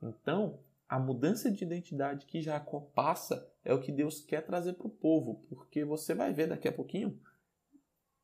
Então, 0.00 0.60
a 0.88 0.98
mudança 0.98 1.50
de 1.50 1.64
identidade 1.64 2.26
que 2.26 2.40
Jacó 2.40 2.80
passa 2.94 3.50
é 3.64 3.74
o 3.74 3.80
que 3.80 3.90
Deus 3.90 4.20
quer 4.20 4.42
trazer 4.46 4.74
para 4.74 4.86
o 4.86 4.90
povo, 4.90 5.42
porque 5.48 5.84
você 5.84 6.14
vai 6.14 6.32
ver 6.32 6.46
daqui 6.46 6.68
a 6.68 6.72
pouquinho. 6.72 7.18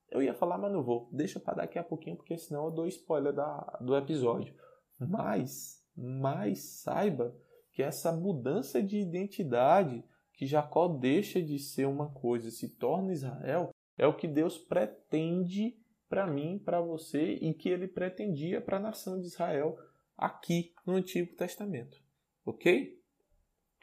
Eu 0.09 0.23
ia 0.23 0.35
falar, 0.35 0.59
mas 0.59 0.73
não 0.73 0.83
vou. 0.83 1.09
Deixa 1.11 1.41
para 1.41 1.63
daqui 1.63 1.79
a 1.79 1.85
pouquinho, 1.85 2.17
porque 2.17 2.39
senão 2.39 2.67
eu 2.67 2.71
dou 2.71 2.87
spoiler 2.87 3.33
da, 3.33 3.79
do 3.81 3.97
episódio. 3.97 4.55
Mas, 4.99 5.85
mas 5.97 6.61
saiba 6.83 7.35
que 7.73 7.83
essa 7.83 8.13
mudança 8.13 8.81
de 8.81 8.99
identidade, 8.99 10.05
que 10.35 10.47
Jacó 10.47 10.87
deixa 10.87 11.43
de 11.43 11.59
ser 11.59 11.87
uma 11.87 12.11
coisa 12.11 12.49
e 12.49 12.53
se 12.53 12.69
torna 12.69 13.13
Israel, 13.13 13.71
é 14.01 14.07
o 14.07 14.17
que 14.17 14.27
Deus 14.27 14.57
pretende 14.57 15.79
para 16.09 16.27
mim, 16.27 16.59
para 16.59 16.81
você 16.81 17.35
e 17.35 17.53
que 17.53 17.69
ele 17.69 17.87
pretendia 17.87 18.59
para 18.59 18.79
a 18.79 18.81
nação 18.81 19.21
de 19.21 19.27
Israel 19.27 19.79
aqui 20.17 20.73
no 20.87 20.95
Antigo 20.95 21.37
Testamento. 21.37 22.03
Ok? 22.47 22.99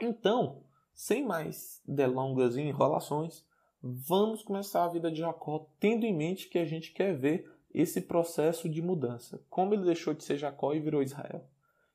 Então, 0.01 0.63
sem 0.91 1.23
mais 1.23 1.83
delongas 1.87 2.57
e 2.57 2.61
enrolações, 2.61 3.45
vamos 3.79 4.41
começar 4.41 4.85
a 4.85 4.89
vida 4.89 5.11
de 5.11 5.19
Jacó 5.19 5.69
tendo 5.79 6.03
em 6.03 6.17
mente 6.17 6.49
que 6.49 6.57
a 6.57 6.65
gente 6.65 6.93
quer 6.93 7.15
ver 7.15 7.47
esse 7.71 8.01
processo 8.01 8.67
de 8.67 8.81
mudança, 8.81 9.45
como 9.51 9.75
ele 9.75 9.85
deixou 9.85 10.15
de 10.15 10.23
ser 10.23 10.37
Jacó 10.37 10.73
e 10.73 10.79
virou 10.79 11.03
Israel. 11.03 11.47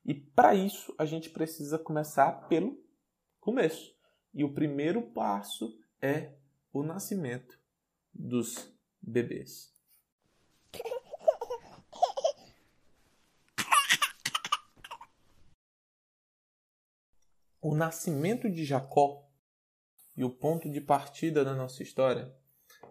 E 0.05 0.13
para 0.13 0.55
isso 0.55 0.95
a 0.97 1.03
gente 1.03 1.29
precisa 1.29 1.77
começar 1.77 2.47
pelo 2.47 2.81
começo. 3.41 3.93
E 4.33 4.45
o 4.45 4.53
primeiro 4.53 5.01
passo 5.11 5.77
é 6.01 6.31
o 6.71 6.81
nascimento 6.83 7.61
dos 8.13 8.71
bebês. 9.01 9.73
O 17.61 17.73
nascimento 17.73 18.49
de 18.49 18.65
Jacó 18.65 19.25
e 20.17 20.23
o 20.23 20.29
ponto 20.29 20.69
de 20.69 20.81
partida 20.81 21.45
da 21.45 21.55
nossa 21.55 21.81
história 21.81 22.35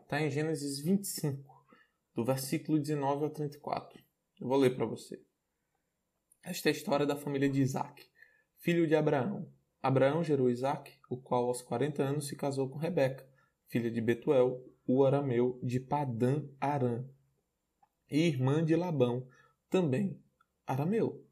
está 0.03 0.21
em 0.21 0.31
Gênesis 0.31 0.79
25, 0.79 1.67
do 2.15 2.25
versículo 2.25 2.79
19 2.79 3.25
ao 3.25 3.31
34. 3.31 4.03
Eu 4.41 4.49
vou 4.49 4.57
ler 4.57 4.75
para 4.75 4.87
você. 4.87 5.23
Esta 6.43 6.69
é 6.69 6.73
a 6.73 6.75
história 6.75 7.07
da 7.07 7.17
família 7.17 7.49
de 7.49 7.61
Isaac, 7.61 8.05
filho 8.59 8.87
de 8.87 8.97
Abraão. 8.97 9.53
Abraão 9.83 10.25
gerou 10.25 10.49
Isaac, 10.49 10.99
o 11.09 11.17
qual 11.17 11.47
aos 11.47 11.61
40 11.61 12.03
anos 12.03 12.27
se 12.27 12.35
casou 12.35 12.69
com 12.69 12.79
Rebeca, 12.79 13.29
filha 13.69 13.91
de 13.91 14.01
Betuel, 14.01 14.65
o 14.87 15.05
arameu 15.05 15.59
de 15.63 15.79
Padã 15.81 16.43
Arã, 16.61 17.05
e 18.11 18.27
irmã 18.27 18.65
de 18.65 18.77
Labão, 18.77 19.27
também 19.71 20.21
arameu. 20.67 21.25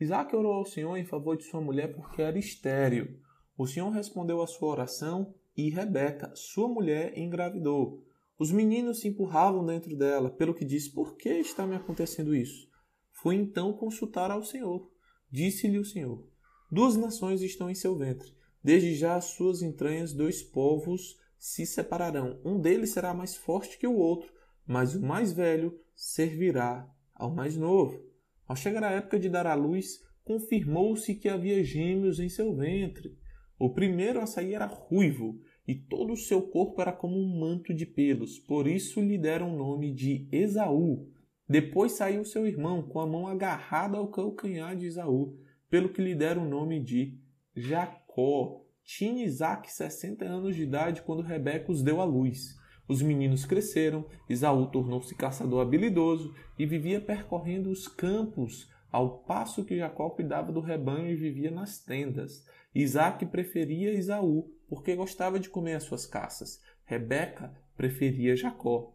Isaac 0.00 0.34
orou 0.34 0.52
ao 0.52 0.64
Senhor 0.64 0.96
em 0.96 1.04
favor 1.04 1.36
de 1.36 1.44
sua 1.44 1.60
mulher 1.60 1.94
porque 1.94 2.22
era 2.22 2.38
estéril. 2.38 3.20
O 3.56 3.66
Senhor 3.66 3.90
respondeu 3.90 4.42
à 4.42 4.46
sua 4.46 4.68
oração 4.68 5.34
e 5.56 5.68
Rebeca, 5.68 6.32
sua 6.34 6.68
mulher, 6.68 7.16
engravidou. 7.16 8.04
Os 8.38 8.50
meninos 8.50 9.00
se 9.00 9.08
empurravam 9.08 9.64
dentro 9.64 9.96
dela, 9.96 10.30
pelo 10.30 10.54
que 10.54 10.64
disse: 10.64 10.90
Por 10.90 11.16
que 11.16 11.28
está 11.28 11.66
me 11.66 11.76
acontecendo 11.76 12.34
isso? 12.34 12.68
Foi 13.12 13.36
então 13.36 13.72
consultar 13.72 14.30
ao 14.30 14.42
Senhor. 14.42 14.90
Disse-lhe 15.30 15.78
o 15.78 15.84
Senhor: 15.84 16.26
Duas 16.70 16.96
nações 16.96 17.42
estão 17.42 17.70
em 17.70 17.74
seu 17.74 17.96
ventre. 17.96 18.34
Desde 18.64 18.94
já 18.94 19.16
as 19.16 19.26
suas 19.26 19.62
entranhas 19.62 20.12
dois 20.12 20.42
povos 20.42 21.18
se 21.42 21.66
separarão. 21.66 22.40
Um 22.44 22.60
deles 22.60 22.90
será 22.90 23.12
mais 23.12 23.34
forte 23.34 23.76
que 23.76 23.84
o 23.84 23.96
outro, 23.96 24.32
mas 24.64 24.94
o 24.94 25.02
mais 25.02 25.32
velho 25.32 25.76
servirá 25.92 26.88
ao 27.12 27.34
mais 27.34 27.56
novo. 27.56 28.00
Ao 28.46 28.54
chegar 28.54 28.84
a 28.84 28.92
época 28.92 29.18
de 29.18 29.28
dar 29.28 29.44
à 29.44 29.54
luz, 29.54 29.98
confirmou-se 30.22 31.12
que 31.16 31.28
havia 31.28 31.64
gêmeos 31.64 32.20
em 32.20 32.28
seu 32.28 32.54
ventre. 32.54 33.18
O 33.58 33.74
primeiro 33.74 34.20
a 34.20 34.26
sair 34.26 34.54
era 34.54 34.66
ruivo, 34.66 35.40
e 35.66 35.74
todo 35.74 36.12
o 36.12 36.16
seu 36.16 36.42
corpo 36.42 36.80
era 36.80 36.92
como 36.92 37.18
um 37.18 37.40
manto 37.40 37.74
de 37.74 37.86
pelos, 37.86 38.38
por 38.38 38.68
isso 38.68 39.00
lhe 39.00 39.18
deram 39.18 39.52
o 39.52 39.58
nome 39.58 39.92
de 39.92 40.28
Esaú. 40.30 41.10
Depois 41.48 41.90
saiu 41.92 42.24
seu 42.24 42.46
irmão, 42.46 42.84
com 42.84 43.00
a 43.00 43.06
mão 43.06 43.26
agarrada 43.26 43.98
ao 43.98 44.12
calcanhar 44.12 44.76
de 44.76 44.86
Esaú, 44.86 45.36
pelo 45.68 45.92
que 45.92 46.02
lhe 46.02 46.14
deram 46.14 46.46
o 46.46 46.48
nome 46.48 46.78
de 46.78 47.18
Jacó. 47.52 48.62
Tinha 48.84 49.24
Isaac 49.24 49.72
60 49.72 50.24
anos 50.24 50.56
de 50.56 50.62
idade 50.62 51.02
quando 51.02 51.22
Rebeca 51.22 51.70
os 51.70 51.82
deu 51.82 52.00
à 52.00 52.04
luz. 52.04 52.56
Os 52.88 53.00
meninos 53.00 53.44
cresceram, 53.46 54.06
Isaú 54.28 54.66
tornou-se 54.66 55.14
caçador 55.14 55.62
habilidoso 55.62 56.34
e 56.58 56.66
vivia 56.66 57.00
percorrendo 57.00 57.70
os 57.70 57.86
campos, 57.86 58.68
ao 58.90 59.20
passo 59.20 59.64
que 59.64 59.78
Jacó 59.78 60.10
cuidava 60.10 60.52
do 60.52 60.60
rebanho 60.60 61.08
e 61.08 61.16
vivia 61.16 61.50
nas 61.50 61.78
tendas. 61.78 62.46
Isaac 62.74 63.24
preferia 63.26 63.94
Isaú, 63.94 64.50
porque 64.68 64.94
gostava 64.96 65.38
de 65.38 65.48
comer 65.48 65.74
as 65.74 65.84
suas 65.84 66.06
caças. 66.06 66.60
Rebeca 66.84 67.54
preferia 67.76 68.36
Jacó. 68.36 68.94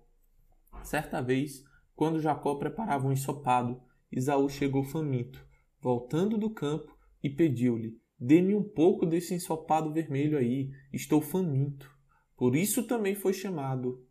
Certa 0.83 1.21
vez, 1.21 1.63
quando 1.95 2.19
Jacó 2.19 2.55
preparava 2.55 3.07
um 3.07 3.11
ensopado, 3.11 3.81
Isaú 4.11 4.47
chegou 4.49 4.83
faminto, 4.83 5.43
voltando 5.81 6.37
do 6.37 6.49
campo, 6.49 6.95
e 7.23 7.29
pediu-lhe: 7.29 7.99
Dê-me 8.19 8.55
um 8.55 8.63
pouco 8.63 9.05
desse 9.05 9.33
ensopado 9.33 9.93
vermelho 9.93 10.37
aí, 10.37 10.71
estou 10.91 11.21
faminto. 11.21 11.91
Por 12.35 12.55
isso 12.55 12.83
também 12.83 13.15
foi 13.15 13.33
chamado 13.33 14.03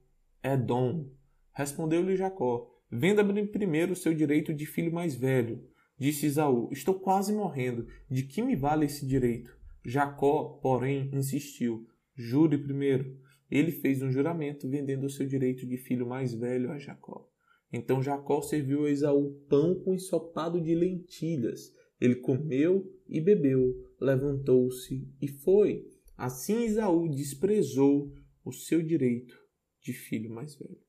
Edom. 0.43 1.11
Respondeu-lhe 1.53 2.17
Jacó: 2.17 2.71
Venda-me 2.91 3.47
primeiro 3.47 3.93
o 3.93 3.97
seu 3.97 4.15
direito 4.15 4.55
de 4.55 4.65
filho 4.65 4.93
mais 4.93 5.17
velho. 5.17 5.65
Disse 5.99 6.27
Isaú: 6.27 6.69
Estou 6.71 6.95
quase 7.01 7.33
morrendo. 7.33 7.87
De 8.09 8.23
que 8.23 8.43
me 8.43 8.55
vale 8.55 8.87
esse 8.87 9.07
direito? 9.07 9.57
Jacó, 9.85 10.59
porém, 10.63 11.11
insistiu: 11.13 11.87
Jure 12.15 12.59
primeiro. 12.59 13.19
Ele 13.51 13.71
fez 13.71 14.03
um 14.03 14.11
juramento 14.11 14.69
vendendo 14.69 15.05
o 15.05 15.11
seu 15.11 15.27
direito 15.27 15.67
de 15.67 15.77
filho 15.77 16.07
mais 16.07 16.35
velho 16.35 16.71
a 16.73 16.79
Jacó. 16.79 17.29
Então 17.73 18.03
Jacó 18.03 18.41
serviu 18.41 18.85
a 18.85 18.91
Esaú 18.91 19.33
pão 19.49 19.75
com 19.75 19.95
ensopado 19.95 20.61
de 20.61 20.75
lentilhas. 20.75 21.73
Ele 22.01 22.17
comeu 22.17 22.93
e 23.09 23.21
bebeu, 23.21 23.93
levantou-se 24.01 25.09
e 25.21 25.29
foi. 25.29 25.87
Assim 26.17 26.65
Esaú 26.65 27.09
desprezou 27.09 28.13
o 28.45 28.53
seu 28.53 28.83
direito 28.83 29.37
de 29.81 29.93
filho 29.93 30.31
mais 30.31 30.55
velho. 30.57 30.81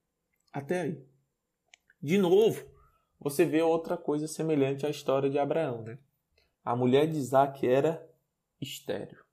Até 0.51 0.81
aí. 0.81 1.05
De 2.01 2.17
novo, 2.17 2.65
você 3.19 3.45
vê 3.45 3.61
outra 3.61 3.97
coisa 3.97 4.27
semelhante 4.27 4.85
à 4.85 4.89
história 4.89 5.29
de 5.29 5.39
Abraão, 5.39 5.83
né? 5.83 5.99
A 6.63 6.75
mulher 6.75 7.07
de 7.07 7.17
Isaac 7.17 7.65
era 7.65 8.05
estéreo. 8.61 9.23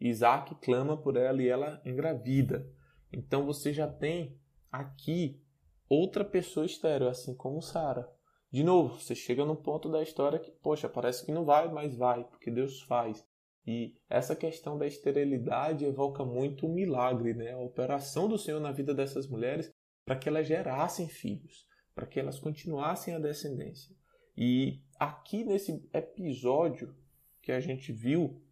Isaac 0.00 0.54
clama 0.62 0.96
por 0.96 1.16
ela 1.16 1.42
e 1.42 1.48
ela 1.48 1.80
engravida. 1.84 2.66
Então 3.12 3.44
você 3.44 3.72
já 3.72 3.86
tem 3.86 4.38
aqui 4.72 5.40
outra 5.88 6.24
pessoa 6.24 6.64
estéreo, 6.64 7.08
assim 7.08 7.34
como 7.34 7.60
Sara. 7.60 8.08
De 8.50 8.64
novo, 8.64 8.98
você 8.98 9.14
chega 9.14 9.44
no 9.44 9.54
ponto 9.54 9.88
da 9.88 10.02
história 10.02 10.38
que, 10.38 10.50
poxa, 10.50 10.88
parece 10.88 11.24
que 11.24 11.30
não 11.30 11.44
vai, 11.44 11.70
mas 11.70 11.94
vai, 11.94 12.24
porque 12.24 12.50
Deus 12.50 12.82
faz. 12.82 13.24
E 13.64 13.94
essa 14.08 14.34
questão 14.34 14.76
da 14.76 14.86
esterilidade 14.86 15.84
evoca 15.84 16.24
muito 16.24 16.66
o 16.66 16.72
milagre, 16.72 17.34
né? 17.34 17.52
a 17.52 17.58
operação 17.58 18.28
do 18.28 18.38
Senhor 18.38 18.60
na 18.60 18.72
vida 18.72 18.92
dessas 18.92 19.28
mulheres 19.28 19.70
para 20.04 20.16
que 20.16 20.28
elas 20.28 20.48
gerassem 20.48 21.08
filhos, 21.08 21.66
para 21.94 22.06
que 22.06 22.18
elas 22.18 22.40
continuassem 22.40 23.14
a 23.14 23.18
descendência. 23.18 23.94
E 24.36 24.80
aqui 24.98 25.44
nesse 25.44 25.88
episódio 25.92 26.96
que 27.42 27.52
a 27.52 27.60
gente 27.60 27.92
viu 27.92 28.42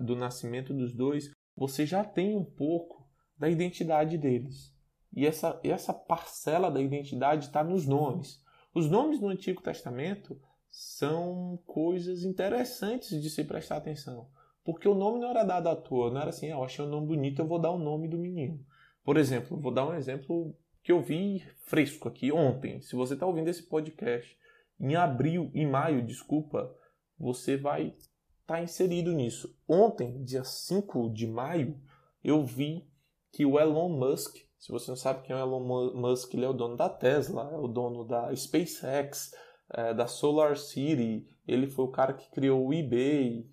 do 0.00 0.16
nascimento 0.16 0.74
dos 0.74 0.94
dois, 0.94 1.30
você 1.54 1.84
já 1.86 2.02
tem 2.02 2.34
um 2.34 2.44
pouco 2.44 3.06
da 3.36 3.48
identidade 3.48 4.16
deles. 4.18 4.74
E 5.14 5.26
essa, 5.26 5.60
essa 5.62 5.92
parcela 5.92 6.70
da 6.70 6.80
identidade 6.80 7.46
está 7.46 7.62
nos 7.62 7.86
nomes. 7.86 8.42
Os 8.74 8.88
nomes 8.88 9.20
no 9.20 9.28
Antigo 9.28 9.62
Testamento 9.62 10.40
são 10.70 11.58
coisas 11.66 12.22
interessantes 12.22 13.20
de 13.20 13.30
se 13.30 13.44
prestar 13.44 13.76
atenção. 13.76 14.28
Porque 14.64 14.86
o 14.86 14.94
nome 14.94 15.18
não 15.18 15.30
era 15.30 15.44
dado 15.44 15.68
à 15.68 15.74
toa, 15.74 16.10
não 16.10 16.20
era 16.20 16.30
assim, 16.30 16.48
ah, 16.48 16.56
eu 16.56 16.64
achei 16.64 16.84
um 16.84 16.88
nome 16.88 17.06
bonito, 17.06 17.40
eu 17.40 17.46
vou 17.46 17.58
dar 17.58 17.70
o 17.70 17.78
nome 17.78 18.06
do 18.06 18.18
menino. 18.18 18.62
Por 19.02 19.16
exemplo, 19.16 19.58
vou 19.58 19.72
dar 19.72 19.88
um 19.88 19.94
exemplo 19.94 20.54
que 20.82 20.92
eu 20.92 21.00
vi 21.00 21.42
fresco 21.60 22.08
aqui 22.08 22.30
ontem. 22.30 22.80
Se 22.82 22.94
você 22.94 23.14
está 23.14 23.24
ouvindo 23.26 23.48
esse 23.48 23.62
podcast 23.62 24.36
em 24.78 24.94
abril, 24.94 25.50
em 25.54 25.66
maio, 25.66 26.04
desculpa, 26.04 26.74
você 27.18 27.56
vai 27.56 27.88
estar 27.88 28.56
tá 28.56 28.62
inserido 28.62 29.12
nisso. 29.12 29.58
Ontem, 29.66 30.22
dia 30.22 30.44
5 30.44 31.10
de 31.10 31.26
maio, 31.26 31.80
eu 32.22 32.44
vi 32.44 32.86
que 33.32 33.44
o 33.44 33.58
Elon 33.58 33.88
Musk, 33.88 34.36
se 34.58 34.70
você 34.70 34.90
não 34.90 34.96
sabe 34.96 35.22
quem 35.22 35.34
é 35.34 35.38
o 35.38 35.42
Elon 35.42 35.94
Musk, 35.94 36.34
ele 36.34 36.44
é 36.44 36.48
o 36.48 36.52
dono 36.52 36.76
da 36.76 36.88
Tesla, 36.88 37.50
é 37.52 37.56
o 37.56 37.68
dono 37.68 38.04
da 38.04 38.34
SpaceX, 38.34 39.32
é, 39.72 39.94
da 39.94 40.06
Solar 40.06 40.56
City, 40.56 41.26
ele 41.46 41.66
foi 41.66 41.84
o 41.84 41.90
cara 41.90 42.12
que 42.12 42.30
criou 42.30 42.66
o 42.66 42.74
eBay, 42.74 43.48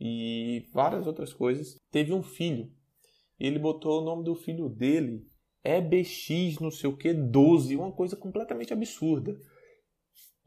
e 0.00 0.66
várias 0.72 1.06
outras 1.06 1.32
coisas. 1.32 1.78
Teve 1.90 2.14
um 2.14 2.22
filho. 2.22 2.72
Ele 3.38 3.58
botou 3.58 4.00
o 4.00 4.04
nome 4.04 4.24
do 4.24 4.34
filho 4.34 4.68
dele 4.68 5.26
EBX, 5.62 6.58
não 6.58 6.70
sei 6.70 6.88
o 6.88 6.96
que, 6.96 7.12
12, 7.12 7.76
uma 7.76 7.92
coisa 7.92 8.16
completamente 8.16 8.72
absurda. 8.72 9.38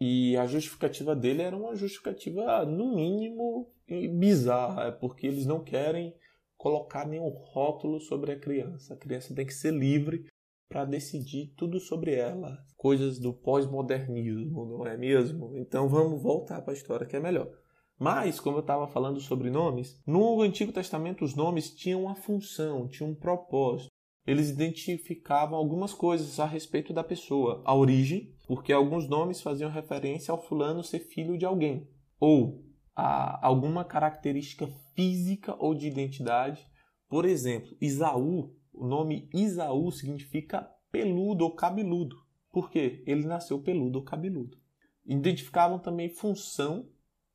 E 0.01 0.35
a 0.37 0.47
justificativa 0.47 1.15
dele 1.15 1.43
era 1.43 1.55
uma 1.55 1.75
justificativa, 1.75 2.65
no 2.65 2.95
mínimo, 2.95 3.71
bizarra, 4.17 4.91
porque 4.91 5.27
eles 5.27 5.45
não 5.45 5.63
querem 5.63 6.15
colocar 6.63 7.05
nenhum 7.05 7.27
rótulo 7.27 7.99
sobre 7.99 8.31
a 8.31 8.39
criança. 8.39 8.93
A 8.93 8.97
criança 8.97 9.35
tem 9.35 9.45
que 9.45 9.53
ser 9.53 9.73
livre 9.73 10.25
para 10.69 10.85
decidir 10.85 11.53
tudo 11.57 11.77
sobre 11.77 12.15
ela. 12.15 12.57
Coisas 12.77 13.19
do 13.19 13.33
pós-modernismo, 13.33 14.65
não 14.65 14.87
é 14.87 14.95
mesmo? 14.95 15.57
Então 15.57 15.89
vamos 15.89 16.23
voltar 16.23 16.61
para 16.61 16.71
a 16.71 16.73
história 16.73 17.05
que 17.05 17.17
é 17.17 17.19
melhor. 17.19 17.51
Mas, 17.99 18.39
como 18.39 18.57
eu 18.57 18.61
estava 18.61 18.87
falando 18.87 19.19
sobre 19.19 19.49
nomes, 19.49 20.01
no 20.07 20.41
Antigo 20.41 20.71
Testamento 20.71 21.25
os 21.25 21.35
nomes 21.35 21.69
tinham 21.75 22.03
uma 22.03 22.15
função, 22.15 22.87
tinham 22.87 23.11
um 23.11 23.15
propósito. 23.15 23.91
Eles 24.25 24.49
identificavam 24.49 25.57
algumas 25.57 25.93
coisas 25.93 26.39
a 26.39 26.45
respeito 26.45 26.93
da 26.93 27.03
pessoa. 27.03 27.61
A 27.65 27.75
origem, 27.75 28.33
porque 28.47 28.71
alguns 28.71 29.05
nomes 29.05 29.41
faziam 29.41 29.69
referência 29.69 30.31
ao 30.31 30.41
fulano 30.41 30.81
ser 30.81 30.99
filho 30.99 31.37
de 31.37 31.45
alguém. 31.45 31.89
Ou 32.21 32.63
a 32.95 33.45
alguma 33.45 33.83
característica 33.83 34.67
física 34.95 35.55
ou 35.57 35.73
de 35.73 35.87
identidade. 35.87 36.67
Por 37.09 37.25
exemplo, 37.25 37.75
Isaú, 37.81 38.55
o 38.71 38.85
nome 38.85 39.29
Isaú 39.33 39.91
significa 39.91 40.69
peludo 40.91 41.43
ou 41.43 41.55
cabeludo. 41.55 42.15
Por 42.51 42.69
quê? 42.69 43.03
Ele 43.07 43.25
nasceu 43.25 43.61
peludo 43.61 43.99
ou 43.99 44.05
cabeludo. 44.05 44.57
Identificavam 45.05 45.79
também 45.79 46.09
função 46.09 46.89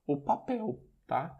o 0.07 0.17
papel, 0.17 0.83
tá? 1.07 1.37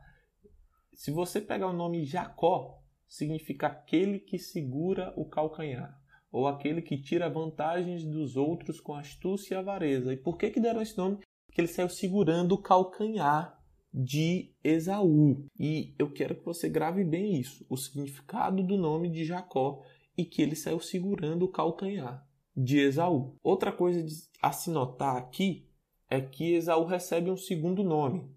Se 0.93 1.11
você 1.11 1.41
pegar 1.41 1.69
o 1.69 1.73
nome 1.73 2.05
Jacó, 2.05 2.83
significa 3.07 3.69
aquele 3.69 4.19
que 4.19 4.39
segura 4.39 5.15
o 5.17 5.25
calcanhar, 5.25 5.99
ou 6.31 6.47
aquele 6.47 6.83
que 6.83 7.01
tira 7.01 7.31
vantagens 7.31 8.05
dos 8.05 8.37
outros 8.37 8.81
com 8.81 8.95
astúcia 8.95 9.55
e 9.55 9.59
avareza. 9.59 10.13
E 10.13 10.17
por 10.17 10.37
que 10.37 10.51
que 10.51 10.61
deram 10.61 10.83
esse 10.83 10.99
nome? 10.99 11.19
Porque 11.47 11.61
ele 11.61 11.69
saiu 11.69 11.89
segurando 11.89 12.53
o 12.53 12.63
calcanhar 12.63 13.58
de 13.99 14.55
Esaú. 14.63 15.45
E 15.59 15.93
eu 15.99 16.13
quero 16.13 16.37
que 16.37 16.45
você 16.45 16.69
grave 16.69 17.03
bem 17.03 17.41
isso, 17.41 17.67
o 17.69 17.77
significado 17.77 18.63
do 18.63 18.77
nome 18.77 19.11
de 19.11 19.25
Jacó 19.25 19.83
e 20.17 20.25
que 20.25 20.41
ele 20.41 20.55
saiu 20.55 20.79
segurando 20.79 21.45
o 21.45 21.51
calcanhar 21.51 22.25
de 22.57 22.79
Esaú. 22.79 23.37
Outra 23.43 23.73
coisa 23.73 24.07
a 24.41 24.53
se 24.53 24.71
notar 24.71 25.17
aqui 25.17 25.69
é 26.09 26.21
que 26.21 26.55
Esaú 26.55 26.85
recebe 26.85 27.29
um 27.29 27.37
segundo 27.37 27.83
nome, 27.83 28.31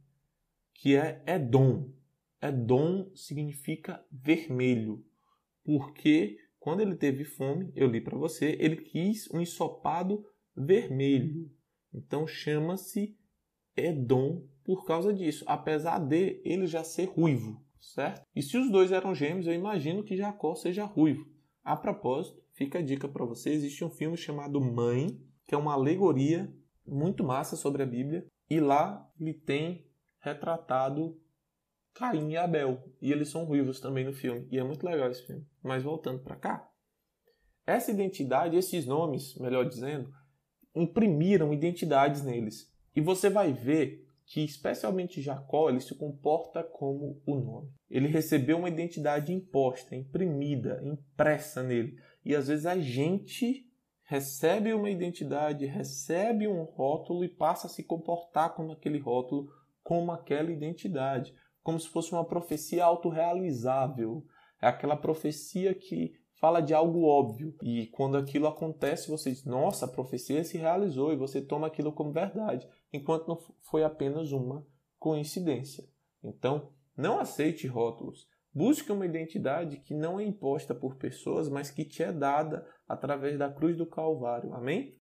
que 0.74 0.95
é 0.95 1.24
Edom. 1.28 1.91
Edom 2.41 3.12
significa 3.13 4.04
vermelho, 4.12 5.06
porque 5.63 6.39
quando 6.60 6.82
ele 6.82 6.95
teve 6.95 7.24
fome, 7.24 7.71
eu 7.76 7.88
li 7.88 8.02
para 8.02 8.17
você, 8.17 8.58
ele 8.60 8.78
quis 8.78 9.30
um 9.32 9.39
ensopado 9.39 10.26
vermelho. 10.56 11.52
Então 11.93 12.26
chama-se 12.26 13.15
Edom 13.76 14.43
por 14.63 14.86
causa 14.86 15.13
disso, 15.13 15.43
apesar 15.47 16.00
de 16.00 16.41
ele 16.43 16.67
já 16.67 16.84
ser 16.84 17.06
ruivo, 17.06 17.63
certo? 17.80 18.21
E 18.36 18.41
se 18.41 18.58
os 18.58 18.71
dois 18.71 18.91
eram 18.91 19.15
gêmeos, 19.15 19.47
eu 19.47 19.54
imagino 19.54 20.04
que 20.04 20.17
Jacó 20.17 20.56
seja 20.56 20.86
ruivo. 20.86 21.26
A 21.63 21.76
propósito, 21.76 22.41
fica 22.54 22.80
a 22.80 22.82
dica 22.82 23.08
para 23.08 23.26
você: 23.26 23.52
existe 23.52 23.84
um 23.84 23.89
filme 23.89 24.17
chamado 24.17 24.62
Mãe, 24.62 25.19
que 25.47 25.56
é 25.56 25.58
uma 25.58 25.74
alegoria 25.74 26.52
muito 26.86 27.24
massa 27.24 27.56
sobre 27.56 27.84
a 27.84 27.86
Bíblia, 27.86 28.26
e 28.50 28.60
lá 28.60 29.10
ele 29.19 29.34
tem 29.34 29.86
retratado 30.19 31.19
Caim 31.93 32.32
e 32.32 32.38
Abel. 32.38 32.84
E 33.02 33.12
eles 33.12 33.30
são 33.30 33.43
ruivos 33.43 33.80
também 33.80 34.06
no 34.06 34.13
filme. 34.13 34.47
E 34.52 34.58
é 34.58 34.63
muito 34.63 34.86
legal 34.86 35.10
esse 35.10 35.26
filme. 35.26 35.45
Mas 35.62 35.84
voltando 35.84 36.19
para 36.19 36.36
cá. 36.36 36.69
Essa 37.65 37.91
identidade, 37.91 38.58
esses 38.58 38.86
nomes, 38.86 39.36
melhor 39.36 39.67
dizendo, 39.67 40.12
imprimiram 40.76 41.54
identidades 41.54 42.24
neles. 42.24 42.71
E 42.95 43.02
você 43.02 43.30
vai 43.30 43.54
ver 43.54 44.08
que, 44.32 44.46
especialmente 44.46 45.22
Jacó, 45.22 45.70
ele 45.70 45.82
se 45.82 45.94
comporta 45.94 46.63
como 46.63 47.22
o 47.26 47.36
nome. 47.36 47.70
Ele 47.89 48.08
recebeu 48.08 48.58
uma 48.60 48.70
identidade 48.70 49.34
imposta, 49.34 49.94
imprimida, 49.94 50.82
impressa 50.86 51.62
nele. 51.62 51.98
E 52.24 52.34
às 52.34 52.48
vezes 52.48 52.65
a 52.65 52.80
gente 52.80 53.65
recebe 54.04 54.74
uma 54.74 54.89
identidade, 54.89 55.65
recebe 55.65 56.48
um 56.48 56.63
rótulo 56.63 57.26
e 57.26 57.30
passa 57.30 57.67
a 57.67 57.70
se 57.70 57.84
comportar 57.84 58.56
como 58.56 58.72
aquele 58.72 59.00
rótulo 59.00 59.50
como 59.84 60.13
aquela 60.13 60.50
identidade, 60.50 61.34
como 61.62 61.78
se 61.78 61.89
fosse 61.89 62.13
uma 62.13 62.24
profecia 62.24 62.86
autorrealizável. 62.86 64.24
É 64.62 64.67
aquela 64.67 64.96
profecia 64.96 65.74
que 65.76 66.13
fala 66.39 66.62
de 66.62 66.74
algo 66.74 67.04
óbvio 67.04 67.54
e 67.62 67.88
quando 67.88 68.17
aquilo 68.17 68.48
acontece 68.48 69.10
você 69.10 69.30
diz, 69.30 69.44
nossa, 69.44 69.86
a 69.86 69.91
profecia 69.91 70.41
se 70.46 70.58
realizou 70.58 71.12
e 71.12 71.17
você 71.17 71.41
toma 71.41 71.67
aquilo 71.67 71.91
como 71.91 72.13
verdade, 72.13 72.65
enquanto 72.91 73.27
não 73.27 73.38
foi 73.62 73.84
apenas 73.84 74.32
uma 74.32 74.65
coincidência. 74.99 75.84
Então, 76.23 76.71
não 76.95 77.19
aceite 77.19 77.67
rótulos. 77.67 78.27
Busque 78.54 78.91
uma 78.91 79.06
identidade 79.06 79.77
que 79.77 79.93
não 79.93 80.19
é 80.19 80.23
imposta 80.23 80.75
por 80.75 80.97
pessoas, 80.97 81.47
mas 81.49 81.71
que 81.71 81.86
te 81.86 82.04
é 82.04 82.12
dada 82.12 82.67
através 82.88 83.39
da 83.39 83.51
cruz 83.51 83.77
do 83.77 83.86
Calvário. 83.86 84.54
Amém? 84.54 84.99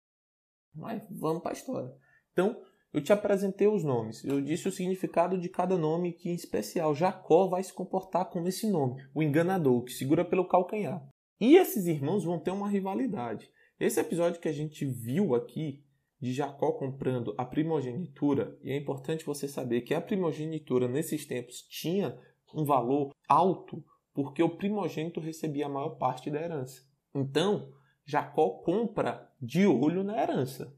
Mas 0.73 1.03
vamos 1.09 1.41
para 1.41 1.51
a 1.51 1.53
história. 1.53 1.95
Então, 2.31 2.61
eu 2.91 3.03
te 3.03 3.11
apresentei 3.11 3.67
os 3.67 3.83
nomes, 3.83 4.23
eu 4.23 4.39
disse 4.41 4.69
o 4.69 4.71
significado 4.71 5.37
de 5.37 5.49
cada 5.49 5.77
nome, 5.77 6.13
que 6.13 6.29
em 6.29 6.33
especial 6.33 6.95
Jacó 6.95 7.47
vai 7.47 7.61
se 7.61 7.73
comportar 7.73 8.29
como 8.29 8.47
esse 8.47 8.69
nome, 8.69 9.05
o 9.13 9.21
enganador, 9.21 9.83
que 9.83 9.91
segura 9.91 10.23
pelo 10.23 10.47
calcanhar. 10.47 11.05
E 11.39 11.57
esses 11.57 11.85
irmãos 11.87 12.23
vão 12.23 12.39
ter 12.39 12.51
uma 12.51 12.69
rivalidade. 12.69 13.49
Esse 13.77 13.99
episódio 13.99 14.39
que 14.39 14.47
a 14.47 14.53
gente 14.53 14.85
viu 14.85 15.35
aqui, 15.35 15.84
de 16.19 16.33
Jacó 16.33 16.71
comprando 16.71 17.35
a 17.37 17.45
primogenitura, 17.45 18.57
e 18.63 18.71
é 18.71 18.77
importante 18.77 19.25
você 19.25 19.47
saber 19.47 19.81
que 19.81 19.93
a 19.93 20.01
primogenitura 20.01 20.87
nesses 20.87 21.25
tempos 21.25 21.61
tinha 21.63 22.17
um 22.53 22.63
valor 22.63 23.11
alto, 23.27 23.83
porque 24.13 24.41
o 24.41 24.55
primogênito 24.57 25.19
recebia 25.19 25.65
a 25.65 25.69
maior 25.69 25.97
parte 25.97 26.31
da 26.31 26.41
herança. 26.41 26.81
Então, 27.13 27.73
Jacó 28.05 28.49
compra 28.63 29.29
de 29.41 29.65
olho 29.65 30.03
na 30.03 30.21
herança. 30.21 30.73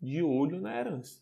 De 0.00 0.22
olho 0.22 0.60
na 0.60 0.76
herança. 0.76 1.20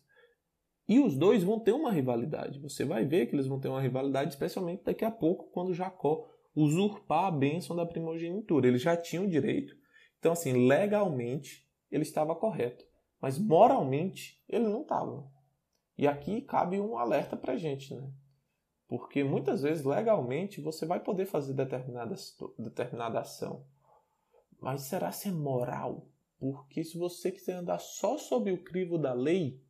E 0.87 0.99
os 0.99 1.15
dois 1.15 1.43
vão 1.43 1.59
ter 1.59 1.71
uma 1.71 1.91
rivalidade. 1.91 2.59
Você 2.59 2.83
vai 2.83 3.05
ver 3.05 3.27
que 3.27 3.35
eles 3.35 3.45
vão 3.45 3.59
ter 3.59 3.67
uma 3.67 3.81
rivalidade, 3.81 4.31
especialmente 4.31 4.83
daqui 4.83 5.05
a 5.05 5.11
pouco, 5.11 5.51
quando 5.51 5.73
Jacó 5.73 6.27
usurpar 6.55 7.25
a 7.25 7.31
bênção 7.31 7.75
da 7.75 7.85
primogenitura. 7.85 8.67
Ele 8.67 8.79
já 8.79 8.97
tinha 8.97 9.21
o 9.21 9.29
direito. 9.29 9.75
Então, 10.17 10.31
assim, 10.31 10.67
legalmente 10.67 11.67
ele 11.91 12.03
estava 12.03 12.35
correto. 12.35 12.88
Mas 13.21 13.37
moralmente 13.37 14.41
ele 14.47 14.67
não 14.67 14.81
estava. 14.81 15.29
E 15.97 16.07
aqui 16.07 16.41
cabe 16.41 16.79
um 16.79 16.97
alerta 16.97 17.35
para 17.35 17.57
gente, 17.57 17.93
né? 17.93 18.11
Porque 18.87 19.23
muitas 19.23 19.61
vezes, 19.61 19.85
legalmente, 19.85 20.61
você 20.61 20.85
vai 20.85 20.99
poder 20.99 21.25
fazer 21.25 21.53
determinada, 21.53 22.15
determinada 22.57 23.19
ação. 23.19 23.65
Mas 24.59 24.81
será 24.81 25.11
ser 25.11 25.31
moral? 25.31 26.07
Porque 26.39 26.83
se 26.83 26.97
você 26.97 27.31
quiser 27.31 27.53
andar 27.53 27.79
só 27.79 28.17
sob 28.17 28.51
o 28.51 28.63
crivo 28.63 28.97
da 28.97 29.13
lei, 29.13 29.61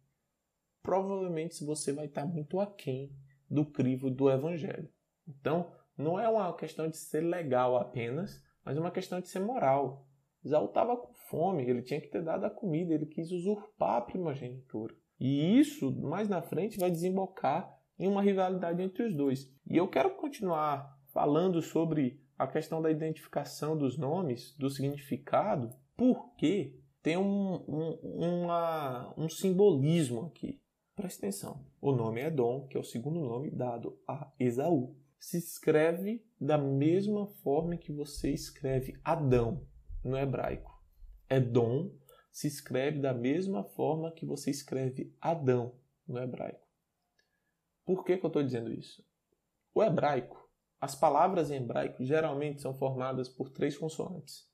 provavelmente 0.81 1.65
você 1.65 1.91
vai 1.91 2.05
estar 2.05 2.25
muito 2.25 2.59
aquém 2.59 3.11
do 3.49 3.65
crivo 3.65 4.09
do 4.09 4.29
evangelho. 4.29 4.89
Então, 5.27 5.71
não 5.97 6.17
é 6.17 6.29
uma 6.29 6.55
questão 6.55 6.87
de 6.87 6.95
ser 6.95 7.21
legal 7.21 7.75
apenas, 7.75 8.41
mas 8.63 8.77
uma 8.77 8.91
questão 8.91 9.19
de 9.19 9.27
ser 9.27 9.39
moral. 9.39 10.07
Isaú 10.43 10.65
estava 10.65 10.95
com 10.95 11.13
fome, 11.29 11.63
ele 11.63 11.81
tinha 11.81 12.01
que 12.01 12.07
ter 12.09 12.23
dado 12.23 12.45
a 12.45 12.49
comida, 12.49 12.93
ele 12.93 13.05
quis 13.05 13.31
usurpar 13.31 13.97
a 13.97 14.01
primogenitura. 14.01 14.95
E 15.19 15.59
isso, 15.59 15.91
mais 16.01 16.27
na 16.27 16.41
frente, 16.41 16.79
vai 16.79 16.89
desembocar 16.89 17.77
em 17.97 18.07
uma 18.07 18.21
rivalidade 18.21 18.81
entre 18.81 19.03
os 19.03 19.13
dois. 19.13 19.53
E 19.69 19.75
eu 19.75 19.87
quero 19.87 20.15
continuar 20.15 20.97
falando 21.13 21.61
sobre 21.61 22.21
a 22.37 22.47
questão 22.47 22.81
da 22.81 22.89
identificação 22.89 23.77
dos 23.77 23.97
nomes, 23.97 24.55
do 24.57 24.69
significado, 24.69 25.69
porque 25.97 26.79
tem 27.03 27.17
um, 27.17 27.55
um, 27.67 28.43
uma, 28.43 29.13
um 29.17 29.27
simbolismo 29.27 30.27
aqui. 30.27 30.61
Presta 30.95 31.25
atenção. 31.25 31.65
O 31.81 31.91
nome 31.91 32.21
é 32.21 32.29
Dom, 32.29 32.67
que 32.67 32.77
é 32.77 32.79
o 32.79 32.83
segundo 32.83 33.19
nome 33.19 33.51
dado 33.51 33.97
a 34.07 34.31
Esaú. 34.39 34.95
Se 35.19 35.37
escreve 35.37 36.23
da 36.39 36.57
mesma 36.57 37.27
forma 37.43 37.75
que 37.75 37.91
você 37.91 38.31
escreve 38.31 38.93
Adão 39.03 39.65
no 40.03 40.17
hebraico. 40.17 40.78
Edom 41.29 41.91
se 42.31 42.47
escreve 42.47 42.99
da 42.99 43.13
mesma 43.13 43.63
forma 43.63 44.11
que 44.11 44.25
você 44.25 44.49
escreve 44.49 45.15
Adão 45.19 45.75
no 46.07 46.17
hebraico. 46.17 46.67
Por 47.85 48.03
que, 48.03 48.17
que 48.17 48.25
eu 48.25 48.29
estou 48.29 48.43
dizendo 48.43 48.71
isso? 48.71 49.03
O 49.73 49.83
hebraico, 49.83 50.49
as 50.79 50.95
palavras 50.95 51.51
em 51.51 51.57
hebraico 51.57 52.03
geralmente 52.03 52.61
são 52.61 52.73
formadas 52.73 53.27
por 53.27 53.49
três 53.49 53.77
consoantes, 53.77 54.47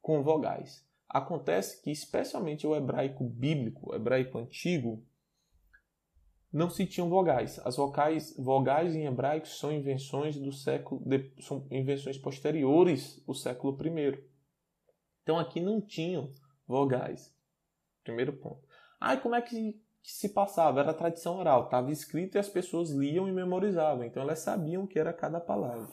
com 0.00 0.22
vogais. 0.22 0.86
Acontece 1.08 1.82
que, 1.82 1.90
especialmente 1.90 2.66
o 2.66 2.76
hebraico 2.76 3.24
bíblico, 3.24 3.90
o 3.90 3.94
hebraico 3.94 4.38
antigo, 4.38 5.06
não 6.52 6.68
se 6.68 6.86
tinham 6.86 7.08
vogais. 7.08 7.58
As 7.64 7.76
vocais, 7.76 8.34
vogais 8.38 8.94
em 8.94 9.06
hebraico 9.06 9.46
são 9.46 9.72
invenções 9.72 10.36
do 10.36 10.52
século, 10.52 11.02
são 11.40 11.66
invenções 11.70 12.18
posteriores 12.18 13.22
ao 13.26 13.34
século 13.34 13.76
I. 13.86 14.37
Então 15.28 15.38
aqui 15.38 15.60
não 15.60 15.78
tinham 15.78 16.32
vogais. 16.66 17.36
Primeiro 18.02 18.32
ponto. 18.32 18.66
Ah, 18.98 19.14
como 19.14 19.34
é 19.34 19.42
que 19.42 19.78
se 20.02 20.30
passava? 20.30 20.80
Era 20.80 20.94
tradição 20.94 21.36
oral, 21.36 21.64
estava 21.64 21.92
escrito 21.92 22.36
e 22.36 22.38
as 22.38 22.48
pessoas 22.48 22.88
liam 22.92 23.28
e 23.28 23.32
memorizavam, 23.32 24.04
então 24.04 24.22
elas 24.22 24.38
sabiam 24.38 24.84
o 24.84 24.88
que 24.88 24.98
era 24.98 25.12
cada 25.12 25.38
palavra. 25.38 25.86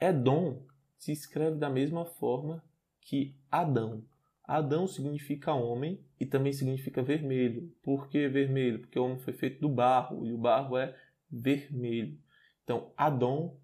Edom 0.00 0.66
se 0.98 1.12
escreve 1.12 1.58
da 1.58 1.70
mesma 1.70 2.04
forma 2.04 2.60
que 3.00 3.36
Adão. 3.48 4.02
Adão 4.42 4.88
significa 4.88 5.54
homem 5.54 6.04
e 6.18 6.26
também 6.26 6.52
significa 6.52 7.04
vermelho. 7.04 7.72
Por 7.84 8.08
que 8.08 8.26
vermelho? 8.26 8.80
Porque 8.80 8.98
o 8.98 9.04
homem 9.04 9.20
foi 9.20 9.32
feito 9.32 9.60
do 9.60 9.68
barro 9.68 10.26
e 10.26 10.32
o 10.32 10.38
barro 10.38 10.76
é 10.76 10.92
vermelho. 11.30 12.18
Então, 12.64 12.92
Adão 12.96 13.56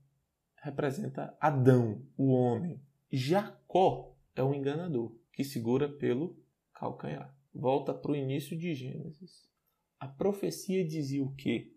representa 0.62 1.37
Adão, 1.40 2.02
o 2.16 2.28
homem. 2.28 2.81
Jacó 3.11 4.14
é 4.38 4.42
o 4.42 4.55
enganador 4.55 5.12
que 5.33 5.42
segura 5.42 5.88
pelo 5.88 6.40
calcanhar. 6.72 7.37
Volta 7.53 7.92
para 7.92 8.12
o 8.12 8.16
início 8.16 8.57
de 8.57 8.72
Gênesis. 8.72 9.51
A 9.98 10.07
profecia 10.07 10.87
dizia 10.87 11.24
o 11.24 11.35
quê? 11.35 11.74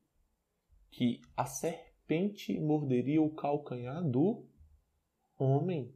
Que 0.92 1.22
a 1.36 1.46
serpente 1.46 2.60
morderia 2.60 3.20
o 3.20 3.34
calcanhar 3.34 4.08
do 4.08 4.48
homem 5.40 5.92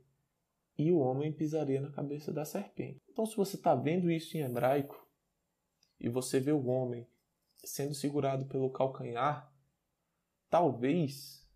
e 0.75 0.91
o 0.91 0.97
homem 0.97 1.31
pisaria 1.31 1.79
na 1.79 1.91
cabeça 1.91 2.33
da 2.33 2.43
serpente. 2.43 2.99
Então, 3.11 3.27
se 3.27 3.37
você 3.37 3.57
está 3.57 3.75
vendo 3.75 4.09
isso 4.09 4.35
em 4.35 4.41
hebraico 4.41 5.07
e 5.99 6.09
você 6.09 6.39
vê 6.39 6.51
o 6.51 6.65
homem 6.65 7.07
sendo 7.63 7.93
segurado 7.93 8.47
pelo 8.47 8.71
calcanhar, 8.71 9.53
talvez 10.49 11.47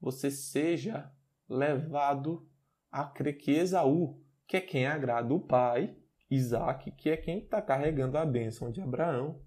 você 0.00 0.28
seja 0.28 1.14
levado 1.48 2.48
a 2.90 3.04
crer 3.04 3.38
que 3.38 3.52
Esaú 3.52 4.23
que 4.46 4.56
é 4.56 4.60
quem 4.60 4.86
agrada 4.86 5.32
o 5.32 5.40
pai, 5.40 5.96
Isaac, 6.30 6.90
que 6.92 7.10
é 7.10 7.16
quem 7.16 7.38
está 7.38 7.60
carregando 7.62 8.18
a 8.18 8.24
bênção 8.24 8.70
de 8.70 8.80
Abraão, 8.80 9.40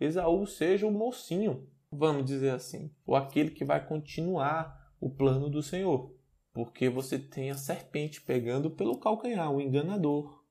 Esaú 0.00 0.46
seja 0.46 0.86
o 0.86 0.90
mocinho, 0.90 1.68
vamos 1.90 2.24
dizer 2.24 2.50
assim, 2.50 2.92
ou 3.06 3.14
aquele 3.14 3.50
que 3.50 3.64
vai 3.64 3.86
continuar 3.86 4.76
o 5.00 5.10
plano 5.10 5.48
do 5.48 5.62
Senhor. 5.62 6.14
Porque 6.52 6.88
você 6.88 7.18
tem 7.18 7.50
a 7.50 7.56
serpente 7.56 8.20
pegando 8.20 8.70
pelo 8.70 8.98
calcanhar, 8.98 9.50
o 9.50 9.60
enganador, 9.60 10.42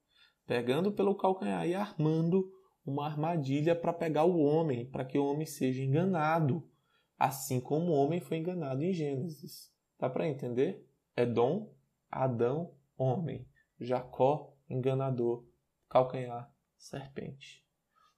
pegando 0.48 0.92
pelo 0.92 1.16
calcanhar 1.16 1.68
e 1.68 1.76
armando 1.76 2.50
uma 2.86 3.06
armadilha 3.06 3.76
para 3.76 3.94
pegar 3.94 4.24
o 4.24 4.40
homem, 4.40 4.86
para 4.90 5.06
que 5.06 5.18
o 5.18 5.26
homem 5.26 5.46
seja 5.46 5.84
enganado, 5.84 6.68
assim 7.18 7.60
como 7.60 7.92
o 7.92 7.96
homem 7.96 8.20
foi 8.20 8.38
enganado 8.38 8.84
em 8.84 8.94
Gênesis. 8.94 9.72
Dá 10.00 10.10
para 10.10 10.28
entender? 10.28 10.88
Edom, 11.16 11.72
Adão, 12.10 12.74
homem. 12.98 13.48
Jacó, 13.84 14.54
enganador, 14.70 15.44
calcanhar, 15.90 16.54
serpente. 16.78 17.66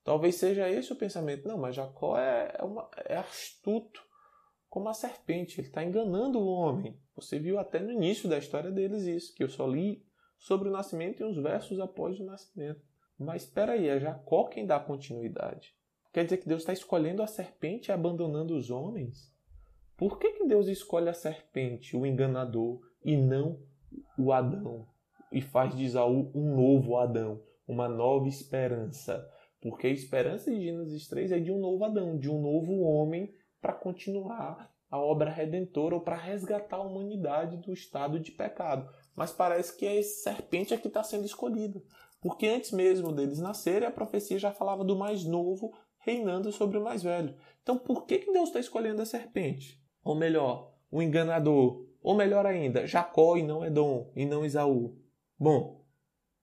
Talvez 0.04 0.36
seja 0.36 0.69
esse 0.69 0.91
o 0.91 0.97
pensamento. 0.97 1.47
Não, 1.47 1.58
mas 1.58 1.76
Jacó 1.76 2.17
é, 2.17 2.56
é, 2.60 2.63
uma, 2.63 2.89
é 3.06 3.15
astuto 3.15 4.04
como 4.69 4.89
a 4.89 4.93
serpente. 4.93 5.60
Ele 5.60 5.67
está 5.67 5.84
enganando 5.84 6.39
o 6.39 6.47
homem. 6.47 6.99
Você 7.15 7.39
viu 7.39 7.58
até 7.58 7.80
no 7.80 7.91
início 7.91 8.28
da 8.28 8.38
história 8.38 8.71
deles 8.71 9.04
isso, 9.04 9.34
que 9.34 9.43
eu 9.43 9.49
só 9.49 9.65
li 9.65 10.06
sobre 10.38 10.67
o 10.67 10.71
nascimento 10.71 11.21
e 11.21 11.26
uns 11.26 11.38
versos 11.38 11.80
após 11.80 12.19
o 12.19 12.26
nascimento. 12.26 12.82
Mas 13.17 13.43
espera 13.43 13.73
aí, 13.73 13.88
é 13.88 13.99
Jacó 13.99 14.45
quem 14.45 14.65
dá 14.65 14.80
continuidade. 14.80 15.73
Quer 16.12 16.26
dizer 16.26 16.38
que 16.38 16.47
Deus 16.47 16.62
está 16.62 16.73
escolhendo 16.73 17.23
a 17.23 17.28
serpente 17.28 17.89
e 17.89 17.91
abandonando 17.91 18.56
os 18.56 18.69
homens? 18.69 19.34
Por 19.95 20.19
que, 20.19 20.32
que 20.34 20.45
Deus 20.45 20.67
escolhe 20.67 21.08
a 21.08 21.13
serpente, 21.13 21.95
o 21.95 22.06
enganador, 22.06 22.82
e 23.06 23.15
não 23.15 23.62
o 24.17 24.34
Adão? 24.34 24.88
E 25.34 25.41
faz 25.41 25.76
de 25.76 25.84
Isaú 25.84 26.32
um 26.34 26.56
novo 26.56 26.96
Adão, 26.96 27.41
uma 27.67 27.89
nova 27.89 28.28
esperança. 28.28 29.28
Porque 29.60 29.88
a 29.88 29.91
esperança 29.91 30.52
de 30.52 30.62
Gênesis 30.62 31.08
3 31.08 31.32
é 31.32 31.39
de 31.39 31.52
um 31.52 31.60
novo 31.60 31.84
Adão, 31.84 32.17
de 32.17 32.30
um 32.30 32.39
novo 32.39 32.82
homem 32.82 33.34
para 33.60 33.74
continuar 33.74 34.72
a 34.91 35.00
obra 35.00 35.32
redentora 35.32 35.96
ou 35.96 36.02
para 36.02 36.15
resgatar 36.15 36.78
a 36.78 36.84
humanidade 36.84 37.58
do 37.58 37.74
estado 37.74 38.19
de 38.19 38.32
pecado. 38.32 38.88
Mas 39.15 39.32
parece 39.32 39.76
que 39.76 39.88
é 39.88 39.96
esse 39.96 40.22
serpente 40.22 40.74
é 40.74 40.78
que 40.78 40.88
está 40.88 41.02
sendo 41.02 41.26
escolhido. 41.26 41.84
Porque 42.22 42.46
antes 42.46 42.72
mesmo 42.72 43.12
deles 43.12 43.39
nascerem, 43.39 43.88
a 43.88 43.91
profecia 43.91 44.38
já 44.38 44.52
falava 44.52 44.84
do 44.84 44.96
mais 44.96 45.26
novo 45.26 45.74
reinando 45.98 46.52
sobre 46.52 46.78
o 46.78 46.84
mais 46.84 47.02
velho. 47.02 47.36
Então 47.63 47.78
por 47.78 48.06
que, 48.06 48.19
que 48.19 48.32
Deus 48.32 48.50
está 48.50 48.60
escolhendo 48.60 49.02
a 49.02 49.06
serpente? 49.06 49.82
Ou 50.04 50.13
melhor, 50.13 50.74
o 50.91 51.02
enganador. 51.02 51.88
Ou 52.02 52.13
melhor 52.13 52.46
ainda, 52.46 52.86
Jacó 52.86 53.38
e 53.38 53.43
não 53.43 53.65
Edom, 53.65 54.12
e 54.13 54.26
não 54.26 54.46
Isaú. 54.46 55.03
Bom, 55.43 55.84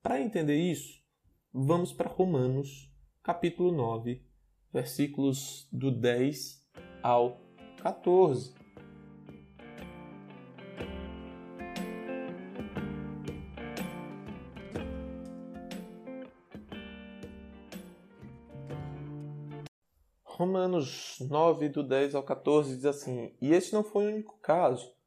para 0.03 0.21
entender 0.21 0.59
isso, 0.59 1.03
vamos 1.51 1.91
para 1.91 2.11
Romanos, 2.11 2.93
capítulo 3.23 3.73
9, 3.73 4.23
versículos 4.71 5.67
do 5.73 5.91
10 5.91 6.69
ao 7.03 7.41
14. 7.83 8.55
Romanos 20.23 21.17
9, 21.21 21.71
do 21.71 21.83
10 21.83 22.15
ao 22.15 22.23
14, 22.23 22.77
diz 22.77 22.85
assim: 22.85 23.35
E 23.41 23.51
este 23.55 23.73
não 23.73 23.83
foi 23.83 24.05
o 24.05 24.11
único 24.11 24.39
caso. 24.43 25.00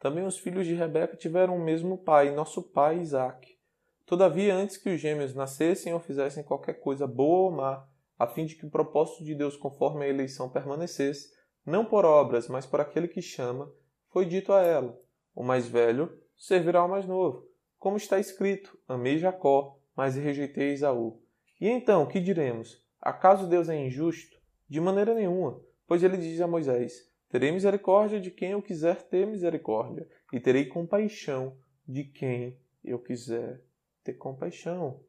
Também 0.00 0.24
os 0.24 0.38
filhos 0.38 0.66
de 0.66 0.74
Rebeca 0.74 1.14
tiveram 1.14 1.54
o 1.54 1.62
mesmo 1.62 1.98
pai, 1.98 2.34
nosso 2.34 2.62
pai 2.62 3.00
Isaque. 3.00 3.58
Todavia, 4.06 4.54
antes 4.54 4.78
que 4.78 4.88
os 4.88 4.98
gêmeos 4.98 5.34
nascessem 5.34 5.92
ou 5.92 6.00
fizessem 6.00 6.42
qualquer 6.42 6.80
coisa 6.80 7.06
boa 7.06 7.50
ou 7.50 7.52
má, 7.52 7.86
a 8.18 8.26
fim 8.26 8.46
de 8.46 8.56
que 8.56 8.64
o 8.66 8.70
propósito 8.70 9.22
de 9.22 9.34
Deus 9.34 9.56
conforme 9.56 10.06
a 10.06 10.08
eleição 10.08 10.48
permanecesse, 10.48 11.30
não 11.66 11.84
por 11.84 12.06
obras, 12.06 12.48
mas 12.48 12.64
por 12.64 12.80
aquele 12.80 13.08
que 13.08 13.20
chama, 13.20 13.70
foi 14.08 14.24
dito 14.24 14.54
a 14.54 14.62
ela: 14.62 14.98
O 15.34 15.44
mais 15.44 15.68
velho 15.68 16.18
servirá 16.34 16.80
ao 16.80 16.88
mais 16.88 17.06
novo. 17.06 17.46
Como 17.78 17.98
está 17.98 18.18
escrito: 18.18 18.78
Amei 18.88 19.18
Jacó, 19.18 19.78
mas 19.94 20.16
rejeitei 20.16 20.72
Esaú. 20.72 21.22
E 21.60 21.68
então, 21.68 22.06
que 22.06 22.20
diremos? 22.20 22.82
Acaso 23.02 23.46
Deus 23.46 23.68
é 23.68 23.76
injusto? 23.76 24.40
De 24.66 24.80
maneira 24.80 25.14
nenhuma, 25.14 25.60
pois 25.86 26.02
ele 26.02 26.16
diz 26.16 26.40
a 26.40 26.46
Moisés: 26.46 27.09
Terei 27.30 27.52
misericórdia 27.52 28.20
de 28.20 28.30
quem 28.30 28.50
eu 28.50 28.60
quiser 28.60 29.02
ter 29.02 29.24
misericórdia, 29.24 30.08
e 30.32 30.40
terei 30.40 30.66
compaixão 30.66 31.56
de 31.86 32.04
quem 32.04 32.58
eu 32.84 32.98
quiser 32.98 33.62
ter 34.02 34.14
compaixão. 34.14 35.00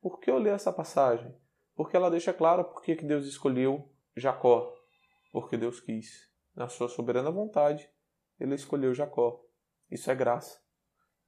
Por 0.00 0.18
que 0.18 0.30
eu 0.30 0.38
li 0.38 0.48
essa 0.48 0.72
passagem? 0.72 1.34
Porque 1.74 1.94
ela 1.94 2.10
deixa 2.10 2.32
claro 2.32 2.64
por 2.64 2.82
que 2.82 2.94
Deus 2.96 3.26
escolheu 3.26 3.86
Jacó. 4.16 4.74
Porque 5.30 5.56
Deus 5.56 5.78
quis. 5.78 6.30
na 6.54 6.68
sua 6.68 6.88
soberana 6.88 7.30
vontade, 7.30 7.90
ele 8.40 8.54
escolheu 8.54 8.94
Jacó. 8.94 9.44
Isso 9.90 10.10
é 10.10 10.14
graça. 10.14 10.58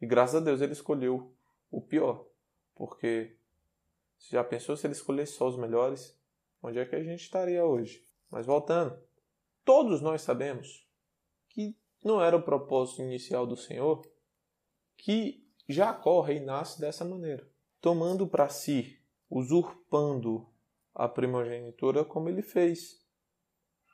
E 0.00 0.06
graças 0.06 0.36
a 0.36 0.40
Deus 0.40 0.62
ele 0.62 0.72
escolheu 0.72 1.34
o 1.70 1.82
pior. 1.82 2.26
Porque 2.74 3.36
você 4.16 4.36
já 4.36 4.42
pensou 4.42 4.74
se 4.74 4.86
ele 4.86 4.94
escolhesse 4.94 5.32
só 5.32 5.46
os 5.46 5.58
melhores? 5.58 6.18
Onde 6.62 6.78
é 6.78 6.86
que 6.86 6.96
a 6.96 7.02
gente 7.02 7.20
estaria 7.20 7.62
hoje? 7.64 8.02
Mas 8.30 8.46
voltando, 8.46 8.98
todos 9.68 10.00
nós 10.00 10.22
sabemos 10.22 10.88
que 11.50 11.76
não 12.02 12.22
era 12.22 12.34
o 12.34 12.42
propósito 12.42 13.02
inicial 13.02 13.46
do 13.46 13.54
Senhor 13.54 14.00
que 14.96 15.46
Jacó 15.68 16.22
reinasse 16.22 16.80
dessa 16.80 17.04
maneira, 17.04 17.46
tomando 17.78 18.26
para 18.26 18.48
si, 18.48 18.98
usurpando 19.28 20.48
a 20.94 21.06
primogenitura 21.06 22.02
como 22.02 22.30
ele 22.30 22.40
fez. 22.40 23.06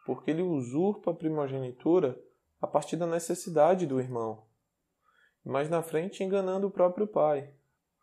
Porque 0.06 0.30
ele 0.30 0.42
usurpa 0.42 1.10
a 1.10 1.14
primogenitura 1.14 2.22
a 2.60 2.68
partir 2.68 2.94
da 2.96 3.08
necessidade 3.08 3.84
do 3.84 3.98
irmão, 3.98 4.46
mas 5.44 5.68
na 5.68 5.82
frente 5.82 6.22
enganando 6.22 6.68
o 6.68 6.70
próprio 6.70 7.08
pai. 7.08 7.52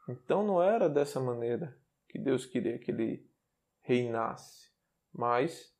Então 0.10 0.46
não 0.46 0.62
era 0.62 0.90
dessa 0.90 1.22
maneira 1.22 1.80
que 2.10 2.20
Deus 2.20 2.46
queria 2.46 2.78
que 2.78 2.92
ele 2.92 3.26
reinasse, 3.80 4.70
mas 5.14 5.74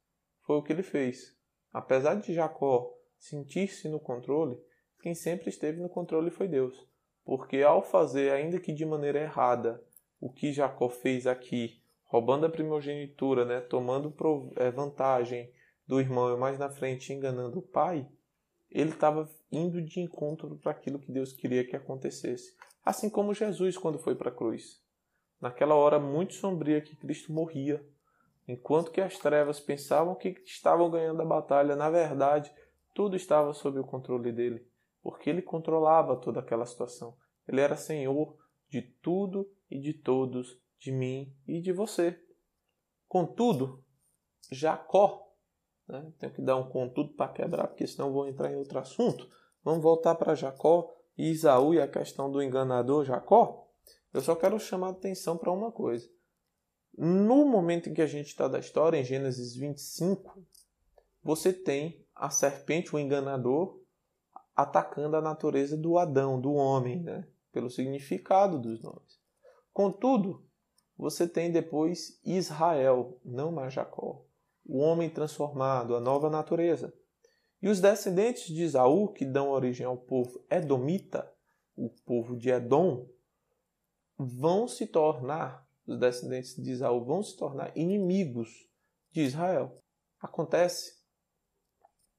foi 0.44 0.56
o 0.56 0.64
que 0.64 0.72
ele 0.72 0.84
fez. 0.84 1.41
Apesar 1.74 2.16
de 2.16 2.34
Jacó 2.34 2.94
sentir-se 3.18 3.88
no 3.88 4.00
controle, 4.00 4.60
quem 5.02 5.16
sempre 5.16 5.50
esteve 5.50 5.82
no 5.82 5.90
controle 5.90 6.30
foi 6.30 6.48
Deus. 6.48 6.88
Porque 7.24 7.62
ao 7.62 7.82
fazer, 7.82 8.32
ainda 8.32 8.60
que 8.60 8.74
de 8.74 8.86
maneira 8.86 9.20
errada, 9.20 9.84
o 10.20 10.32
que 10.32 10.52
Jacó 10.52 10.90
fez 10.90 11.26
aqui, 11.26 11.82
roubando 12.06 12.46
a 12.46 12.50
primogenitura, 12.50 13.46
né, 13.46 13.62
tomando 13.62 14.14
é, 14.58 14.70
vantagem 14.70 15.52
do 15.88 16.00
irmão 16.00 16.34
e 16.34 16.38
mais 16.38 16.60
na 16.60 16.70
frente 16.70 17.14
enganando 17.14 17.60
o 17.60 17.62
pai, 17.62 18.08
ele 18.70 18.92
estava 18.92 19.30
indo 19.52 19.82
de 19.82 20.00
encontro 20.00 20.58
para 20.58 20.72
aquilo 20.72 21.00
que 21.00 21.12
Deus 21.12 21.34
queria 21.34 21.66
que 21.66 21.76
acontecesse. 21.76 22.56
Assim 22.84 23.10
como 23.10 23.34
Jesus 23.34 23.78
quando 23.78 24.00
foi 24.00 24.16
para 24.16 24.30
a 24.30 24.34
cruz. 24.34 24.82
Naquela 25.40 25.76
hora 25.76 26.00
muito 26.00 26.34
sombria 26.34 26.82
que 26.82 26.96
Cristo 26.96 27.34
morria, 27.34 27.84
enquanto 28.48 28.92
que 28.92 29.02
as 29.02 29.18
trevas 29.18 29.60
pensavam 29.60 30.16
que 30.16 30.30
estavam 30.46 30.90
ganhando 30.90 31.22
a 31.22 31.26
batalha, 31.26 31.76
na 31.76 31.90
verdade, 31.90 32.54
tudo 32.94 33.16
estava 33.16 33.54
sob 33.54 33.80
o 33.80 33.86
controle 33.86 34.32
dele, 34.32 34.68
porque 35.02 35.30
ele 35.30 35.42
controlava 35.42 36.16
toda 36.16 36.40
aquela 36.40 36.66
situação. 36.66 37.16
Ele 37.48 37.62
era 37.62 37.76
senhor 37.76 38.38
de 38.70 38.82
tudo 38.82 39.50
e 39.70 39.80
de 39.80 39.94
todos, 39.94 40.60
de 40.80 40.92
mim 40.92 41.36
e 41.48 41.62
de 41.62 41.72
você. 41.72 42.20
Contudo, 43.08 43.84
Jacó 44.52 45.32
né? 45.92 46.12
Tenho 46.18 46.34
que 46.34 46.42
dar 46.42 46.56
um 46.56 46.70
contudo 46.70 47.14
para 47.14 47.32
quebrar, 47.32 47.68
porque 47.68 47.86
senão 47.86 48.14
vou 48.14 48.28
entrar 48.28 48.52
em 48.52 48.56
outro 48.56 48.80
assunto. 48.80 49.28
Vamos 49.64 49.84
voltar 49.84 50.16
para 50.16 50.34
Jacó 50.34 50.90
e 51.18 51.30
Isaú 51.30 51.74
e 51.74 51.82
a 51.82 51.88
questão 51.88 52.32
do 52.32 52.42
enganador 52.42 53.04
Jacó. 53.04 53.68
Eu 54.14 54.22
só 54.22 54.36
quero 54.36 54.58
chamar 54.58 54.88
a 54.88 54.92
atenção 54.92 55.38
para 55.38 55.52
uma 55.52 55.72
coisa. 55.72 56.08
No 56.98 57.46
momento 57.46 57.90
em 57.90 57.94
que 57.94 58.02
a 58.02 58.08
gente 58.08 58.28
está 58.28 58.48
da 58.48 58.60
história, 58.60 58.98
em 58.98 59.04
Gênesis 59.04 59.56
25, 59.56 60.44
você 61.24 61.54
tem 61.54 62.06
a 62.16 62.30
serpente, 62.30 62.96
o 62.96 63.00
enganador, 63.00 63.80
atacando 64.56 65.16
a 65.16 65.22
natureza 65.22 65.78
do 65.78 65.98
Adão, 65.98 66.40
do 66.40 66.54
homem, 66.54 67.02
né? 67.02 67.28
pelo 67.52 67.70
significado 67.70 68.60
dos 68.60 68.82
nomes. 68.82 69.20
Contudo, 69.74 70.46
você 70.98 71.28
tem 71.28 71.52
depois 71.52 72.20
Israel, 72.24 73.20
não 73.24 73.52
mais 73.52 73.74
Jacó 73.74 74.26
o 74.66 74.80
homem 74.80 75.10
transformado, 75.10 75.96
a 75.96 76.00
nova 76.00 76.30
natureza. 76.30 76.94
E 77.62 77.68
os 77.68 77.80
descendentes 77.80 78.48
de 78.48 78.64
Esaú, 78.64 79.10
que 79.10 79.26
dão 79.26 79.50
origem 79.50 79.86
ao 79.86 79.98
povo 79.98 80.44
edomita, 80.50 81.32
o 81.76 81.90
povo 81.90 82.36
de 82.38 82.50
Edom, 82.50 83.08
vão 84.18 84.68
se 84.68 84.88
tornar, 84.88 85.68
os 85.92 86.00
descendentes 86.00 86.56
de 86.56 86.72
Esaú 86.72 87.04
vão 87.04 87.22
se 87.22 87.38
tornar 87.38 87.76
inimigos 87.78 88.50
de 89.12 89.22
Israel. 89.22 89.82
Acontece 90.20 91.02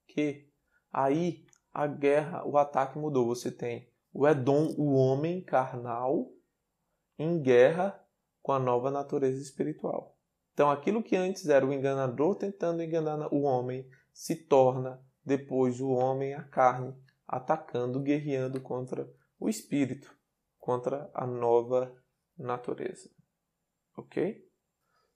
que 0.06 0.48
aí 0.92 1.46
a 1.72 1.86
guerra, 1.86 2.44
o 2.46 2.58
ataque 2.58 2.98
mudou. 2.98 3.26
Você 3.26 3.50
tem 3.50 3.90
o 4.12 4.28
Edom, 4.28 4.74
o 4.76 4.92
homem 4.92 5.42
carnal, 5.42 6.30
em 7.18 7.40
guerra 7.40 7.98
com 8.42 8.52
a 8.52 8.58
nova 8.58 8.90
natureza 8.90 9.40
espiritual. 9.40 10.18
Então, 10.52 10.70
aquilo 10.70 11.02
que 11.02 11.16
antes 11.16 11.48
era 11.48 11.66
o 11.66 11.72
enganador 11.72 12.36
tentando 12.36 12.82
enganar 12.82 13.32
o 13.32 13.42
homem, 13.42 13.88
se 14.12 14.36
torna 14.36 15.02
depois 15.24 15.80
o 15.80 15.88
homem, 15.88 16.34
a 16.34 16.42
carne, 16.42 16.94
atacando, 17.26 18.00
guerreando 18.00 18.60
contra 18.60 19.08
o 19.40 19.48
espírito, 19.48 20.14
contra 20.58 21.10
a 21.14 21.26
nova 21.26 21.94
natureza. 22.36 23.08
Ok? 23.96 24.44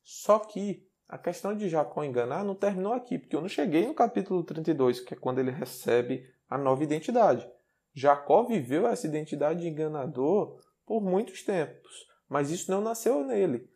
Só 0.02 0.38
que 0.38 0.86
a 1.08 1.16
questão 1.16 1.56
de 1.56 1.68
Jacó 1.68 2.02
enganar 2.02 2.44
não 2.44 2.54
terminou 2.54 2.92
aqui, 2.92 3.18
porque 3.18 3.36
eu 3.36 3.40
não 3.40 3.48
cheguei 3.48 3.86
no 3.86 3.94
capítulo 3.94 4.42
32, 4.42 5.00
que 5.00 5.14
é 5.14 5.16
quando 5.16 5.38
ele 5.38 5.50
recebe 5.50 6.28
a 6.48 6.58
nova 6.58 6.82
identidade. 6.82 7.48
Jacó 7.94 8.42
viveu 8.42 8.86
essa 8.86 9.06
identidade 9.06 9.60
de 9.60 9.68
enganador 9.68 10.60
por 10.84 11.00
muitos 11.00 11.42
tempos, 11.42 12.06
mas 12.28 12.50
isso 12.50 12.70
não 12.70 12.80
nasceu 12.80 13.24
nele. 13.24 13.68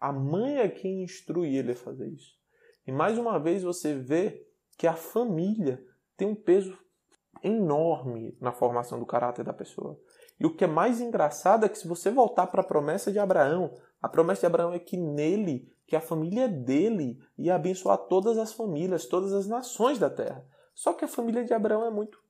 A 0.00 0.12
mãe 0.12 0.58
é 0.58 0.68
quem 0.68 1.02
instrui 1.02 1.56
ele 1.56 1.72
a 1.72 1.76
fazer 1.76 2.08
isso. 2.08 2.36
E 2.86 2.92
mais 2.92 3.18
uma 3.18 3.38
vez 3.38 3.62
você 3.62 3.94
vê 3.94 4.46
que 4.78 4.86
a 4.86 4.94
família 4.94 5.82
tem 6.16 6.28
um 6.28 6.34
peso 6.34 6.78
enorme 7.42 8.36
na 8.40 8.52
formação 8.52 8.98
do 8.98 9.06
caráter 9.06 9.44
da 9.44 9.52
pessoa. 9.52 10.00
E 10.38 10.46
o 10.46 10.54
que 10.54 10.64
é 10.64 10.66
mais 10.66 11.00
engraçado 11.00 11.64
é 11.64 11.68
que 11.68 11.78
se 11.78 11.88
você 11.88 12.10
voltar 12.10 12.46
para 12.48 12.60
a 12.60 12.66
promessa 12.66 13.10
de 13.10 13.18
Abraão, 13.18 13.74
a 14.00 14.08
promessa 14.08 14.40
de 14.40 14.46
Abraão 14.46 14.72
é 14.72 14.78
que 14.78 14.96
nele, 14.96 15.72
que 15.86 15.96
a 15.96 16.00
família 16.00 16.48
dele 16.48 17.18
ia 17.38 17.54
abençoar 17.54 17.98
todas 17.98 18.36
as 18.36 18.52
famílias, 18.52 19.06
todas 19.06 19.32
as 19.32 19.46
nações 19.46 19.98
da 19.98 20.10
terra. 20.10 20.44
Só 20.74 20.92
que 20.92 21.04
a 21.04 21.08
família 21.08 21.44
de 21.44 21.54
Abraão 21.54 21.86
é 21.86 21.90
muito 21.90 22.22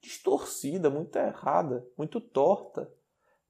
distorcida, 0.00 0.88
muito 0.88 1.16
errada, 1.16 1.84
muito 1.96 2.20
torta. 2.20 2.90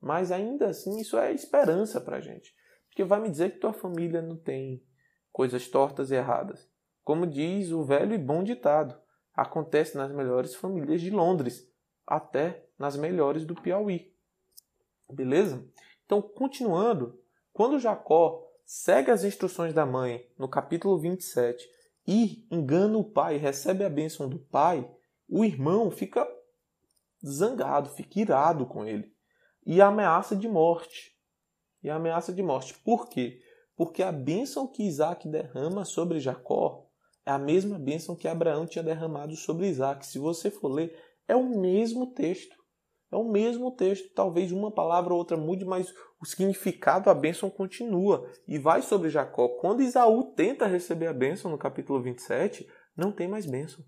Mas 0.00 0.32
ainda 0.32 0.68
assim, 0.68 0.98
isso 0.98 1.18
é 1.18 1.32
esperança 1.32 2.00
para 2.00 2.16
a 2.16 2.20
gente. 2.20 2.56
Porque 2.88 3.04
vai 3.04 3.20
me 3.20 3.30
dizer 3.30 3.52
que 3.52 3.58
tua 3.58 3.72
família 3.72 4.22
não 4.22 4.36
tem 4.36 4.82
coisas 5.30 5.68
tortas 5.68 6.10
e 6.10 6.14
erradas. 6.14 6.68
Como 7.04 7.26
diz 7.26 7.70
o 7.70 7.84
velho 7.84 8.14
e 8.14 8.18
bom 8.18 8.42
ditado, 8.42 8.98
acontece 9.34 9.96
nas 9.96 10.10
melhores 10.10 10.54
famílias 10.54 11.00
de 11.00 11.10
Londres, 11.10 11.70
até 12.06 12.67
nas 12.78 12.96
melhores 12.96 13.44
do 13.44 13.54
Piauí. 13.54 14.12
Beleza? 15.10 15.66
Então, 16.04 16.22
continuando, 16.22 17.18
quando 17.52 17.78
Jacó 17.78 18.46
segue 18.64 19.10
as 19.10 19.24
instruções 19.24 19.72
da 19.72 19.84
mãe 19.84 20.26
no 20.38 20.48
capítulo 20.48 20.98
27 20.98 21.66
e 22.06 22.46
engana 22.50 22.96
o 22.98 23.04
pai, 23.04 23.36
recebe 23.36 23.84
a 23.84 23.90
bênção 23.90 24.28
do 24.28 24.38
pai, 24.38 24.88
o 25.28 25.44
irmão 25.44 25.90
fica 25.90 26.26
zangado, 27.24 27.90
fica 27.90 28.20
irado 28.20 28.66
com 28.66 28.86
ele 28.86 29.12
e 29.66 29.82
ameaça 29.82 30.34
de 30.34 30.48
morte 30.48 31.14
e 31.82 31.90
ameaça 31.90 32.32
de 32.32 32.42
morte. 32.42 32.74
Por 32.74 33.08
quê? 33.08 33.40
Porque 33.76 34.02
a 34.02 34.10
bênção 34.10 34.66
que 34.66 34.82
Isaac 34.82 35.28
derrama 35.28 35.84
sobre 35.84 36.20
Jacó 36.20 36.86
é 37.24 37.30
a 37.30 37.38
mesma 37.38 37.78
bênção 37.78 38.16
que 38.16 38.26
Abraão 38.26 38.66
tinha 38.66 38.82
derramado 38.82 39.36
sobre 39.36 39.68
Isaac. 39.68 40.06
Se 40.06 40.18
você 40.18 40.50
for 40.50 40.68
ler, 40.68 40.98
é 41.28 41.36
o 41.36 41.60
mesmo 41.60 42.06
texto. 42.14 42.56
É 43.10 43.16
o 43.16 43.24
mesmo 43.24 43.70
texto. 43.70 44.12
Talvez 44.14 44.52
uma 44.52 44.70
palavra 44.70 45.12
ou 45.12 45.18
outra 45.18 45.36
mude, 45.36 45.64
mas 45.64 45.92
o 46.20 46.26
significado, 46.26 47.10
a 47.10 47.14
bênção 47.14 47.48
continua. 47.48 48.28
E 48.46 48.58
vai 48.58 48.82
sobre 48.82 49.08
Jacó. 49.08 49.48
Quando 49.60 49.82
Isaú 49.82 50.24
tenta 50.34 50.66
receber 50.66 51.06
a 51.06 51.12
bênção 51.12 51.50
no 51.50 51.58
capítulo 51.58 52.02
27, 52.02 52.68
não 52.96 53.10
tem 53.12 53.26
mais 53.28 53.46
bênção. 53.46 53.84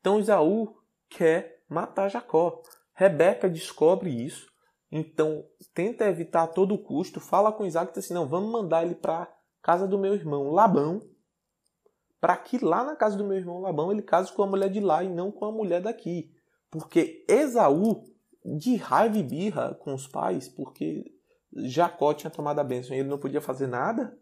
Então 0.00 0.18
Isaú 0.18 0.76
quer 1.08 1.62
matar 1.68 2.08
Jacó. 2.08 2.62
Rebeca 2.94 3.48
descobre 3.48 4.10
isso 4.10 4.54
então, 4.96 5.44
tenta 5.74 6.06
evitar 6.06 6.44
a 6.44 6.46
todo 6.46 6.78
custo, 6.78 7.18
fala 7.18 7.50
com 7.50 7.66
Isaac 7.66 7.90
e 7.90 7.94
diz 7.94 8.04
assim: 8.04 8.14
não, 8.14 8.28
vamos 8.28 8.52
mandar 8.52 8.84
ele 8.84 8.94
para 8.94 9.28
casa 9.60 9.88
do 9.88 9.98
meu 9.98 10.14
irmão 10.14 10.52
Labão, 10.52 11.02
para 12.20 12.36
que 12.36 12.64
lá 12.64 12.84
na 12.84 12.94
casa 12.94 13.16
do 13.16 13.24
meu 13.24 13.36
irmão 13.36 13.60
Labão 13.60 13.90
ele 13.90 14.02
case 14.02 14.32
com 14.32 14.44
a 14.44 14.46
mulher 14.46 14.70
de 14.70 14.78
lá 14.78 15.02
e 15.02 15.08
não 15.08 15.32
com 15.32 15.46
a 15.46 15.50
mulher 15.50 15.82
daqui. 15.82 16.32
Porque 16.70 17.24
Esaú, 17.28 18.04
de 18.44 18.76
raiva 18.76 19.16
e 19.16 19.22
birra 19.22 19.74
com 19.74 19.94
os 19.94 20.06
pais, 20.06 20.48
porque 20.48 21.04
Jacó 21.52 22.12
tinha 22.12 22.30
tomado 22.30 22.58
a 22.58 22.64
bênção 22.64 22.94
e 22.94 23.00
ele 23.00 23.08
não 23.08 23.18
podia 23.18 23.40
fazer 23.40 23.66
nada, 23.66 24.18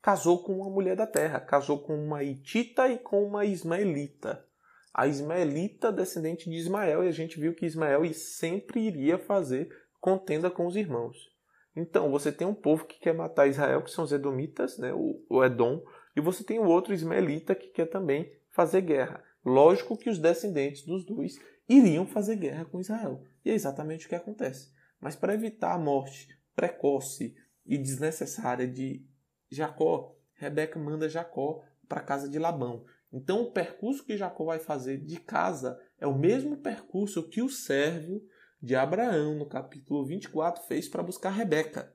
casou 0.00 0.42
com 0.42 0.60
uma 0.60 0.70
mulher 0.70 0.96
da 0.96 1.06
terra, 1.06 1.40
casou 1.40 1.78
com 1.80 1.94
uma 1.94 2.22
hitita 2.22 2.88
e 2.88 2.98
com 2.98 3.24
uma 3.24 3.44
ismaelita 3.44 4.44
a 4.92 5.06
ismaelita 5.06 5.92
descendente 5.92 6.50
de 6.50 6.56
Ismael, 6.56 7.04
e 7.04 7.08
a 7.08 7.12
gente 7.12 7.38
viu 7.38 7.54
que 7.54 7.66
Ismael 7.66 8.02
sempre 8.12 8.80
iria 8.80 9.18
fazer 9.18 9.70
contenda 10.00 10.50
com 10.50 10.66
os 10.66 10.76
irmãos. 10.76 11.30
Então, 11.76 12.10
você 12.10 12.32
tem 12.32 12.46
um 12.46 12.54
povo 12.54 12.84
que 12.84 12.98
quer 12.98 13.14
matar 13.14 13.46
Israel, 13.46 13.82
que 13.82 13.90
são 13.90 14.04
os 14.04 14.12
edomitas, 14.12 14.78
né, 14.78 14.92
o, 14.92 15.44
Edom, 15.44 15.82
e 16.16 16.20
você 16.20 16.42
tem 16.42 16.58
o 16.58 16.66
outro 16.66 16.92
ismaelita 16.92 17.54
que 17.54 17.68
quer 17.68 17.86
também 17.86 18.32
fazer 18.50 18.80
guerra. 18.80 19.22
Lógico 19.44 19.96
que 19.96 20.10
os 20.10 20.18
descendentes 20.18 20.84
dos 20.84 21.04
dois 21.04 21.38
iriam 21.70 22.04
fazer 22.04 22.34
guerra 22.34 22.64
com 22.64 22.80
Israel. 22.80 23.22
E 23.44 23.50
é 23.50 23.54
exatamente 23.54 24.06
o 24.06 24.08
que 24.08 24.14
acontece. 24.16 24.72
Mas 25.00 25.14
para 25.14 25.34
evitar 25.34 25.72
a 25.72 25.78
morte 25.78 26.28
precoce 26.54 27.36
e 27.64 27.78
desnecessária 27.78 28.66
de 28.66 29.06
Jacó, 29.48 30.16
Rebeca 30.34 30.78
manda 30.78 31.08
Jacó 31.08 31.62
para 31.88 32.00
a 32.00 32.04
casa 32.04 32.28
de 32.28 32.38
Labão. 32.38 32.84
Então 33.12 33.42
o 33.42 33.52
percurso 33.52 34.04
que 34.04 34.16
Jacó 34.16 34.44
vai 34.44 34.58
fazer 34.58 34.98
de 34.98 35.20
casa 35.20 35.80
é 35.98 36.06
o 36.06 36.18
mesmo 36.18 36.56
percurso 36.56 37.28
que 37.28 37.40
o 37.40 37.48
servo 37.48 38.20
de 38.60 38.74
Abraão, 38.74 39.36
no 39.36 39.48
capítulo 39.48 40.04
24, 40.04 40.64
fez 40.64 40.88
para 40.88 41.02
buscar 41.02 41.30
Rebeca. 41.30 41.94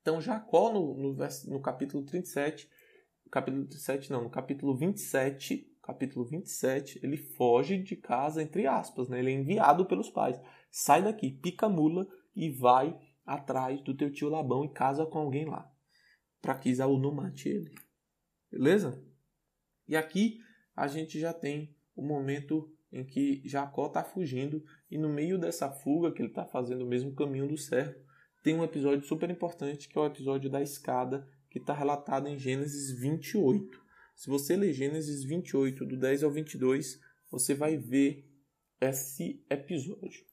Então 0.00 0.20
Jacó, 0.20 0.72
no, 0.72 0.96
no, 0.96 1.16
no 1.46 1.60
capítulo 1.60 2.04
37, 2.04 2.68
capítulo 3.30 3.66
37 3.66 4.10
não, 4.10 4.24
no 4.24 4.30
capítulo 4.30 4.76
27, 4.76 5.70
capítulo 5.88 6.22
27, 6.26 7.00
ele 7.02 7.16
foge 7.16 7.78
de 7.78 7.96
casa, 7.96 8.42
entre 8.42 8.66
aspas, 8.66 9.08
né? 9.08 9.20
ele 9.20 9.30
é 9.30 9.34
enviado 9.34 9.86
pelos 9.86 10.10
pais. 10.10 10.38
Sai 10.70 11.02
daqui, 11.02 11.30
pica 11.30 11.64
a 11.64 11.68
mula 11.70 12.06
e 12.36 12.50
vai 12.50 12.94
atrás 13.24 13.80
do 13.80 13.96
teu 13.96 14.12
tio 14.12 14.28
Labão 14.28 14.66
e 14.66 14.68
casa 14.68 15.06
com 15.06 15.18
alguém 15.18 15.46
lá. 15.46 15.72
Para 16.42 16.54
que 16.56 16.68
Isaú 16.68 16.98
não 16.98 17.14
mate 17.14 17.48
ele. 17.48 17.74
Beleza? 18.52 19.02
E 19.88 19.96
aqui 19.96 20.42
a 20.76 20.86
gente 20.86 21.18
já 21.18 21.32
tem 21.32 21.74
o 21.96 22.02
momento 22.02 22.70
em 22.92 23.02
que 23.02 23.40
Jacó 23.46 23.86
está 23.86 24.04
fugindo 24.04 24.62
e 24.90 24.98
no 24.98 25.08
meio 25.08 25.38
dessa 25.38 25.70
fuga 25.70 26.12
que 26.12 26.20
ele 26.20 26.28
está 26.28 26.44
fazendo 26.44 26.84
o 26.84 26.88
mesmo 26.88 27.14
caminho 27.14 27.48
do 27.48 27.56
servo, 27.56 27.98
tem 28.42 28.54
um 28.54 28.62
episódio 28.62 29.06
super 29.06 29.30
importante 29.30 29.88
que 29.88 29.98
é 29.98 30.02
o 30.02 30.06
episódio 30.06 30.50
da 30.50 30.60
escada 30.60 31.26
que 31.48 31.58
está 31.58 31.72
relatado 31.72 32.28
em 32.28 32.38
Gênesis 32.38 32.90
28. 33.00 33.87
Se 34.18 34.28
você 34.28 34.56
ler 34.56 34.72
Gênesis 34.72 35.22
28, 35.22 35.86
do 35.86 35.96
10 35.96 36.24
ao 36.24 36.30
22, 36.32 37.00
você 37.30 37.54
vai 37.54 37.76
ver 37.76 38.28
esse 38.80 39.40
episódio. 39.48 40.26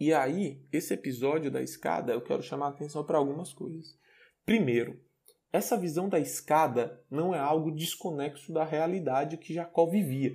E 0.00 0.14
aí, 0.14 0.66
esse 0.72 0.94
episódio 0.94 1.50
da 1.50 1.60
escada, 1.60 2.10
eu 2.10 2.22
quero 2.22 2.42
chamar 2.42 2.68
a 2.68 2.70
atenção 2.70 3.04
para 3.04 3.18
algumas 3.18 3.52
coisas. 3.52 3.98
Primeiro, 4.46 4.98
essa 5.52 5.76
visão 5.76 6.08
da 6.08 6.18
escada 6.18 7.04
não 7.10 7.34
é 7.34 7.38
algo 7.38 7.70
desconexo 7.70 8.50
da 8.50 8.64
realidade 8.64 9.36
que 9.36 9.52
Jacó 9.52 9.84
vivia. 9.84 10.34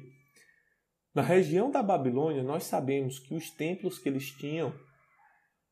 Na 1.15 1.23
região 1.23 1.71
da 1.71 1.81
Babilônia, 1.81 2.43
nós 2.43 2.65
sabemos 2.65 3.17
que 3.17 3.33
os 3.33 3.49
templos 3.49 3.97
que 3.97 4.07
eles 4.07 4.29
tinham 4.29 4.71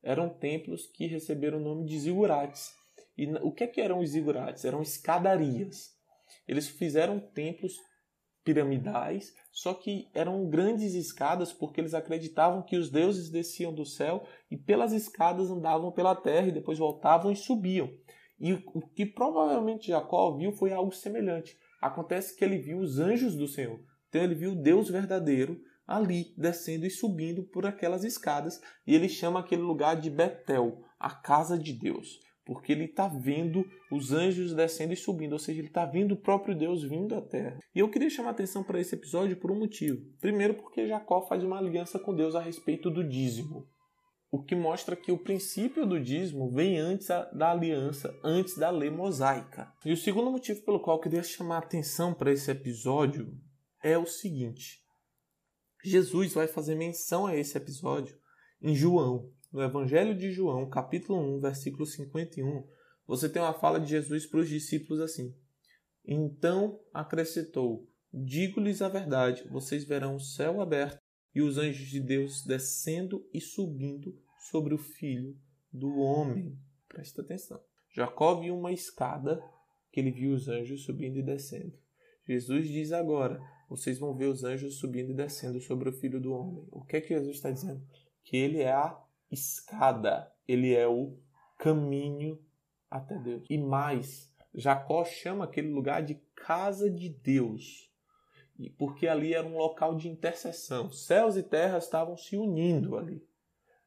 eram 0.02 0.28
templos 0.28 0.88
que 0.88 1.06
receberam 1.06 1.60
o 1.60 1.64
nome 1.64 1.86
de 1.86 2.00
zigurates. 2.00 2.74
E 3.16 3.32
o 3.32 3.52
que, 3.52 3.64
é 3.64 3.68
que 3.68 3.80
eram 3.80 4.00
os 4.00 4.10
zigurates? 4.10 4.66
Eram 4.66 4.82
escadarias. 4.82 6.01
Eles 6.48 6.68
fizeram 6.68 7.20
templos 7.20 7.74
piramidais, 8.44 9.34
só 9.52 9.74
que 9.74 10.10
eram 10.14 10.50
grandes 10.50 10.94
escadas 10.94 11.54
porque 11.54 11.80
eles 11.80 11.94
acreditavam 11.94 12.64
que 12.64 12.76
os 12.76 12.90
deuses 12.90 13.30
desciam 13.30 13.74
do 13.74 13.86
céu 13.86 14.26
e 14.50 14.58
pelas 14.58 14.94
escadas 14.94 15.50
andavam 15.50 15.92
pela 15.92 16.16
terra 16.16 16.48
e 16.48 16.52
depois 16.52 16.80
voltavam 16.80 17.32
e 17.32 17.36
subiam. 17.36 17.90
E 18.40 18.54
o 18.54 18.82
que 18.96 19.06
provavelmente 19.06 19.90
Jacó 19.90 20.36
viu 20.36 20.52
foi 20.54 20.74
algo 20.74 20.92
semelhante. 20.92 21.56
Acontece 21.80 22.36
que 22.36 22.44
ele 22.44 22.58
viu 22.58 22.80
os 22.80 23.00
anjos 23.00 23.36
do 23.36 23.48
Senhor. 23.48 23.80
Então 24.10 24.24
ele 24.24 24.36
viu 24.36 24.54
o 24.54 24.62
Deus 24.62 24.90
verdadeiro 24.90 25.62
ali 25.86 26.34
descendo 26.38 26.86
e 26.86 26.90
subindo 26.90 27.44
por 27.44 27.66
aquelas 27.66 28.04
escadas 28.04 28.60
e 28.88 28.96
ele 28.96 29.10
chama 29.10 29.40
aquele 29.40 29.62
lugar 29.62 30.00
de 30.00 30.10
Betel, 30.10 30.82
a 31.00 31.10
casa 31.10 31.58
de 31.58 31.74
Deus 31.74 32.20
porque 32.46 32.72
ele 32.72 32.86
está 32.86 33.08
vendo 33.08 33.66
os 33.92 34.12
anjos 34.12 34.54
descendo 34.54 34.94
e 34.94 34.98
subindo, 34.98 35.34
ou 35.34 35.40
seja, 35.40 35.60
ele 35.60 35.68
está 35.68 35.86
vendo 35.86 36.14
o 36.14 36.18
próprio 36.18 36.56
Deus 36.58 36.84
vindo 36.84 37.16
à 37.16 37.22
terra. 37.22 37.60
E 37.74 37.80
eu 37.80 37.90
queria 37.90 38.10
chamar 38.10 38.32
atenção 38.32 38.64
para 38.64 38.80
esse 38.80 38.96
episódio 38.96 39.38
por 39.38 39.52
um 39.52 39.60
motivo. 39.60 40.02
Primeiro, 40.20 40.56
porque 40.56 40.88
Jacó 40.88 41.22
faz 41.22 41.44
uma 41.44 41.58
aliança 41.58 42.00
com 42.00 42.16
Deus 42.16 42.36
a 42.36 42.42
respeito 42.42 42.90
do 42.90 43.08
dízimo, 43.08 43.68
o 44.32 44.42
que 44.42 44.56
mostra 44.56 44.96
que 44.96 45.12
o 45.12 45.18
princípio 45.18 45.86
do 45.86 46.00
dízimo 46.00 46.50
vem 46.50 46.78
antes 46.78 47.08
da 47.08 47.52
aliança, 47.52 48.18
antes 48.24 48.58
da 48.58 48.70
lei 48.70 48.90
mosaica. 48.90 49.72
E 49.86 49.92
o 49.92 49.98
segundo 49.98 50.32
motivo 50.32 50.64
pelo 50.64 50.80
qual 50.80 50.98
eu 50.98 51.02
queria 51.02 51.22
chamar 51.22 51.58
atenção 51.58 52.14
para 52.14 52.32
esse 52.32 52.50
episódio 52.50 53.38
é 53.84 53.98
o 53.98 54.06
seguinte: 54.06 54.82
Jesus 55.84 56.34
vai 56.34 56.48
fazer 56.48 56.76
menção 56.76 57.26
a 57.26 57.36
esse 57.36 57.58
episódio 57.58 58.18
em 58.62 58.74
João, 58.74 59.30
no 59.52 59.62
Evangelho 59.62 60.16
de 60.16 60.32
João, 60.32 60.70
capítulo 60.70 61.20
1, 61.38 61.42
versículo 61.42 61.86
51, 61.86 62.66
você 63.06 63.28
tem 63.28 63.42
uma 63.42 63.54
fala 63.54 63.80
de 63.80 63.90
Jesus 63.90 64.26
para 64.26 64.40
os 64.40 64.50
discípulos 64.50 65.02
assim: 65.02 65.36
Então 66.06 66.80
acrescentou: 66.94 67.88
Digo-lhes 68.14 68.82
a 68.82 68.88
verdade, 68.88 69.48
vocês 69.50 69.84
verão 69.84 70.16
o 70.16 70.20
céu 70.20 70.62
aberto 70.62 71.02
e 71.36 71.42
os 71.42 71.58
anjos 71.58 71.88
de 71.88 72.00
Deus 72.00 72.44
descendo 72.46 73.28
e 73.34 73.42
subindo 73.42 74.18
sobre 74.50 74.74
o 74.74 74.78
filho 74.78 75.38
do 75.72 75.98
homem. 75.98 76.58
Presta 76.88 77.22
atenção. 77.22 77.62
Jacó 77.90 78.40
viu 78.40 78.58
uma 78.58 78.72
escada 78.72 79.42
que 79.92 80.00
ele 80.00 80.12
viu 80.12 80.34
os 80.34 80.48
anjos 80.48 80.84
subindo 80.84 81.20
e 81.20 81.24
descendo. 81.24 81.74
Jesus 82.26 82.70
diz 82.70 82.94
agora: 82.94 83.42
vocês 83.70 84.00
vão 84.00 84.16
ver 84.16 84.28
os 84.28 84.44
anjos 84.46 84.76
subindo 84.76 85.12
e 85.12 85.16
descendo 85.16 85.60
sobre 85.60 85.90
o 85.90 85.94
filho 85.94 86.22
do 86.22 86.32
homem. 86.32 86.66
O 86.72 86.86
que 86.86 86.96
é 86.96 87.02
que 87.02 87.10
Jesus 87.10 87.36
está 87.36 87.52
dizendo? 87.52 87.82
Que 88.24 88.38
ele 88.38 88.60
é 88.60 88.72
a 88.72 88.98
escada, 89.32 90.32
ele 90.48 90.74
é 90.74 90.88
o 90.88 91.18
caminho 91.58 92.44
até 92.90 93.18
Deus. 93.18 93.44
E 93.50 93.58
mais, 93.58 94.34
Jacó 94.54 95.06
chama 95.06 95.46
aquele 95.46 95.70
lugar 95.70 96.04
de 96.04 96.16
casa 96.36 96.90
de 96.90 97.10
Deus, 97.10 97.90
porque 98.78 99.08
ali 99.08 99.34
era 99.34 99.48
um 99.48 99.58
local 99.58 99.96
de 99.96 100.10
intercessão. 100.10 100.92
Céus 100.92 101.38
e 101.38 101.44
terras 101.44 101.86
estavam 101.86 102.18
se 102.18 102.36
unindo 102.36 102.98
ali. 102.98 103.26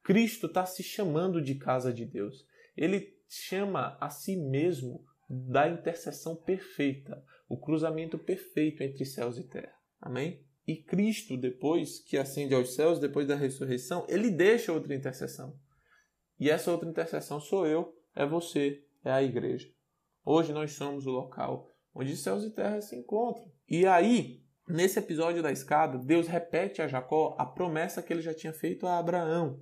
Cristo 0.02 0.46
está 0.46 0.66
se 0.66 0.82
chamando 0.82 1.40
de 1.40 1.54
casa 1.54 1.92
de 1.92 2.04
Deus. 2.04 2.46
Ele 2.76 3.16
chama 3.28 3.96
a 4.00 4.10
si 4.10 4.36
mesmo 4.36 5.04
da 5.28 5.68
intercessão 5.68 6.36
perfeita, 6.36 7.24
o 7.48 7.56
cruzamento 7.56 8.18
perfeito 8.18 8.82
entre 8.82 9.04
céus 9.04 9.38
e 9.38 9.44
terra. 9.44 9.74
Amém? 10.00 10.44
E 10.66 10.76
Cristo, 10.76 11.36
depois 11.36 11.98
que 12.00 12.16
ascende 12.16 12.54
aos 12.54 12.74
céus, 12.74 12.98
depois 12.98 13.26
da 13.26 13.34
ressurreição, 13.34 14.06
ele 14.08 14.30
deixa 14.30 14.72
outra 14.72 14.94
intercessão. 14.94 15.58
E 16.40 16.50
essa 16.50 16.72
outra 16.72 16.88
intercessão 16.88 17.38
sou 17.38 17.66
eu, 17.66 17.94
é 18.14 18.26
você, 18.26 18.82
é 19.04 19.10
a 19.10 19.22
igreja. 19.22 19.68
Hoje 20.24 20.52
nós 20.52 20.72
somos 20.72 21.06
o 21.06 21.10
local 21.10 21.70
onde 21.94 22.16
céus 22.16 22.42
e 22.44 22.50
terra 22.50 22.80
se 22.80 22.96
encontram. 22.96 23.50
E 23.68 23.86
aí, 23.86 24.42
nesse 24.68 24.98
episódio 24.98 25.42
da 25.42 25.52
escada, 25.52 25.98
Deus 25.98 26.26
repete 26.26 26.82
a 26.82 26.88
Jacó 26.88 27.36
a 27.38 27.46
promessa 27.46 28.02
que 28.02 28.12
ele 28.12 28.22
já 28.22 28.34
tinha 28.34 28.52
feito 28.52 28.86
a 28.86 28.98
Abraão. 28.98 29.60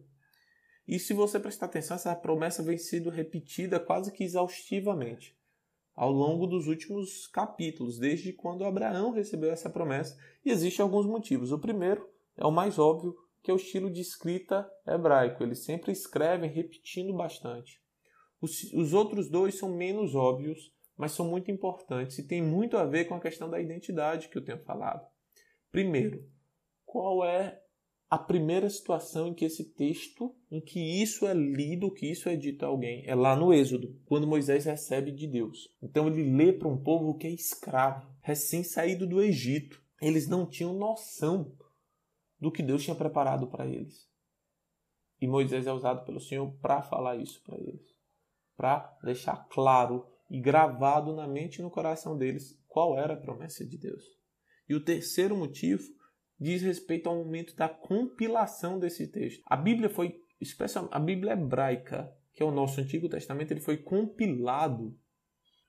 E 0.86 0.98
se 0.98 1.12
você 1.12 1.38
prestar 1.38 1.66
atenção, 1.66 1.96
essa 1.96 2.14
promessa 2.14 2.62
vem 2.62 2.78
sendo 2.78 3.10
repetida 3.10 3.78
quase 3.78 4.12
que 4.12 4.24
exaustivamente 4.24 5.36
ao 5.94 6.10
longo 6.10 6.46
dos 6.46 6.66
últimos 6.66 7.26
capítulos, 7.26 7.98
desde 7.98 8.32
quando 8.32 8.64
Abraão 8.64 9.12
recebeu 9.12 9.50
essa 9.50 9.70
promessa. 9.70 10.16
E 10.44 10.50
existem 10.50 10.82
alguns 10.82 11.06
motivos. 11.06 11.52
O 11.52 11.58
primeiro 11.58 12.08
é 12.36 12.46
o 12.46 12.50
mais 12.50 12.78
óbvio, 12.78 13.14
que 13.42 13.50
é 13.50 13.54
o 13.54 13.56
estilo 13.56 13.90
de 13.90 14.00
escrita 14.00 14.68
hebraico. 14.86 15.42
Eles 15.42 15.64
sempre 15.64 15.92
escrevem 15.92 16.50
repetindo 16.50 17.12
bastante. 17.14 17.80
Os, 18.40 18.72
os 18.72 18.92
outros 18.92 19.28
dois 19.28 19.56
são 19.56 19.76
menos 19.76 20.14
óbvios, 20.14 20.72
mas 20.96 21.12
são 21.12 21.26
muito 21.28 21.50
importantes 21.50 22.18
e 22.18 22.26
tem 22.26 22.42
muito 22.42 22.76
a 22.76 22.84
ver 22.84 23.04
com 23.04 23.14
a 23.14 23.20
questão 23.20 23.48
da 23.48 23.60
identidade 23.60 24.28
que 24.28 24.38
eu 24.38 24.44
tenho 24.44 24.62
falado. 24.64 25.06
Primeiro, 25.70 26.28
qual 26.84 27.24
é 27.24 27.60
a 28.12 28.18
primeira 28.18 28.68
situação 28.68 29.28
em 29.28 29.32
que 29.32 29.42
esse 29.42 29.72
texto, 29.72 30.36
em 30.50 30.60
que 30.60 30.78
isso 31.02 31.26
é 31.26 31.32
lido, 31.32 31.90
que 31.90 32.04
isso 32.04 32.28
é 32.28 32.36
dito 32.36 32.62
a 32.62 32.68
alguém, 32.68 33.02
é 33.06 33.14
lá 33.14 33.34
no 33.34 33.54
Êxodo, 33.54 33.98
quando 34.04 34.26
Moisés 34.26 34.66
recebe 34.66 35.10
de 35.10 35.26
Deus. 35.26 35.74
Então 35.80 36.08
ele 36.08 36.30
lê 36.30 36.52
para 36.52 36.68
um 36.68 36.76
povo 36.76 37.16
que 37.16 37.26
é 37.26 37.30
escravo, 37.30 38.06
recém-saído 38.20 39.06
do 39.06 39.22
Egito. 39.22 39.82
Eles 39.98 40.28
não 40.28 40.44
tinham 40.44 40.74
noção 40.74 41.56
do 42.38 42.52
que 42.52 42.62
Deus 42.62 42.84
tinha 42.84 42.94
preparado 42.94 43.46
para 43.46 43.66
eles. 43.66 44.06
E 45.18 45.26
Moisés 45.26 45.66
é 45.66 45.72
usado 45.72 46.04
pelo 46.04 46.20
Senhor 46.20 46.52
para 46.60 46.82
falar 46.82 47.16
isso 47.16 47.42
para 47.42 47.56
eles, 47.56 47.96
para 48.54 48.94
deixar 49.02 49.48
claro 49.48 50.06
e 50.30 50.38
gravado 50.38 51.14
na 51.14 51.26
mente 51.26 51.60
e 51.60 51.62
no 51.62 51.70
coração 51.70 52.18
deles 52.18 52.62
qual 52.68 52.98
era 52.98 53.14
a 53.14 53.20
promessa 53.22 53.64
de 53.64 53.78
Deus. 53.78 54.04
E 54.68 54.74
o 54.74 54.84
terceiro 54.84 55.34
motivo 55.34 56.01
diz 56.42 56.60
respeito 56.60 57.08
ao 57.08 57.14
momento 57.16 57.54
da 57.54 57.68
compilação 57.68 58.76
desse 58.76 59.06
texto. 59.06 59.40
A 59.46 59.56
Bíblia 59.56 59.88
foi, 59.88 60.20
especial, 60.40 60.88
a 60.90 60.98
Bíblia 60.98 61.34
hebraica, 61.34 62.12
que 62.34 62.42
é 62.42 62.46
o 62.46 62.50
nosso 62.50 62.80
Antigo 62.80 63.08
Testamento, 63.08 63.52
ele 63.52 63.60
foi 63.60 63.76
compilado 63.76 64.98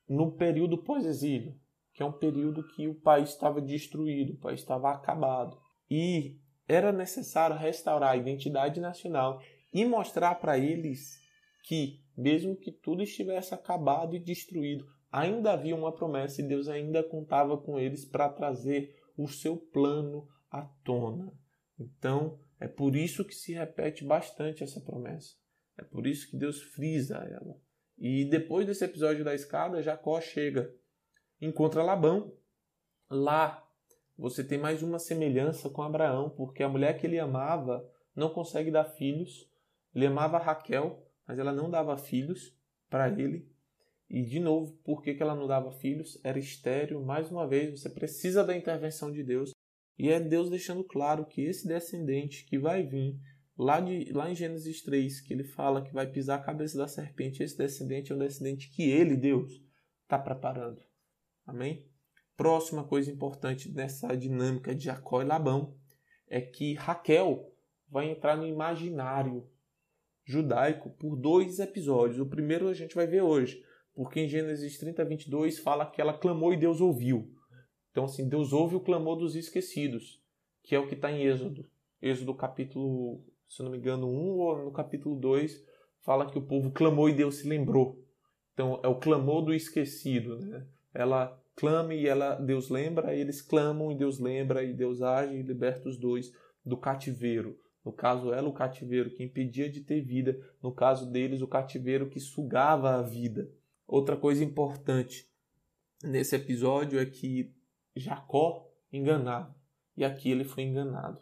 no 0.10 0.32
período 0.32 0.84
pós-exílio, 0.84 1.54
que 1.94 2.02
é 2.02 2.06
um 2.06 2.12
período 2.12 2.68
que 2.70 2.88
o 2.88 2.96
país 2.96 3.30
estava 3.30 3.62
destruído, 3.62 4.34
o 4.34 4.40
país 4.40 4.62
estava 4.62 4.92
acabado. 4.92 5.56
E 5.92 6.40
era 6.68 6.92
necessário 6.92 7.56
restaurar 7.56 8.14
a 8.14 8.18
identidade 8.18 8.82
nacional 8.82 9.40
e 9.72 9.86
mostrar 9.86 10.36
para 10.36 10.58
eles 10.58 11.20
que, 11.68 12.00
mesmo 12.18 12.56
que 12.56 12.72
tudo 12.72 13.04
estivesse 13.04 13.54
acabado 13.54 14.16
e 14.16 14.20
destruído, 14.20 14.88
ainda 15.12 15.54
havia 15.54 15.76
uma 15.76 15.94
promessa 15.94 16.42
e 16.42 16.48
Deus 16.48 16.68
ainda 16.68 17.04
contava 17.04 17.56
com 17.58 17.78
eles 17.78 18.04
para 18.06 18.28
trazer 18.28 18.96
o 19.16 19.28
seu 19.28 19.56
plano 19.56 20.28
à 20.54 20.62
tona. 20.84 21.34
Então, 21.80 22.39
é 22.60 22.68
por 22.68 22.95
isso 22.95 23.26
que 23.26 23.34
se 23.34 23.54
repete 23.54 24.06
bastante 24.06 24.64
essa 24.64 24.80
promessa. 24.80 25.36
É 25.78 25.84
por 25.84 26.06
isso 26.06 26.30
que 26.30 26.38
Deus 26.38 26.62
frisa 26.62 27.18
ela. 27.18 27.60
E 27.97 28.26
depois 28.26 28.68
desse 28.68 28.86
episódio 28.86 29.26
da 29.26 29.34
escada, 29.34 29.82
Jacó 29.82 30.22
chega, 30.22 30.74
encontra 31.41 31.84
Labão. 31.84 32.38
Lá 33.10 33.68
você 34.16 34.43
tem 34.43 34.60
mais 34.60 34.84
uma 34.84 34.99
semelhança 34.99 35.70
com 35.70 35.82
Abraão, 35.82 36.30
porque 36.30 36.62
a 36.62 36.70
mulher 36.70 36.99
que 36.99 37.08
ele 37.08 37.20
amava 37.20 37.89
não 38.16 38.30
consegue 38.30 38.70
dar 38.70 38.86
filhos. 38.86 39.49
Ele 39.93 40.06
amava 40.06 40.38
Raquel, 40.38 41.04
mas 41.28 41.39
ela 41.39 41.51
não 41.51 41.70
dava 41.70 41.97
filhos 41.97 42.56
para 42.89 43.10
ele. 43.10 43.51
E 44.10 44.22
de 44.22 44.39
novo, 44.39 44.74
por 44.84 45.01
que, 45.01 45.18
ela 45.20 45.36
não 45.36 45.47
dava 45.47 45.72
filhos? 45.72 46.20
Era 46.24 46.38
estéreo. 46.38 47.04
Mais 47.04 47.32
uma 47.32 47.47
vez, 47.47 47.72
você 47.72 47.89
precisa 47.89 48.43
da 48.43 48.56
intervenção 48.56 49.12
de 49.12 49.24
Deus. 49.24 49.53
E 49.98 50.10
é 50.10 50.20
Deus 50.20 50.50
deixando 50.50 50.84
claro 50.84 51.26
que 51.26 51.41
esse 51.41 51.68
descendente 51.68 52.46
que 52.46 52.58
vai 52.58 52.84
vir, 52.84 53.20
lá, 53.58 53.80
de, 53.80 54.12
lá 54.12 54.30
em 54.30 54.36
Gênesis 54.36 54.82
3, 54.82 55.22
que 55.22 55.34
ele 55.34 55.44
fala 55.44 55.84
que 55.84 55.94
vai 55.94 56.08
pisar 56.08 56.39
a 56.39 56.44
cabeça 56.44 56.78
da 56.78 56.88
serpente, 56.88 57.44
esse 57.44 57.58
descendente 57.58 58.12
é 58.12 58.16
um 58.16 58.20
descendente 58.20 58.70
que 58.72 58.89
ele, 58.89 59.16
Deus, 59.16 59.52
está 60.04 60.18
preparando. 60.18 60.82
Amém? 61.46 61.88
Próxima 62.36 62.84
coisa 62.84 63.12
importante 63.12 63.72
nessa 63.72 64.16
dinâmica 64.16 64.74
de 64.74 64.86
Jacó 64.86 65.22
e 65.22 65.26
Labão 65.26 65.78
é 66.28 66.41
que 66.41 66.74
Raquel 66.74 67.54
vai 67.88 68.10
entrar 68.10 68.36
no 68.36 68.48
imaginário 68.48 69.48
judaico 70.26 70.89
por 70.91 71.16
dois 71.16 71.60
episódios. 71.60 72.20
O 72.20 72.26
primeiro 72.26 72.68
a 72.68 72.74
gente 72.74 72.96
vai 72.96 73.06
ver 73.06 73.22
hoje, 73.22 73.64
porque 73.94 74.22
em 74.22 74.28
Gênesis 74.28 74.78
30, 74.80 75.06
22 75.06 75.60
fala 75.60 75.86
que 75.86 76.02
ela 76.02 76.18
clamou 76.18 76.52
e 76.54 76.58
Deus 76.58 76.82
ouviu. 76.82 77.32
Então, 77.94 78.06
assim, 78.06 78.28
Deus 78.28 78.52
ouve 78.52 78.76
o 78.76 78.80
clamor 78.80 79.16
dos 79.16 79.36
esquecidos, 79.36 80.20
que 80.64 80.74
é 80.74 80.80
o 80.80 80.88
que 80.88 80.96
está 80.96 81.12
em 81.12 81.22
Êxodo. 81.22 81.64
Êxodo 82.02 82.34
capítulo, 82.34 83.24
se 83.48 83.62
não 83.62 83.70
me 83.70 83.78
engano, 83.78 84.08
1 84.08 84.38
ou 84.39 84.66
no 84.66 84.72
capítulo 84.72 85.16
2, 85.16 85.64
fala 86.02 86.26
que 86.26 86.38
o 86.38 86.41
povo 86.41 86.72
clamou 86.72 87.08
e 87.08 87.14
Deus 87.14 87.36
se 87.36 87.48
lembrou. 87.48 88.04
Então, 88.52 88.80
é 88.82 88.88
o 88.88 89.00
clamor 89.00 89.44
do 89.44 89.54
esquecido. 89.54 90.39
Né? 90.39 90.66
Ela 90.91 91.39
clama 91.56 91.94
e 91.94 92.08
ela, 92.08 92.34
Deus 92.34 92.68
lembra, 92.70 93.16
eles 93.16 93.44
clamam 93.44 93.91
e 93.91 93.96
Deus 93.96 94.18
lembra, 94.20 94.64
e 94.64 94.74
Deus 94.74 95.04
age 95.04 95.36
e 95.36 95.44
liberta 95.44 95.88
os 95.88 95.96
dois 95.96 96.34
do 96.66 96.76
cativeiro. 96.76 97.60
No 97.86 97.94
caso, 97.94 98.34
ela, 98.34 98.50
o 98.50 98.54
cativeiro 98.54 99.12
que 99.12 99.24
impedia 99.24 99.70
de 99.70 99.82
ter 99.82 100.02
vida. 100.02 100.36
No 100.64 100.72
caso 100.72 101.12
deles, 101.12 101.44
o 101.44 101.48
cativeiro 101.48 102.10
que 102.10 102.20
sugava 102.20 102.96
a 102.96 103.04
vida. 103.04 103.52
Outra 103.88 104.18
coisa 104.18 104.44
importante 104.44 105.30
nesse 106.04 106.36
episódio 106.36 107.00
é 107.00 107.06
que 107.06 107.54
Jacó 107.96 108.70
enganado. 108.91 109.54
E 109.96 110.04
aqui 110.04 110.32
ele 110.32 110.44
foi 110.44 110.64
enganado. 110.64 111.22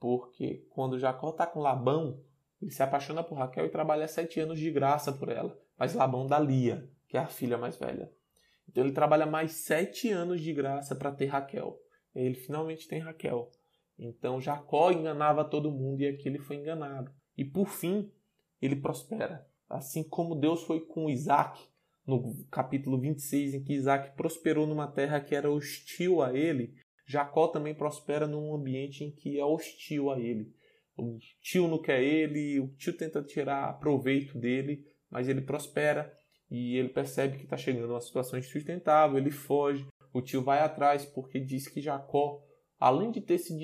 Porque 0.00 0.66
quando 0.70 0.98
Jacó 0.98 1.30
está 1.30 1.46
com 1.46 1.60
Labão, 1.60 2.22
ele 2.60 2.70
se 2.70 2.82
apaixona 2.82 3.22
por 3.22 3.36
Raquel 3.38 3.66
e 3.66 3.70
trabalha 3.70 4.08
sete 4.08 4.40
anos 4.40 4.58
de 4.58 4.70
graça 4.70 5.12
por 5.12 5.28
ela. 5.28 5.58
Mas 5.76 5.94
Labão 5.94 6.26
dá 6.26 6.38
Lia, 6.38 6.88
que 7.08 7.16
é 7.16 7.20
a 7.20 7.26
filha 7.26 7.58
mais 7.58 7.76
velha. 7.76 8.12
Então 8.68 8.84
ele 8.84 8.92
trabalha 8.92 9.26
mais 9.26 9.52
sete 9.52 10.10
anos 10.10 10.40
de 10.40 10.52
graça 10.52 10.94
para 10.94 11.12
ter 11.12 11.26
Raquel. 11.26 11.78
Ele 12.14 12.34
finalmente 12.34 12.88
tem 12.88 13.00
Raquel. 13.00 13.50
Então 13.98 14.40
Jacó 14.40 14.90
enganava 14.90 15.44
todo 15.44 15.70
mundo 15.70 16.00
e 16.00 16.06
aqui 16.06 16.28
ele 16.28 16.38
foi 16.38 16.56
enganado. 16.56 17.12
E 17.36 17.44
por 17.44 17.68
fim, 17.68 18.10
ele 18.60 18.76
prospera. 18.76 19.46
Assim 19.68 20.02
como 20.02 20.34
Deus 20.34 20.62
foi 20.62 20.80
com 20.80 21.08
Isaac, 21.08 21.60
no 22.16 22.44
capítulo 22.50 23.00
26, 23.00 23.54
em 23.54 23.62
que 23.64 23.72
Isaac 23.72 24.14
prosperou 24.16 24.66
numa 24.66 24.86
terra 24.86 25.20
que 25.20 25.34
era 25.34 25.50
hostil 25.50 26.22
a 26.22 26.36
ele, 26.36 26.74
Jacó 27.06 27.48
também 27.48 27.74
prospera 27.74 28.26
num 28.26 28.54
ambiente 28.54 29.04
em 29.04 29.10
que 29.10 29.38
é 29.38 29.44
hostil 29.44 30.10
a 30.10 30.20
ele. 30.20 30.52
O 30.96 31.18
tio 31.40 31.68
não 31.68 31.80
quer 31.80 32.02
ele, 32.02 32.60
o 32.60 32.68
tio 32.76 32.96
tenta 32.96 33.22
tirar 33.22 33.78
proveito 33.78 34.38
dele, 34.38 34.84
mas 35.10 35.28
ele 35.28 35.40
prospera 35.40 36.12
e 36.50 36.76
ele 36.76 36.90
percebe 36.90 37.38
que 37.38 37.44
está 37.44 37.56
chegando 37.56 37.90
uma 37.90 38.00
situação 38.00 38.38
insustentável, 38.38 39.16
ele 39.16 39.30
foge. 39.30 39.86
O 40.12 40.20
tio 40.20 40.42
vai 40.42 40.60
atrás 40.60 41.06
porque 41.06 41.40
diz 41.40 41.66
que 41.66 41.80
Jacó, 41.80 42.42
além 42.78 43.10
de 43.10 43.20
ter 43.22 43.38
se 43.38 43.56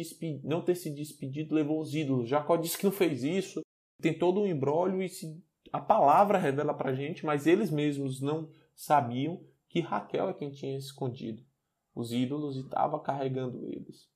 não 0.43 0.63
ter 0.63 0.75
se 0.75 0.91
despedido, 0.91 1.55
levou 1.55 1.81
os 1.81 1.95
ídolos. 1.95 2.29
Jacó 2.29 2.57
disse 2.57 2.79
que 2.79 2.85
não 2.85 2.93
fez 2.93 3.23
isso, 3.23 3.61
tem 4.01 4.19
todo 4.19 4.41
um 4.41 4.47
embrólio 4.47 5.03
e 5.03 5.09
se 5.09 5.27
a 5.73 5.81
palavra 5.81 6.39
revela 6.39 6.75
para 6.75 6.91
a 6.91 6.95
gente, 6.95 7.25
mas 7.25 7.47
eles 7.47 7.71
mesmos 7.71 8.21
não 8.21 8.51
sabiam 8.75 9.45
que 9.69 9.81
Raquel 9.81 10.29
é 10.29 10.35
quem 10.35 10.51
tinha 10.51 10.77
escondido 10.77 11.47
os 11.99 12.13
ídolos 12.13 12.57
e 12.57 12.61
estava 12.61 13.01
carregando 13.01 13.67
eles. 13.67 14.09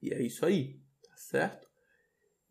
E 0.00 0.14
é 0.14 0.22
isso 0.22 0.46
aí, 0.46 0.80
tá 1.02 1.16
certo? 1.16 1.68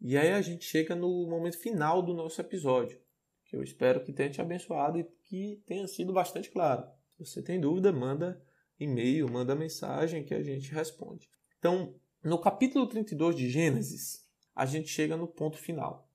E 0.02 0.18
aí 0.18 0.32
a 0.32 0.42
gente 0.42 0.66
chega 0.66 0.94
no 0.94 1.26
momento 1.28 1.58
final 1.58 2.02
do 2.02 2.14
nosso 2.14 2.40
episódio, 2.42 3.02
que 3.46 3.56
eu 3.56 3.64
espero 3.64 4.04
que 4.04 4.12
tenha 4.12 4.30
te 4.30 4.42
abençoado 4.42 5.00
e 5.00 5.06
que 5.24 5.64
tenha 5.66 5.88
sido 5.88 6.12
bastante 6.12 6.52
claro. 6.52 6.86
Se 7.12 7.26
você 7.26 7.42
tem 7.42 7.60
dúvida, 7.62 7.94
manda 7.94 8.42
e-mail, 8.78 9.32
manda 9.32 9.56
mensagem 9.56 10.24
que 10.24 10.34
a 10.34 10.44
gente 10.44 10.72
responde. 10.74 11.30
Então, 11.58 11.96
no 12.22 12.40
capítulo 12.40 12.88
32 12.88 13.36
de 13.36 13.50
Gênesis, 13.50 14.28
a 14.54 14.66
gente 14.66 14.90
chega 14.90 15.16
no 15.16 15.28
ponto 15.28 15.58
final, 15.58 16.10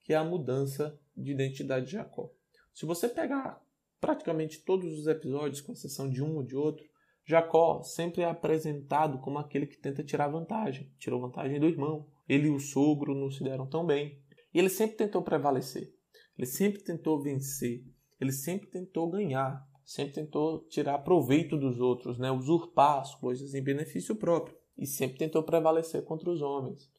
que 0.00 0.12
é 0.12 0.16
a 0.16 0.24
mudança 0.24 0.98
de 1.22 1.32
identidade 1.32 1.86
de 1.86 1.92
Jacó. 1.92 2.30
Se 2.72 2.86
você 2.86 3.08
pegar 3.08 3.60
praticamente 4.00 4.62
todos 4.64 4.98
os 4.98 5.06
episódios, 5.06 5.60
com 5.60 5.72
exceção 5.72 6.08
de 6.08 6.22
um 6.22 6.36
ou 6.36 6.42
de 6.42 6.56
outro, 6.56 6.84
Jacó 7.28 7.82
sempre 7.82 8.22
é 8.22 8.24
apresentado 8.24 9.18
como 9.18 9.38
aquele 9.38 9.66
que 9.66 9.76
tenta 9.76 10.02
tirar 10.02 10.28
vantagem. 10.28 10.90
Tirou 10.98 11.20
vantagem 11.20 11.60
do 11.60 11.66
irmão. 11.66 12.06
Ele 12.26 12.46
e 12.48 12.50
o 12.50 12.58
sogro 12.58 13.14
não 13.14 13.30
se 13.30 13.44
deram 13.44 13.66
tão 13.66 13.84
bem. 13.84 14.18
E 14.54 14.58
ele 14.58 14.70
sempre 14.70 14.96
tentou 14.96 15.22
prevalecer. 15.22 15.92
Ele 16.38 16.46
sempre 16.46 16.82
tentou 16.82 17.20
vencer. 17.22 17.84
Ele 18.18 18.32
sempre 18.32 18.68
tentou 18.68 19.10
ganhar. 19.10 19.62
Sempre 19.84 20.14
tentou 20.14 20.66
tirar 20.68 20.98
proveito 21.00 21.58
dos 21.58 21.78
outros, 21.80 22.18
né? 22.18 22.30
usurpar 22.30 23.00
as 23.00 23.14
coisas 23.14 23.52
em 23.52 23.62
benefício 23.62 24.16
próprio. 24.16 24.56
E 24.78 24.86
sempre 24.86 25.18
tentou 25.18 25.42
prevalecer 25.42 26.02
contra 26.04 26.30
os 26.30 26.40
homens. 26.40 26.90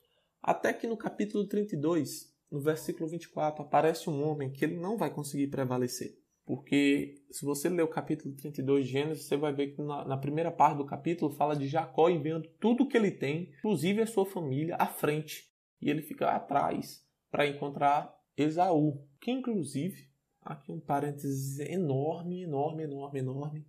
Até 0.43 0.74
que 0.74 0.86
no 0.86 0.95
capítulo 0.95 1.47
32, 1.47 2.32
no 2.51 2.59
versículo 2.59 3.09
24, 3.09 3.63
aparece 3.63 4.09
um 4.09 4.23
homem 4.23 4.51
que 4.51 4.65
ele 4.65 4.77
não 4.77 4.97
vai 4.97 5.13
conseguir 5.13 5.47
prevalecer. 5.47 6.17
Porque 6.45 7.23
se 7.29 7.45
você 7.45 7.69
ler 7.69 7.83
o 7.83 7.87
capítulo 7.87 8.33
32 8.35 8.87
de 8.87 8.91
Gênesis, 8.91 9.25
você 9.25 9.37
vai 9.37 9.53
ver 9.53 9.75
que 9.75 9.83
na, 9.83 10.03
na 10.03 10.17
primeira 10.17 10.51
parte 10.51 10.77
do 10.77 10.85
capítulo 10.85 11.31
fala 11.31 11.55
de 11.55 11.67
Jacó 11.67 12.09
enviando 12.09 12.49
tudo 12.59 12.87
que 12.87 12.97
ele 12.97 13.11
tem, 13.11 13.53
inclusive 13.59 14.01
a 14.01 14.07
sua 14.07 14.25
família, 14.25 14.75
à 14.79 14.87
frente. 14.87 15.47
E 15.79 15.91
ele 15.91 16.01
fica 16.01 16.31
atrás 16.31 17.05
para 17.29 17.45
encontrar 17.45 18.11
Esaú, 18.35 19.07
que 19.21 19.29
inclusive, 19.29 20.09
aqui 20.41 20.71
um 20.71 20.79
parênteses 20.79 21.59
enorme, 21.59 22.41
enorme, 22.41 22.83
enorme, 22.83 23.19
enorme. 23.19 23.67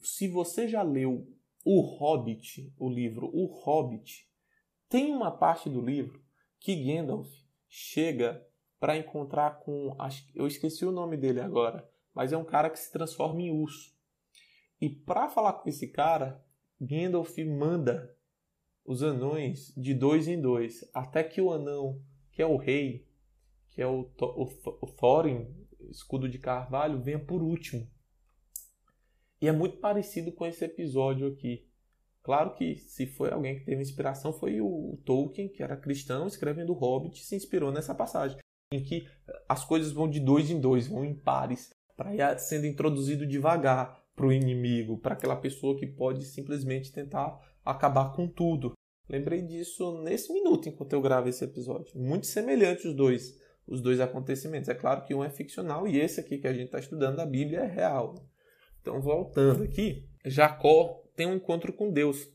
Se 0.00 0.26
você 0.26 0.66
já 0.66 0.82
leu 0.82 1.24
O 1.64 1.82
Hobbit, 1.82 2.74
o 2.76 2.90
livro 2.90 3.30
O 3.32 3.46
Hobbit, 3.46 4.28
tem 4.88 5.12
uma 5.12 5.30
parte 5.30 5.70
do 5.70 5.80
livro 5.80 6.20
que 6.58 6.74
Gandalf 6.74 7.45
chega 7.68 8.46
para 8.78 8.96
encontrar 8.96 9.60
com. 9.60 9.96
Eu 10.34 10.46
esqueci 10.46 10.84
o 10.84 10.92
nome 10.92 11.16
dele 11.16 11.40
agora, 11.40 11.88
mas 12.14 12.32
é 12.32 12.36
um 12.36 12.44
cara 12.44 12.70
que 12.70 12.78
se 12.78 12.92
transforma 12.92 13.40
em 13.40 13.50
urso. 13.50 13.94
E 14.80 14.88
para 14.88 15.28
falar 15.28 15.54
com 15.54 15.68
esse 15.68 15.88
cara, 15.88 16.44
Gandalf 16.80 17.36
manda 17.38 18.14
os 18.84 19.02
anões 19.02 19.74
de 19.76 19.94
dois 19.94 20.28
em 20.28 20.40
dois, 20.40 20.88
até 20.94 21.24
que 21.24 21.40
o 21.40 21.52
anão, 21.52 22.00
que 22.30 22.40
é 22.40 22.46
o 22.46 22.56
rei, 22.56 23.08
que 23.70 23.82
é 23.82 23.86
o, 23.86 24.10
o, 24.20 24.44
o 24.82 24.86
Thorin, 24.92 25.54
escudo 25.90 26.28
de 26.28 26.38
carvalho, 26.38 27.02
venha 27.02 27.18
por 27.18 27.42
último. 27.42 27.90
E 29.40 29.48
é 29.48 29.52
muito 29.52 29.78
parecido 29.78 30.32
com 30.32 30.46
esse 30.46 30.64
episódio 30.64 31.26
aqui. 31.26 31.65
Claro 32.26 32.54
que 32.54 32.78
se 32.78 33.06
foi 33.06 33.30
alguém 33.30 33.56
que 33.56 33.64
teve 33.64 33.80
inspiração 33.80 34.32
foi 34.32 34.60
o 34.60 34.98
Tolkien, 35.04 35.48
que 35.48 35.62
era 35.62 35.76
cristão, 35.76 36.26
escrevendo 36.26 36.72
o 36.72 36.76
Hobbit, 36.76 37.24
se 37.24 37.36
inspirou 37.36 37.70
nessa 37.70 37.94
passagem, 37.94 38.36
em 38.72 38.82
que 38.82 39.06
as 39.48 39.64
coisas 39.64 39.92
vão 39.92 40.10
de 40.10 40.18
dois 40.18 40.50
em 40.50 40.60
dois, 40.60 40.88
vão 40.88 41.04
em 41.04 41.14
pares, 41.14 41.72
para 41.96 42.12
ir 42.12 42.38
sendo 42.40 42.66
introduzido 42.66 43.24
devagar 43.24 44.02
para 44.16 44.26
o 44.26 44.32
inimigo, 44.32 44.98
para 44.98 45.14
aquela 45.14 45.36
pessoa 45.36 45.78
que 45.78 45.86
pode 45.86 46.24
simplesmente 46.24 46.90
tentar 46.90 47.38
acabar 47.64 48.12
com 48.12 48.26
tudo. 48.26 48.72
Lembrei 49.08 49.40
disso 49.40 50.02
nesse 50.02 50.32
minuto 50.32 50.68
enquanto 50.68 50.94
eu 50.94 51.00
gravo 51.00 51.28
esse 51.28 51.44
episódio. 51.44 51.96
Muito 51.96 52.26
semelhante 52.26 52.88
os 52.88 52.94
dois, 52.96 53.40
os 53.68 53.80
dois 53.80 54.00
acontecimentos. 54.00 54.68
É 54.68 54.74
claro 54.74 55.04
que 55.04 55.14
um 55.14 55.22
é 55.22 55.30
ficcional 55.30 55.86
e 55.86 56.00
esse 56.00 56.18
aqui 56.18 56.38
que 56.38 56.48
a 56.48 56.52
gente 56.52 56.66
está 56.66 56.80
estudando 56.80 57.18
da 57.18 57.24
Bíblia 57.24 57.60
é 57.60 57.66
real. 57.66 58.16
Então, 58.80 59.00
voltando 59.00 59.62
aqui, 59.62 60.08
Jacó 60.24 61.05
tem 61.16 61.26
um 61.26 61.34
encontro 61.34 61.72
com 61.72 61.90
Deus. 61.90 62.30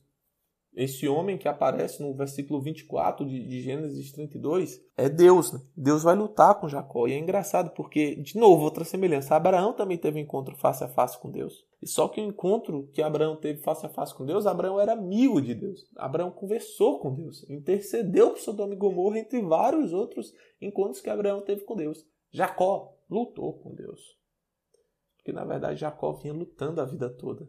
Esse 0.73 1.05
homem 1.05 1.37
que 1.37 1.49
aparece 1.49 2.01
no 2.01 2.13
versículo 2.13 2.61
24 2.61 3.25
de, 3.27 3.45
de 3.45 3.61
Gênesis 3.61 4.13
32 4.13 4.81
é 4.95 5.09
Deus. 5.09 5.51
Né? 5.51 5.59
Deus 5.75 6.03
vai 6.03 6.15
lutar 6.15 6.57
com 6.59 6.69
Jacó. 6.69 7.07
E 7.07 7.11
é 7.11 7.19
engraçado 7.19 7.71
porque, 7.71 8.15
de 8.15 8.37
novo, 8.37 8.63
outra 8.63 8.85
semelhança. 8.85 9.35
Abraão 9.35 9.73
também 9.73 9.97
teve 9.97 10.17
um 10.17 10.23
encontro 10.23 10.55
face 10.55 10.81
a 10.81 10.87
face 10.87 11.19
com 11.19 11.29
Deus. 11.29 11.65
E 11.81 11.87
só 11.87 12.07
que 12.07 12.21
o 12.21 12.23
encontro 12.23 12.87
que 12.93 13.01
Abraão 13.01 13.35
teve 13.35 13.61
face 13.61 13.85
a 13.85 13.89
face 13.89 14.15
com 14.15 14.25
Deus, 14.25 14.45
Abraão 14.45 14.79
era 14.79 14.93
amigo 14.93 15.41
de 15.41 15.53
Deus. 15.53 15.89
Abraão 15.97 16.31
conversou 16.31 16.99
com 16.99 17.13
Deus, 17.13 17.47
intercedeu 17.49 18.29
por 18.29 18.39
Sodoma 18.39 18.73
e 18.73 18.77
Gomorra, 18.77 19.19
entre 19.19 19.41
vários 19.41 19.91
outros 19.91 20.33
encontros 20.61 21.01
que 21.01 21.09
Abraão 21.09 21.41
teve 21.41 21.65
com 21.65 21.75
Deus. 21.75 22.05
Jacó 22.31 22.95
lutou 23.09 23.59
com 23.59 23.73
Deus. 23.73 23.99
Porque 25.17 25.33
na 25.33 25.43
verdade 25.43 25.81
Jacó 25.81 26.13
vinha 26.13 26.33
lutando 26.33 26.79
a 26.79 26.85
vida 26.85 27.09
toda 27.09 27.47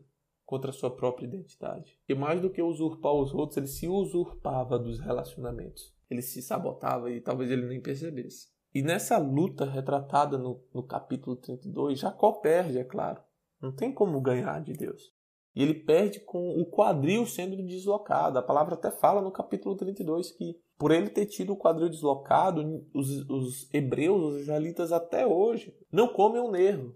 contra 0.53 0.69
a 0.69 0.75
sua 0.75 0.95
própria 0.95 1.25
identidade. 1.25 1.99
E 2.07 2.15
mais 2.15 2.43
do 2.43 2.51
que 2.51 2.61
usurpar 2.61 3.15
os 3.15 3.33
outros, 3.33 3.57
ele 3.57 3.67
se 3.67 3.89
usurpava 3.89 4.79
dos 4.79 5.01
relacionamentos. 5.01 5.95
Ele 6.11 6.21
se 6.21 6.43
sabotava 6.43 7.11
e 7.11 7.23
talvez 7.23 7.51
ele 7.51 7.67
nem 7.67 7.81
percebesse. 7.81 8.49
E 8.75 8.83
nessa 8.83 9.17
luta 9.17 9.65
retratada 9.65 10.37
no, 10.37 10.63
no 10.75 10.83
capítulo 10.83 11.37
32, 11.37 12.01
Jacó 12.01 12.33
perde, 12.33 12.77
é 12.77 12.85
claro. 12.85 13.23
Não 13.63 13.73
tem 13.73 13.91
como 13.91 14.21
ganhar 14.21 14.63
de 14.63 14.75
Deus. 14.75 15.11
E 15.57 15.63
ele 15.63 15.73
perde 15.73 16.21
com 16.21 16.61
o 16.61 16.67
quadril 16.67 17.25
sendo 17.25 17.57
deslocado. 17.65 18.39
A 18.39 18.43
palavra 18.43 18.75
até 18.75 18.91
fala 18.91 19.23
no 19.23 19.33
capítulo 19.33 19.75
32 19.75 20.33
que, 20.33 20.61
por 20.77 20.91
ele 20.91 21.09
ter 21.09 21.25
tido 21.25 21.55
o 21.55 21.59
quadril 21.59 21.89
deslocado, 21.89 22.87
os, 22.93 23.09
os 23.31 23.73
hebreus, 23.73 24.35
os 24.35 24.41
israelitas 24.43 24.93
até 24.93 25.27
hoje, 25.27 25.75
não 25.91 26.09
comem 26.09 26.43
o 26.43 26.51
nervo 26.51 26.93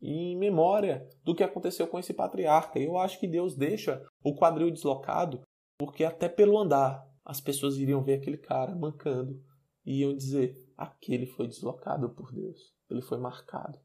em 0.00 0.36
memória 0.36 1.06
do 1.24 1.34
que 1.34 1.44
aconteceu 1.44 1.86
com 1.86 1.98
esse 1.98 2.14
patriarca. 2.14 2.78
Eu 2.78 2.96
acho 2.96 3.18
que 3.18 3.26
Deus 3.26 3.56
deixa 3.56 4.02
o 4.22 4.34
quadril 4.34 4.70
deslocado 4.70 5.42
porque 5.78 6.04
até 6.04 6.28
pelo 6.28 6.58
andar 6.58 7.06
as 7.24 7.40
pessoas 7.40 7.76
iriam 7.76 8.02
ver 8.02 8.14
aquele 8.14 8.38
cara 8.38 8.74
mancando 8.74 9.42
e 9.84 10.00
iam 10.00 10.14
dizer: 10.14 10.56
aquele 10.76 11.26
foi 11.26 11.46
deslocado 11.46 12.10
por 12.10 12.32
Deus, 12.32 12.74
ele 12.90 13.02
foi 13.02 13.18
marcado, 13.18 13.78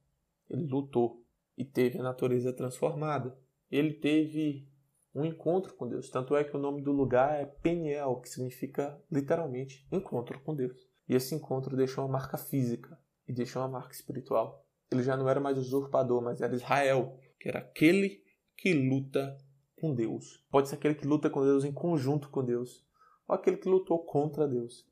ele 0.50 0.66
lutou 0.66 1.24
e 1.58 1.64
teve 1.64 2.00
a 2.00 2.04
natureza 2.04 2.54
transformada. 2.54 3.38
Ele 3.72 3.94
teve 3.94 4.68
um 5.14 5.24
encontro 5.24 5.74
com 5.76 5.88
Deus. 5.88 6.10
Tanto 6.10 6.36
é 6.36 6.44
que 6.44 6.56
o 6.56 6.60
nome 6.60 6.82
do 6.82 6.92
lugar 6.92 7.42
é 7.42 7.46
Peniel, 7.46 8.20
que 8.20 8.30
significa 8.30 9.02
literalmente 9.10 9.88
encontro 9.92 10.40
com 10.42 10.54
Deus. 10.54 10.78
E 11.08 11.16
esse 11.16 11.34
encontro 11.34 11.78
deixou 11.78 12.04
uma 12.04 12.14
marca 12.14 12.38
física 12.38 13.00
e 13.28 13.34
deixou 13.34 13.62
uma 13.62 13.70
marca 13.70 13.94
espiritual 13.94 14.65
ele 14.92 15.04
já 15.04 15.18
não 15.18 15.30
era 15.30 15.40
mais 15.40 15.58
usurpador, 15.58 16.22
mas 16.22 16.42
era 16.42 16.56
Israel, 16.56 17.20
que 17.40 17.50
era 17.50 17.60
aquele 17.60 18.24
que 18.58 18.74
luta 18.74 19.38
com 19.80 19.94
Deus. 19.94 20.44
Pode 20.50 20.70
ser 20.70 20.76
aquele 20.76 20.96
que 20.96 21.08
luta 21.08 21.30
com 21.30 21.42
Deus 21.44 21.64
em 21.64 21.72
conjunto 21.72 22.30
com 22.30 22.44
Deus, 22.44 22.86
ou 23.28 23.36
aquele 23.36 23.58
que 23.58 23.68
lutou 23.68 24.04
contra 24.06 24.48
Deus. 24.48 24.88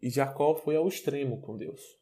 E 0.00 0.10
Jacó 0.10 0.54
foi 0.54 0.76
ao 0.76 0.86
extremo 0.86 1.40
com 1.40 1.56
Deus 1.56 1.98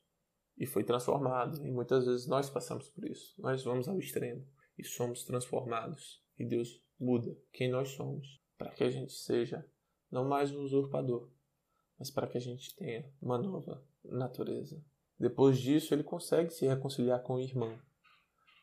e 0.56 0.66
foi 0.66 0.84
transformado. 0.84 1.64
E 1.66 1.70
muitas 1.70 2.06
vezes 2.06 2.26
nós 2.26 2.50
passamos 2.50 2.88
por 2.88 3.04
isso. 3.06 3.34
Nós 3.40 3.64
vamos 3.64 3.88
ao 3.88 3.98
extremo 3.98 4.46
e 4.78 4.84
somos 4.84 5.24
transformados. 5.24 6.22
E 6.38 6.44
Deus 6.44 6.82
muda 6.98 7.36
quem 7.52 7.70
nós 7.70 7.90
somos 7.90 8.40
para 8.56 8.70
que 8.70 8.84
a 8.84 8.90
gente 8.90 9.12
seja 9.12 9.66
não 10.10 10.28
mais 10.28 10.54
um 10.54 10.62
usurpador, 10.62 11.30
mas 11.98 12.10
para 12.10 12.26
que 12.26 12.36
a 12.36 12.40
gente 12.40 12.74
tenha 12.76 13.10
uma 13.20 13.38
nova 13.38 13.82
natureza. 14.04 14.82
Depois 15.18 15.58
disso, 15.58 15.94
ele 15.94 16.02
consegue 16.02 16.50
se 16.50 16.66
reconciliar 16.66 17.22
com 17.22 17.34
o 17.34 17.40
irmão. 17.40 17.78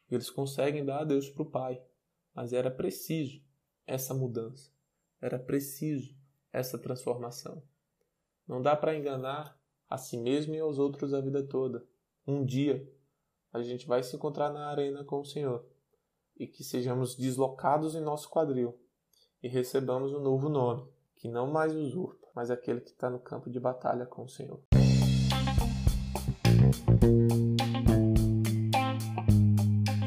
Eles 0.10 0.30
conseguem 0.30 0.86
dar 0.86 1.01
adeus 1.01 1.30
para 1.30 1.43
o 1.43 1.49
pai. 1.49 1.82
Mas 2.34 2.54
era 2.54 2.70
preciso 2.70 3.41
essa 3.86 4.14
mudança. 4.14 4.72
Era 5.22 5.39
preciso 5.39 6.16
essa 6.51 6.78
transformação. 6.78 7.64
Não 8.47 8.62
dá 8.62 8.76
para 8.76 8.95
enganar 8.95 9.58
a 9.89 9.97
si 9.97 10.18
mesmo 10.18 10.54
e 10.54 10.60
aos 10.60 10.80
outros 10.80 11.14
a 11.14 11.22
vida 11.22 11.43
toda. 11.43 11.86
Um 12.26 12.43
dia 12.43 12.88
a 13.51 13.62
gente 13.62 13.88
vai 13.88 14.01
se 14.04 14.16
encontrar 14.16 14.51
na 14.51 14.68
arena 14.68 15.04
com 15.04 15.20
o 15.20 15.26
Senhor 15.26 15.66
e 16.36 16.47
que 16.47 16.64
sejamos 16.64 17.16
deslocados 17.16 17.95
em 17.95 18.01
nosso 18.01 18.30
quadril 18.30 18.80
e 19.41 19.47
recebamos 19.47 20.14
um 20.14 20.20
novo 20.20 20.49
nome, 20.49 20.89
que 21.16 21.28
não 21.28 21.51
mais 21.51 21.76
usurpa, 21.76 22.28
mas 22.34 22.49
aquele 22.49 22.82
que 22.82 22.91
está 22.91 23.10
no 23.10 23.20
campo 23.20 23.49
de 23.49 23.60
batalha 23.60 24.06
com 24.06 24.24
o 24.24 24.30
Senhor. 24.30 24.64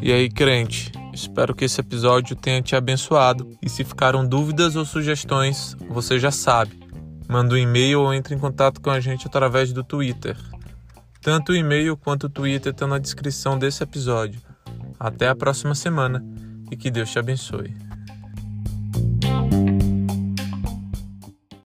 E 0.02 0.12
aí, 0.12 0.30
crente? 0.30 0.92
Espero 1.12 1.54
que 1.54 1.64
esse 1.64 1.80
episódio 1.80 2.36
tenha 2.36 2.62
te 2.62 2.76
abençoado. 2.76 3.50
E 3.62 3.68
se 3.68 3.82
ficaram 3.82 4.26
dúvidas 4.26 4.76
ou 4.76 4.84
sugestões, 4.84 5.76
você 5.88 6.18
já 6.18 6.30
sabe. 6.30 6.78
Manda 7.28 7.54
um 7.54 7.58
e-mail 7.58 8.02
ou 8.02 8.14
entre 8.14 8.34
em 8.34 8.38
contato 8.38 8.80
com 8.80 8.90
a 8.90 9.00
gente 9.00 9.26
através 9.26 9.72
do 9.72 9.82
Twitter. 9.82 10.36
Tanto 11.20 11.52
o 11.52 11.56
e-mail 11.56 11.96
quanto 11.96 12.24
o 12.24 12.30
Twitter 12.30 12.72
estão 12.72 12.86
na 12.86 12.98
descrição 12.98 13.58
desse 13.58 13.82
episódio. 13.82 14.40
Até 15.00 15.28
a 15.28 15.34
próxima 15.34 15.74
semana 15.74 16.24
e 16.70 16.76
que 16.76 16.90
Deus 16.90 17.10
te 17.10 17.18
abençoe. 17.18 17.85